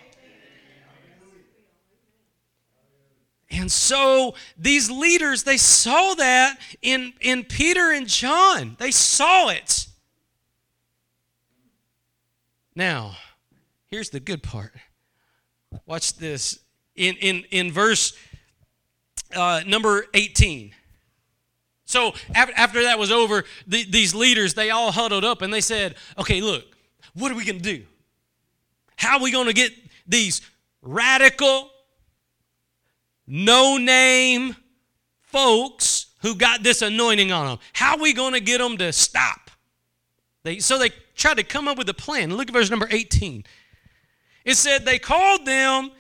And 3.51 3.71
so 3.71 4.33
these 4.57 4.89
leaders, 4.89 5.43
they 5.43 5.57
saw 5.57 6.13
that 6.15 6.57
in, 6.81 7.13
in 7.19 7.43
Peter 7.43 7.91
and 7.91 8.07
John. 8.07 8.77
They 8.79 8.91
saw 8.91 9.49
it. 9.49 9.87
Now, 12.75 13.17
here's 13.87 14.09
the 14.09 14.21
good 14.21 14.41
part. 14.41 14.73
Watch 15.85 16.15
this. 16.15 16.59
In, 16.95 17.15
in, 17.17 17.43
in 17.51 17.71
verse 17.71 18.17
uh, 19.35 19.61
number 19.65 20.05
18. 20.13 20.73
So 21.85 22.13
after, 22.33 22.83
that 22.83 22.97
was 22.97 23.11
over, 23.11 23.43
the, 23.67 23.83
these 23.83 24.15
leaders, 24.15 24.53
they 24.53 24.69
all 24.69 24.93
huddled 24.93 25.25
up 25.25 25.41
and 25.41 25.53
they 25.53 25.59
said, 25.59 25.95
okay, 26.17 26.39
look, 26.39 26.63
what 27.13 27.31
are 27.31 27.35
we 27.35 27.43
going 27.43 27.57
to 27.57 27.63
do? 27.63 27.83
How 28.95 29.17
are 29.17 29.23
we 29.23 29.31
going 29.31 29.47
to 29.47 29.53
get 29.53 29.73
these 30.07 30.41
radical, 30.81 31.70
no 33.27 33.77
name 33.77 34.55
folks 35.21 36.07
who 36.21 36.35
got 36.35 36.63
this 36.63 36.81
anointing 36.81 37.31
on 37.31 37.47
them. 37.47 37.59
How 37.73 37.95
are 37.95 38.01
we 38.01 38.13
going 38.13 38.33
to 38.33 38.39
get 38.39 38.59
them 38.59 38.77
to 38.77 38.91
stop? 38.91 39.51
They, 40.43 40.59
so 40.59 40.77
they 40.77 40.89
tried 41.15 41.37
to 41.37 41.43
come 41.43 41.67
up 41.67 41.77
with 41.77 41.89
a 41.89 41.93
plan. 41.93 42.35
Look 42.35 42.49
at 42.49 42.53
verse 42.53 42.69
number 42.69 42.87
18. 42.89 43.43
It 44.45 44.55
said, 44.55 44.85
They 44.85 44.99
called 44.99 45.45
them 45.45 45.91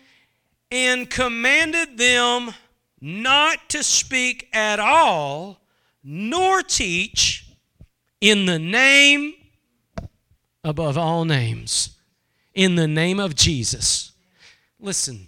and 0.71 1.09
commanded 1.09 1.97
them 1.97 2.53
not 2.99 3.69
to 3.69 3.83
speak 3.83 4.47
at 4.53 4.79
all, 4.79 5.61
nor 6.03 6.61
teach 6.61 7.47
in 8.19 8.45
the 8.45 8.59
name 8.59 9.33
above 10.63 10.97
all 10.97 11.25
names, 11.25 11.97
in 12.53 12.75
the 12.75 12.87
name 12.87 13.19
of 13.19 13.35
Jesus. 13.35 14.11
Listen, 14.79 15.27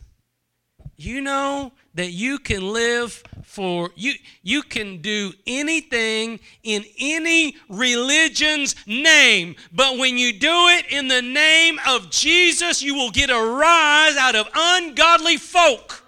you 0.96 1.22
know 1.22 1.72
that 1.96 2.12
you 2.12 2.40
can 2.40 2.74
live 2.74 3.24
for 3.44 3.92
you 3.96 4.14
you 4.42 4.64
can 4.64 5.02
do 5.02 5.32
anything 5.46 6.40
in 6.64 6.84
any 7.00 7.56
religion's 7.70 8.76
name. 8.88 9.56
But 9.72 9.98
when 9.98 10.18
you 10.18 10.34
do 10.34 10.68
it 10.70 10.86
in 10.92 11.08
the 11.08 11.22
name 11.22 11.80
of 11.88 12.10
Jesus 12.10 12.82
you 12.82 12.96
will 12.96 13.12
get 13.12 13.30
a 13.30 13.40
rise 13.40 14.18
out 14.18 14.36
of 14.36 14.48
ungodly 14.56 15.38
folk. 15.38 16.04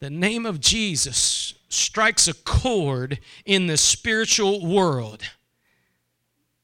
The 0.00 0.10
name 0.10 0.46
of 0.46 0.60
Jesus 0.60 1.54
strikes 1.68 2.28
a 2.28 2.34
chord 2.34 3.18
in 3.44 3.66
the 3.66 3.76
spiritual 3.76 4.66
world 4.66 5.22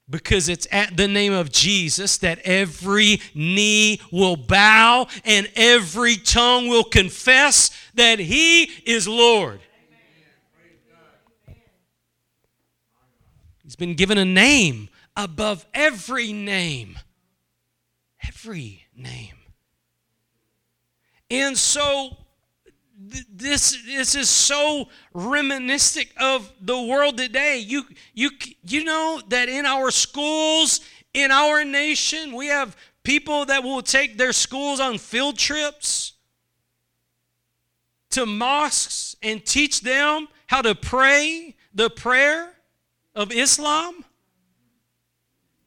because 0.08 0.48
it's 0.48 0.66
at 0.70 0.96
the 0.96 1.08
name 1.08 1.32
of 1.32 1.50
Jesus 1.50 2.18
that 2.18 2.38
every 2.40 3.20
knee 3.34 4.00
will 4.12 4.36
bow 4.36 5.06
and 5.24 5.50
every 5.56 6.16
tongue 6.16 6.68
will 6.68 6.84
confess 6.84 7.70
that 7.94 8.18
He 8.18 8.64
is 8.84 9.08
Lord. 9.08 9.60
He's 13.62 13.76
been 13.76 13.94
given 13.94 14.18
a 14.18 14.24
name 14.26 14.90
above 15.16 15.66
every 15.72 16.32
name. 16.32 16.98
Every 18.22 18.84
name. 18.94 19.36
And 21.30 21.56
so 21.56 22.16
this 23.30 23.76
this 23.86 24.14
is 24.14 24.28
so 24.28 24.88
reminiscent 25.12 26.08
of 26.18 26.52
the 26.60 26.80
world 26.80 27.16
today. 27.16 27.58
You 27.58 27.84
you 28.12 28.30
you 28.66 28.84
know 28.84 29.20
that 29.28 29.48
in 29.48 29.66
our 29.66 29.90
schools, 29.90 30.80
in 31.12 31.30
our 31.30 31.64
nation, 31.64 32.34
we 32.34 32.48
have 32.48 32.76
people 33.02 33.44
that 33.46 33.62
will 33.62 33.82
take 33.82 34.18
their 34.18 34.32
schools 34.32 34.80
on 34.80 34.98
field 34.98 35.38
trips 35.38 36.14
to 38.10 38.26
mosques 38.26 39.16
and 39.22 39.44
teach 39.44 39.80
them 39.80 40.28
how 40.46 40.62
to 40.62 40.74
pray 40.74 41.56
the 41.74 41.90
prayer 41.90 42.54
of 43.14 43.32
Islam. 43.32 44.04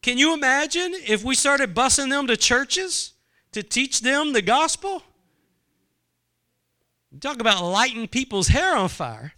Can 0.01 0.17
you 0.17 0.33
imagine 0.33 0.93
if 1.05 1.23
we 1.23 1.35
started 1.35 1.75
busing 1.75 2.09
them 2.09 2.27
to 2.27 2.37
churches 2.37 3.13
to 3.51 3.61
teach 3.63 4.01
them 4.01 4.33
the 4.33 4.41
gospel? 4.41 5.03
Talk 7.19 7.39
about 7.39 7.63
lighting 7.63 8.07
people's 8.07 8.49
hair 8.49 8.75
on 8.75 8.89
fire. 8.89 9.33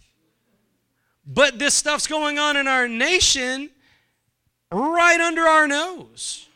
But 1.26 1.58
this 1.58 1.74
stuff's 1.74 2.06
going 2.06 2.38
on 2.38 2.56
in 2.56 2.66
our 2.66 2.88
nation 2.88 3.70
right 4.72 5.20
under 5.20 5.42
our 5.42 5.68
nose. 5.68 6.46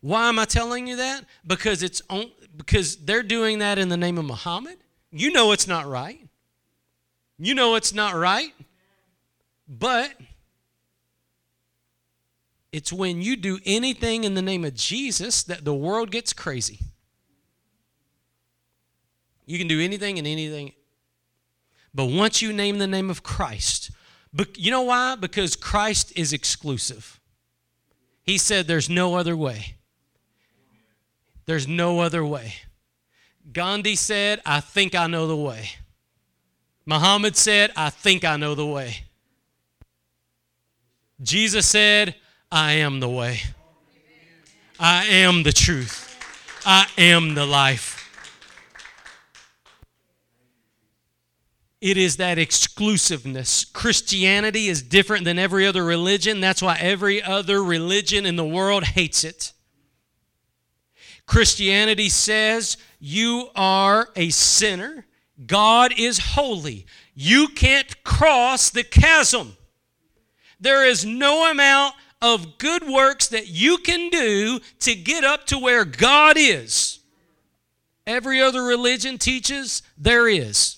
Why 0.00 0.28
am 0.28 0.38
I 0.38 0.44
telling 0.44 0.86
you 0.86 0.96
that? 0.96 1.24
Because 1.46 1.82
it's 1.82 2.00
on, 2.08 2.30
because 2.56 2.96
they're 2.96 3.22
doing 3.22 3.58
that 3.58 3.78
in 3.78 3.88
the 3.88 3.96
name 3.96 4.16
of 4.18 4.24
Muhammad. 4.24 4.78
You 5.10 5.30
know 5.32 5.52
it's 5.52 5.66
not 5.66 5.86
right. 5.86 6.20
You 7.38 7.54
know 7.54 7.74
it's 7.74 7.92
not 7.92 8.14
right. 8.14 8.54
But 9.68 10.14
it's 12.72 12.92
when 12.92 13.22
you 13.22 13.36
do 13.36 13.58
anything 13.64 14.24
in 14.24 14.34
the 14.34 14.42
name 14.42 14.64
of 14.64 14.74
Jesus 14.74 15.42
that 15.44 15.64
the 15.64 15.74
world 15.74 16.10
gets 16.10 16.32
crazy. 16.32 16.78
You 19.48 19.56
can 19.56 19.66
do 19.66 19.80
anything 19.80 20.18
and 20.18 20.26
anything. 20.26 20.72
But 21.94 22.04
once 22.04 22.42
you 22.42 22.52
name 22.52 22.76
the 22.76 22.86
name 22.86 23.08
of 23.08 23.22
Christ, 23.22 23.90
you 24.56 24.70
know 24.70 24.82
why? 24.82 25.16
Because 25.16 25.56
Christ 25.56 26.12
is 26.14 26.34
exclusive. 26.34 27.18
He 28.22 28.36
said 28.36 28.66
there's 28.66 28.90
no 28.90 29.14
other 29.14 29.34
way. 29.34 29.76
There's 31.46 31.66
no 31.66 32.00
other 32.00 32.22
way. 32.26 32.56
Gandhi 33.50 33.96
said, 33.96 34.42
I 34.44 34.60
think 34.60 34.94
I 34.94 35.06
know 35.06 35.26
the 35.26 35.34
way. 35.34 35.70
Muhammad 36.84 37.34
said, 37.34 37.72
I 37.74 37.88
think 37.88 38.26
I 38.26 38.36
know 38.36 38.54
the 38.54 38.66
way. 38.66 39.04
Jesus 41.22 41.66
said, 41.66 42.16
I 42.52 42.72
am 42.72 43.00
the 43.00 43.08
way. 43.08 43.40
I 44.78 45.06
am 45.06 45.42
the 45.42 45.52
truth. 45.52 46.04
I 46.66 46.86
am 46.98 47.34
the 47.34 47.46
life. 47.46 47.97
It 51.80 51.96
is 51.96 52.16
that 52.16 52.38
exclusiveness. 52.38 53.64
Christianity 53.64 54.68
is 54.68 54.82
different 54.82 55.24
than 55.24 55.38
every 55.38 55.66
other 55.66 55.84
religion. 55.84 56.40
That's 56.40 56.62
why 56.62 56.76
every 56.80 57.22
other 57.22 57.62
religion 57.62 58.26
in 58.26 58.36
the 58.36 58.44
world 58.44 58.84
hates 58.84 59.22
it. 59.22 59.52
Christianity 61.26 62.08
says 62.08 62.78
you 62.98 63.50
are 63.54 64.08
a 64.16 64.30
sinner, 64.30 65.06
God 65.46 65.92
is 65.96 66.18
holy. 66.18 66.86
You 67.14 67.48
can't 67.48 68.02
cross 68.02 68.70
the 68.70 68.82
chasm. 68.82 69.56
There 70.58 70.84
is 70.84 71.04
no 71.04 71.50
amount 71.50 71.94
of 72.20 72.58
good 72.58 72.88
works 72.88 73.28
that 73.28 73.46
you 73.46 73.78
can 73.78 74.08
do 74.08 74.58
to 74.80 74.94
get 74.96 75.22
up 75.22 75.46
to 75.46 75.58
where 75.58 75.84
God 75.84 76.36
is. 76.36 76.98
Every 78.06 78.40
other 78.40 78.62
religion 78.64 79.18
teaches 79.18 79.82
there 79.96 80.26
is. 80.26 80.77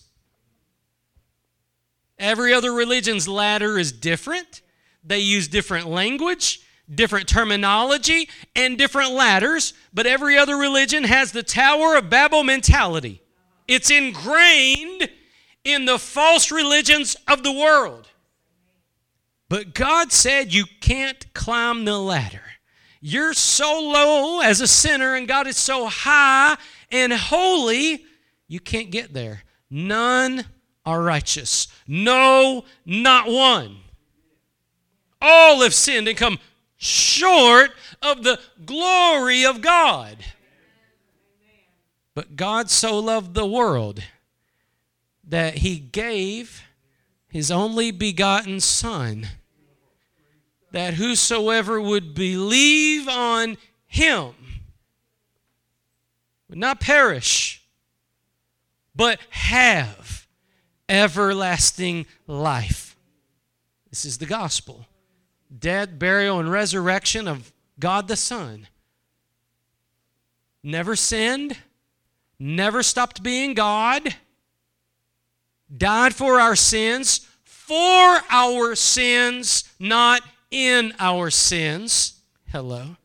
Every 2.20 2.52
other 2.52 2.72
religion's 2.72 3.26
ladder 3.26 3.78
is 3.78 3.90
different. 3.90 4.60
They 5.02 5.20
use 5.20 5.48
different 5.48 5.88
language, 5.88 6.60
different 6.94 7.26
terminology, 7.26 8.28
and 8.54 8.76
different 8.76 9.12
ladders, 9.12 9.72
but 9.94 10.06
every 10.06 10.36
other 10.36 10.56
religion 10.56 11.04
has 11.04 11.32
the 11.32 11.42
Tower 11.42 11.96
of 11.96 12.10
Babel 12.10 12.44
mentality. 12.44 13.22
It's 13.66 13.90
ingrained 13.90 15.08
in 15.64 15.86
the 15.86 15.98
false 15.98 16.52
religions 16.52 17.16
of 17.26 17.42
the 17.42 17.52
world. 17.52 18.08
But 19.48 19.74
God 19.74 20.12
said 20.12 20.52
you 20.52 20.66
can't 20.80 21.32
climb 21.32 21.86
the 21.86 21.98
ladder. 21.98 22.42
You're 23.00 23.32
so 23.32 23.80
low 23.80 24.40
as 24.40 24.60
a 24.60 24.68
sinner, 24.68 25.14
and 25.14 25.26
God 25.26 25.46
is 25.46 25.56
so 25.56 25.86
high 25.86 26.58
and 26.92 27.12
holy, 27.12 28.04
you 28.46 28.60
can't 28.60 28.90
get 28.90 29.14
there. 29.14 29.42
None 29.70 30.44
are 30.90 31.02
righteous. 31.02 31.68
No, 31.86 32.64
not 32.84 33.28
one. 33.28 33.76
All 35.22 35.62
have 35.62 35.72
sinned 35.72 36.08
and 36.08 36.16
come 36.16 36.38
short 36.76 37.70
of 38.02 38.24
the 38.24 38.40
glory 38.64 39.44
of 39.44 39.60
God. 39.60 40.16
But 42.14 42.34
God 42.34 42.70
so 42.70 42.98
loved 42.98 43.34
the 43.34 43.46
world 43.46 44.02
that 45.22 45.58
he 45.58 45.78
gave 45.78 46.64
his 47.28 47.52
only 47.52 47.92
begotten 47.92 48.58
Son, 48.58 49.28
that 50.72 50.94
whosoever 50.94 51.80
would 51.80 52.14
believe 52.14 53.06
on 53.06 53.56
him 53.86 54.34
would 56.48 56.58
not 56.58 56.80
perish, 56.80 57.62
but 58.96 59.20
have 59.30 60.19
everlasting 60.90 62.04
life. 62.26 62.96
This 63.88 64.04
is 64.04 64.18
the 64.18 64.26
gospel 64.26 64.86
death, 65.58 65.98
burial, 65.98 66.38
and 66.38 66.50
resurrection 66.50 67.26
of 67.26 67.52
God 67.78 68.08
the 68.08 68.16
Son. 68.16 68.68
Never 70.62 70.94
sinned, 70.94 71.56
never 72.38 72.82
stopped 72.82 73.22
being 73.22 73.54
God, 73.54 74.16
died 75.74 76.14
for 76.14 76.38
our 76.38 76.54
sins, 76.54 77.26
for 77.44 78.20
our 78.30 78.74
sins, 78.74 79.64
not 79.78 80.22
in 80.50 80.92
our 80.98 81.30
sins. 81.30 82.20
Hello. 82.48 82.96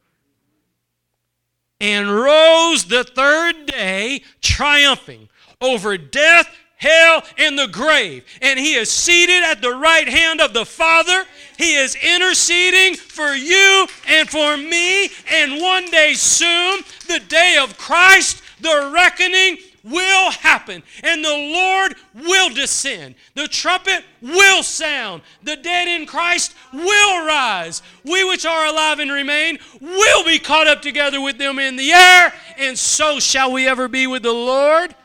And 1.79 2.09
rose 2.09 2.85
the 2.85 3.03
third 3.03 3.67
day, 3.67 4.23
triumphing 4.41 5.29
over 5.61 5.97
death, 5.97 6.49
hell, 6.77 7.23
and 7.37 7.57
the 7.57 7.67
grave. 7.67 8.25
And 8.41 8.59
he 8.59 8.75
is 8.75 8.91
seated 8.91 9.43
at 9.43 9.61
the 9.61 9.75
right 9.75 10.07
hand 10.07 10.41
of 10.41 10.53
the 10.53 10.65
Father. 10.65 11.25
He 11.57 11.75
is 11.75 11.95
interceding 11.95 12.95
for 12.95 13.33
you 13.33 13.87
and 14.07 14.29
for 14.29 14.57
me. 14.57 15.09
And 15.31 15.61
one 15.61 15.89
day 15.89 16.13
soon, 16.13 16.81
the 17.07 17.21
day 17.27 17.57
of 17.61 17.77
Christ, 17.77 18.41
the 18.61 18.91
reckoning 18.93 19.57
will 19.85 20.31
happen 20.31 20.81
and 21.03 21.23
the 21.23 21.29
Lord 21.29 21.95
will 22.13 22.49
descend. 22.49 23.15
The 23.35 23.47
trumpet 23.47 24.03
will 24.21 24.63
sound. 24.63 25.21
The 25.43 25.55
dead 25.55 25.87
in 25.87 26.07
Christ 26.07 26.55
will 26.73 27.25
rise. 27.25 27.81
We 28.03 28.23
which 28.23 28.45
are 28.45 28.65
alive 28.65 28.99
and 28.99 29.11
remain 29.11 29.59
will 29.79 30.25
be 30.25 30.39
caught 30.39 30.67
up 30.67 30.81
together 30.81 31.21
with 31.21 31.37
them 31.37 31.59
in 31.59 31.75
the 31.75 31.91
air, 31.91 32.33
and 32.57 32.77
so 32.77 33.19
shall 33.19 33.51
we 33.51 33.67
ever 33.67 33.87
be 33.87 34.07
with 34.07 34.23
the 34.23 34.33
Lord. 34.33 34.95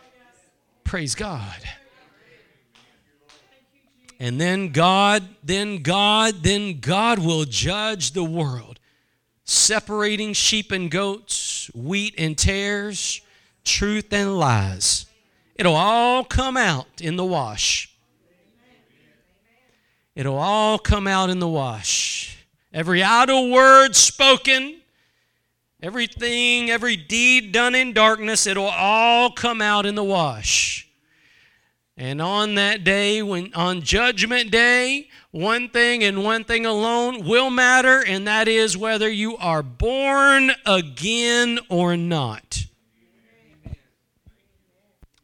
Praise 0.84 1.14
God. 1.14 1.59
And 4.20 4.38
then 4.38 4.68
God, 4.68 5.26
then 5.42 5.78
God, 5.78 6.42
then 6.42 6.78
God 6.78 7.18
will 7.18 7.46
judge 7.46 8.12
the 8.12 8.22
world, 8.22 8.78
separating 9.44 10.34
sheep 10.34 10.70
and 10.70 10.90
goats, 10.90 11.70
wheat 11.74 12.14
and 12.18 12.36
tares 12.36 13.22
truth 13.64 14.12
and 14.12 14.38
lies. 14.38 15.06
It'll 15.54 15.74
all 15.74 16.24
come 16.24 16.58
out 16.58 17.00
in 17.00 17.16
the 17.16 17.24
wash. 17.24 17.94
It'll 20.14 20.38
all 20.38 20.78
come 20.78 21.06
out 21.06 21.30
in 21.30 21.38
the 21.38 21.48
wash. 21.48 22.44
Every 22.74 23.02
idle 23.02 23.50
word 23.50 23.96
spoken, 23.96 24.80
everything, 25.82 26.68
every 26.68 26.96
deed 26.96 27.52
done 27.52 27.74
in 27.74 27.94
darkness, 27.94 28.46
it'll 28.46 28.66
all 28.66 29.30
come 29.30 29.62
out 29.62 29.86
in 29.86 29.94
the 29.94 30.04
wash. 30.04 30.89
And 32.00 32.22
on 32.22 32.54
that 32.54 32.82
day, 32.82 33.20
when 33.20 33.52
on 33.52 33.82
judgment 33.82 34.50
day, 34.50 35.10
one 35.32 35.68
thing 35.68 36.02
and 36.02 36.24
one 36.24 36.44
thing 36.44 36.64
alone 36.64 37.28
will 37.28 37.50
matter, 37.50 38.02
and 38.02 38.26
that 38.26 38.48
is 38.48 38.74
whether 38.74 39.06
you 39.06 39.36
are 39.36 39.62
born 39.62 40.50
again 40.64 41.58
or 41.68 41.98
not. 41.98 42.64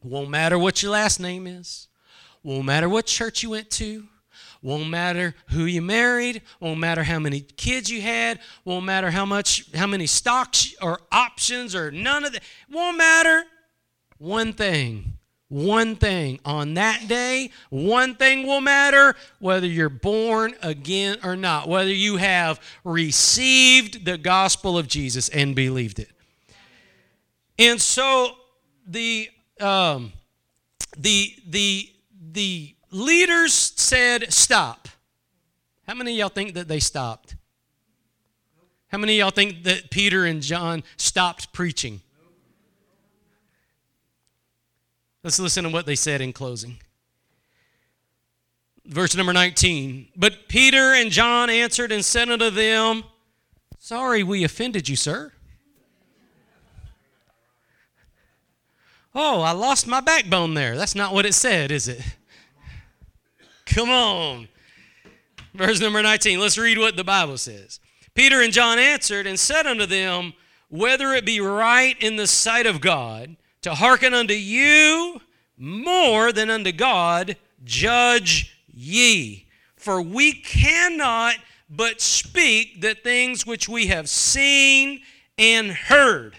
Won't 0.03 0.29
matter 0.29 0.59
what 0.59 0.83
your 0.83 0.91
last 0.91 1.19
name 1.19 1.47
is. 1.47 1.87
Won't 2.43 2.65
matter 2.65 2.87
what 2.87 3.07
church 3.07 3.41
you 3.41 3.49
went 3.49 3.71
to. 3.71 4.03
Won't 4.61 4.87
matter 4.87 5.33
who 5.47 5.65
you 5.65 5.81
married. 5.81 6.43
Won't 6.59 6.79
matter 6.79 7.01
how 7.01 7.17
many 7.17 7.41
kids 7.41 7.89
you 7.89 8.01
had. 8.01 8.39
Won't 8.65 8.85
matter 8.85 9.09
how 9.09 9.25
much, 9.25 9.65
how 9.73 9.87
many 9.87 10.05
stocks 10.05 10.75
or 10.79 10.99
options 11.11 11.73
or 11.73 11.89
none 11.89 12.23
of 12.23 12.33
that. 12.33 12.43
Won't 12.69 12.99
matter. 12.99 13.45
One 14.19 14.53
thing. 14.53 15.16
One 15.49 15.95
thing. 15.95 16.39
On 16.43 16.73
that 16.73 17.07
day, 17.07 17.51
one 17.69 18.15
thing 18.15 18.45
will 18.45 18.59
matter 18.59 19.15
whether 19.39 19.65
you're 19.67 19.87
born 19.87 20.55
again 20.61 21.19
or 21.23 21.37
not, 21.37 21.69
whether 21.69 21.93
you 21.93 22.17
have 22.17 22.59
received 22.83 24.03
the 24.03 24.17
gospel 24.17 24.77
of 24.77 24.87
Jesus 24.87 25.29
and 25.29 25.55
believed 25.55 25.99
it. 25.99 26.11
And 27.57 27.81
so 27.81 28.35
the 28.85 29.29
um, 29.59 30.11
the 30.97 31.33
the 31.47 31.89
the 32.31 32.75
leaders 32.91 33.53
said 33.53 34.31
stop. 34.31 34.89
How 35.87 35.93
many 35.93 36.11
of 36.11 36.17
y'all 36.17 36.29
think 36.29 36.55
that 36.55 36.67
they 36.67 36.79
stopped? 36.79 37.35
How 38.89 38.97
many 38.97 39.19
of 39.19 39.19
y'all 39.19 39.31
think 39.31 39.63
that 39.63 39.89
Peter 39.91 40.25
and 40.25 40.41
John 40.41 40.83
stopped 40.97 41.53
preaching? 41.53 42.01
Let's 45.23 45.39
listen 45.39 45.63
to 45.63 45.69
what 45.69 45.85
they 45.85 45.95
said 45.95 46.21
in 46.21 46.33
closing. 46.33 46.77
Verse 48.85 49.15
number 49.15 49.33
19. 49.33 50.09
But 50.15 50.47
Peter 50.47 50.93
and 50.93 51.11
John 51.11 51.49
answered 51.49 51.91
and 51.91 52.03
said 52.05 52.29
unto 52.29 52.49
them, 52.49 53.03
Sorry 53.79 54.23
we 54.23 54.43
offended 54.43 54.87
you, 54.87 54.95
sir. 54.95 55.33
Oh, 59.13 59.41
I 59.41 59.51
lost 59.51 59.87
my 59.87 59.99
backbone 59.99 60.53
there. 60.53 60.77
That's 60.77 60.95
not 60.95 61.13
what 61.13 61.25
it 61.25 61.33
said, 61.33 61.71
is 61.71 61.87
it? 61.87 62.01
Come 63.65 63.89
on. 63.89 64.47
Verse 65.53 65.81
number 65.81 66.01
19. 66.03 66.39
Let's 66.39 66.57
read 66.57 66.77
what 66.77 66.95
the 66.95 67.03
Bible 67.03 67.37
says. 67.37 67.79
Peter 68.13 68.41
and 68.41 68.53
John 68.53 68.79
answered 68.79 69.27
and 69.27 69.39
said 69.39 69.65
unto 69.65 69.85
them, 69.85 70.33
Whether 70.69 71.13
it 71.13 71.25
be 71.25 71.39
right 71.39 72.01
in 72.01 72.15
the 72.15 72.27
sight 72.27 72.65
of 72.65 72.79
God 72.79 73.35
to 73.67 73.75
hearken 73.75 74.13
unto 74.13 74.33
you 74.33 75.19
more 75.57 76.31
than 76.31 76.49
unto 76.49 76.71
God, 76.71 77.35
judge 77.65 78.57
ye. 78.73 79.45
For 79.75 80.01
we 80.01 80.31
cannot 80.31 81.35
but 81.69 81.99
speak 81.99 82.79
the 82.79 82.95
things 82.95 83.45
which 83.45 83.67
we 83.67 83.87
have 83.87 84.07
seen 84.07 85.01
and 85.37 85.69
heard. 85.69 86.37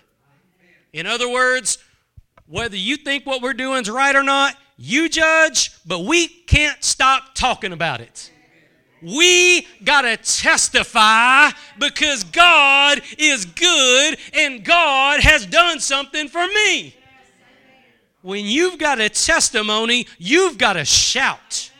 In 0.94 1.06
other 1.06 1.28
words, 1.28 1.76
whether 2.46 2.78
you 2.78 2.96
think 2.96 3.26
what 3.26 3.42
we're 3.42 3.52
doing 3.52 3.82
is 3.82 3.90
right 3.90 4.16
or 4.16 4.22
not, 4.22 4.56
you 4.78 5.10
judge, 5.10 5.72
but 5.84 6.06
we 6.06 6.28
can't 6.28 6.82
stop 6.82 7.34
talking 7.34 7.74
about 7.74 8.00
it. 8.00 8.32
We 9.02 9.66
got 9.84 10.02
to 10.02 10.16
testify 10.16 11.50
because 11.78 12.24
God 12.24 13.02
is 13.18 13.44
good 13.44 14.18
and 14.32 14.64
God 14.64 15.20
has 15.20 15.44
done 15.44 15.78
something 15.78 16.28
for 16.28 16.46
me. 16.46 16.94
When 18.22 18.44
you've 18.44 18.78
got 18.78 19.00
a 19.00 19.08
testimony, 19.08 20.06
you've 20.18 20.58
got 20.58 20.74
to 20.74 20.84
shout. 20.84 21.70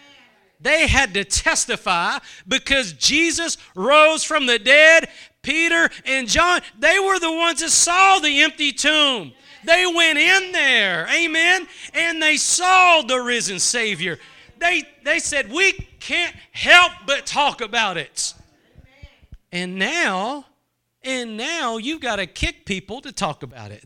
They 0.61 0.86
had 0.86 1.14
to 1.14 1.24
testify 1.24 2.18
because 2.47 2.93
Jesus 2.93 3.59
rose 3.74 4.24
from 4.24 4.47
the 4.47 4.59
dead. 4.59 5.09
Peter 5.43 5.89
and 6.05 6.28
John, 6.28 6.61
they 6.78 6.99
were 6.99 7.18
the 7.18 7.32
ones 7.32 7.61
that 7.61 7.70
saw 7.70 8.18
the 8.18 8.43
empty 8.43 8.72
tomb. 8.72 9.32
They 9.64 9.86
went 9.86 10.18
in 10.18 10.53
there, 10.53 11.09
amen, 11.12 11.66
and 11.93 12.22
they 12.22 12.36
saw 12.36 13.03
the 13.03 13.20
risen 13.20 13.59
Savior. 13.59 14.18
They, 14.59 14.84
they 15.05 15.18
said, 15.18 15.51
We 15.51 15.72
can't 16.01 16.34
help 16.53 16.93
but 17.07 17.26
talk 17.26 17.61
about 17.61 17.97
it. 17.97 18.34
And 19.53 19.78
now, 19.78 20.47
and 21.03 21.36
now 21.36 21.76
you've 21.76 22.01
got 22.01 22.16
to 22.16 22.26
kick 22.26 22.64
people 22.66 23.01
to 23.01 23.12
talk 23.12 23.43
about 23.43 23.70
it. 23.70 23.84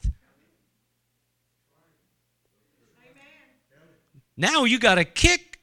Now 4.37 4.65
you 4.65 4.79
got 4.79 4.97
to 4.97 5.05
kick 5.05 5.61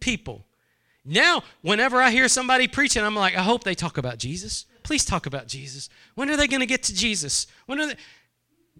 people. 0.00 0.46
Now, 1.04 1.42
whenever 1.62 2.00
I 2.00 2.10
hear 2.10 2.28
somebody 2.28 2.68
preaching, 2.68 3.02
I'm 3.02 3.16
like, 3.16 3.36
I 3.36 3.42
hope 3.42 3.64
they 3.64 3.74
talk 3.74 3.98
about 3.98 4.18
Jesus. 4.18 4.66
Please 4.82 5.04
talk 5.04 5.26
about 5.26 5.46
Jesus. 5.46 5.88
When 6.14 6.30
are 6.30 6.36
they 6.36 6.46
going 6.46 6.60
to 6.60 6.66
get 6.66 6.82
to 6.84 6.94
Jesus? 6.94 7.46
When 7.66 7.80
are 7.80 7.86
they? 7.86 7.96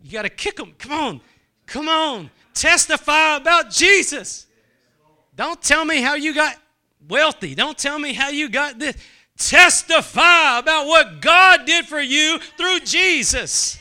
You 0.03 0.12
got 0.12 0.22
to 0.22 0.28
kick 0.28 0.57
them. 0.57 0.74
Come 0.78 0.92
on. 0.92 1.21
Come 1.67 1.88
on. 1.88 2.30
Testify 2.54 3.37
about 3.37 3.71
Jesus. 3.71 4.46
Don't 5.37 5.63
tell 5.63 5.84
me 5.84 6.00
how 6.00 6.14
you 6.14 6.34
got 6.34 6.57
wealthy. 7.09 7.54
Don't 7.54 7.79
tell 7.79 7.99
me 7.99 8.13
how 8.13 8.29
you 8.29 8.49
got 8.49 8.79
this. 8.79 8.96
Testify 9.37 10.59
about 10.59 10.87
what 10.87 11.21
God 11.21 11.64
did 11.64 11.87
for 11.87 12.00
you 12.00 12.38
through 12.59 12.80
Jesus. 12.80 13.79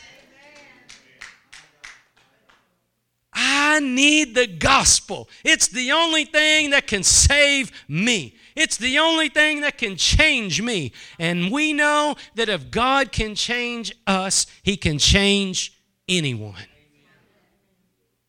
I 3.42 3.80
need 3.80 4.34
the 4.34 4.46
gospel. 4.46 5.28
It's 5.44 5.68
the 5.68 5.92
only 5.92 6.26
thing 6.26 6.70
that 6.70 6.86
can 6.86 7.02
save 7.02 7.72
me. 7.88 8.36
It's 8.54 8.76
the 8.76 8.98
only 8.98 9.30
thing 9.30 9.62
that 9.62 9.78
can 9.78 9.96
change 9.96 10.60
me. 10.60 10.92
And 11.18 11.50
we 11.50 11.72
know 11.72 12.16
that 12.34 12.50
if 12.50 12.70
God 12.70 13.12
can 13.12 13.34
change 13.34 13.94
us, 14.06 14.46
He 14.62 14.76
can 14.76 14.98
change 14.98 15.72
anyone. 16.06 16.66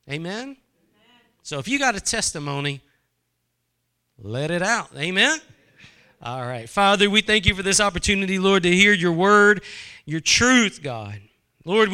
Amen? 0.10 0.56
So 1.44 1.60
if 1.60 1.68
you 1.68 1.78
got 1.78 1.96
a 1.96 2.02
testimony, 2.02 2.80
let 4.18 4.50
it 4.50 4.62
out. 4.62 4.92
Amen? 4.96 5.40
All 6.22 6.46
right. 6.46 6.70
Father, 6.70 7.10
we 7.10 7.20
thank 7.20 7.46
you 7.46 7.54
for 7.54 7.64
this 7.64 7.82
opportunity, 7.82 8.40
Lord, 8.40 8.64
to 8.64 8.72
hear 8.72 8.94
your 8.94 9.12
word, 9.12 9.62
your 10.06 10.22
truth, 10.22 10.82
God. 10.82 11.20
Lord, 11.66 11.90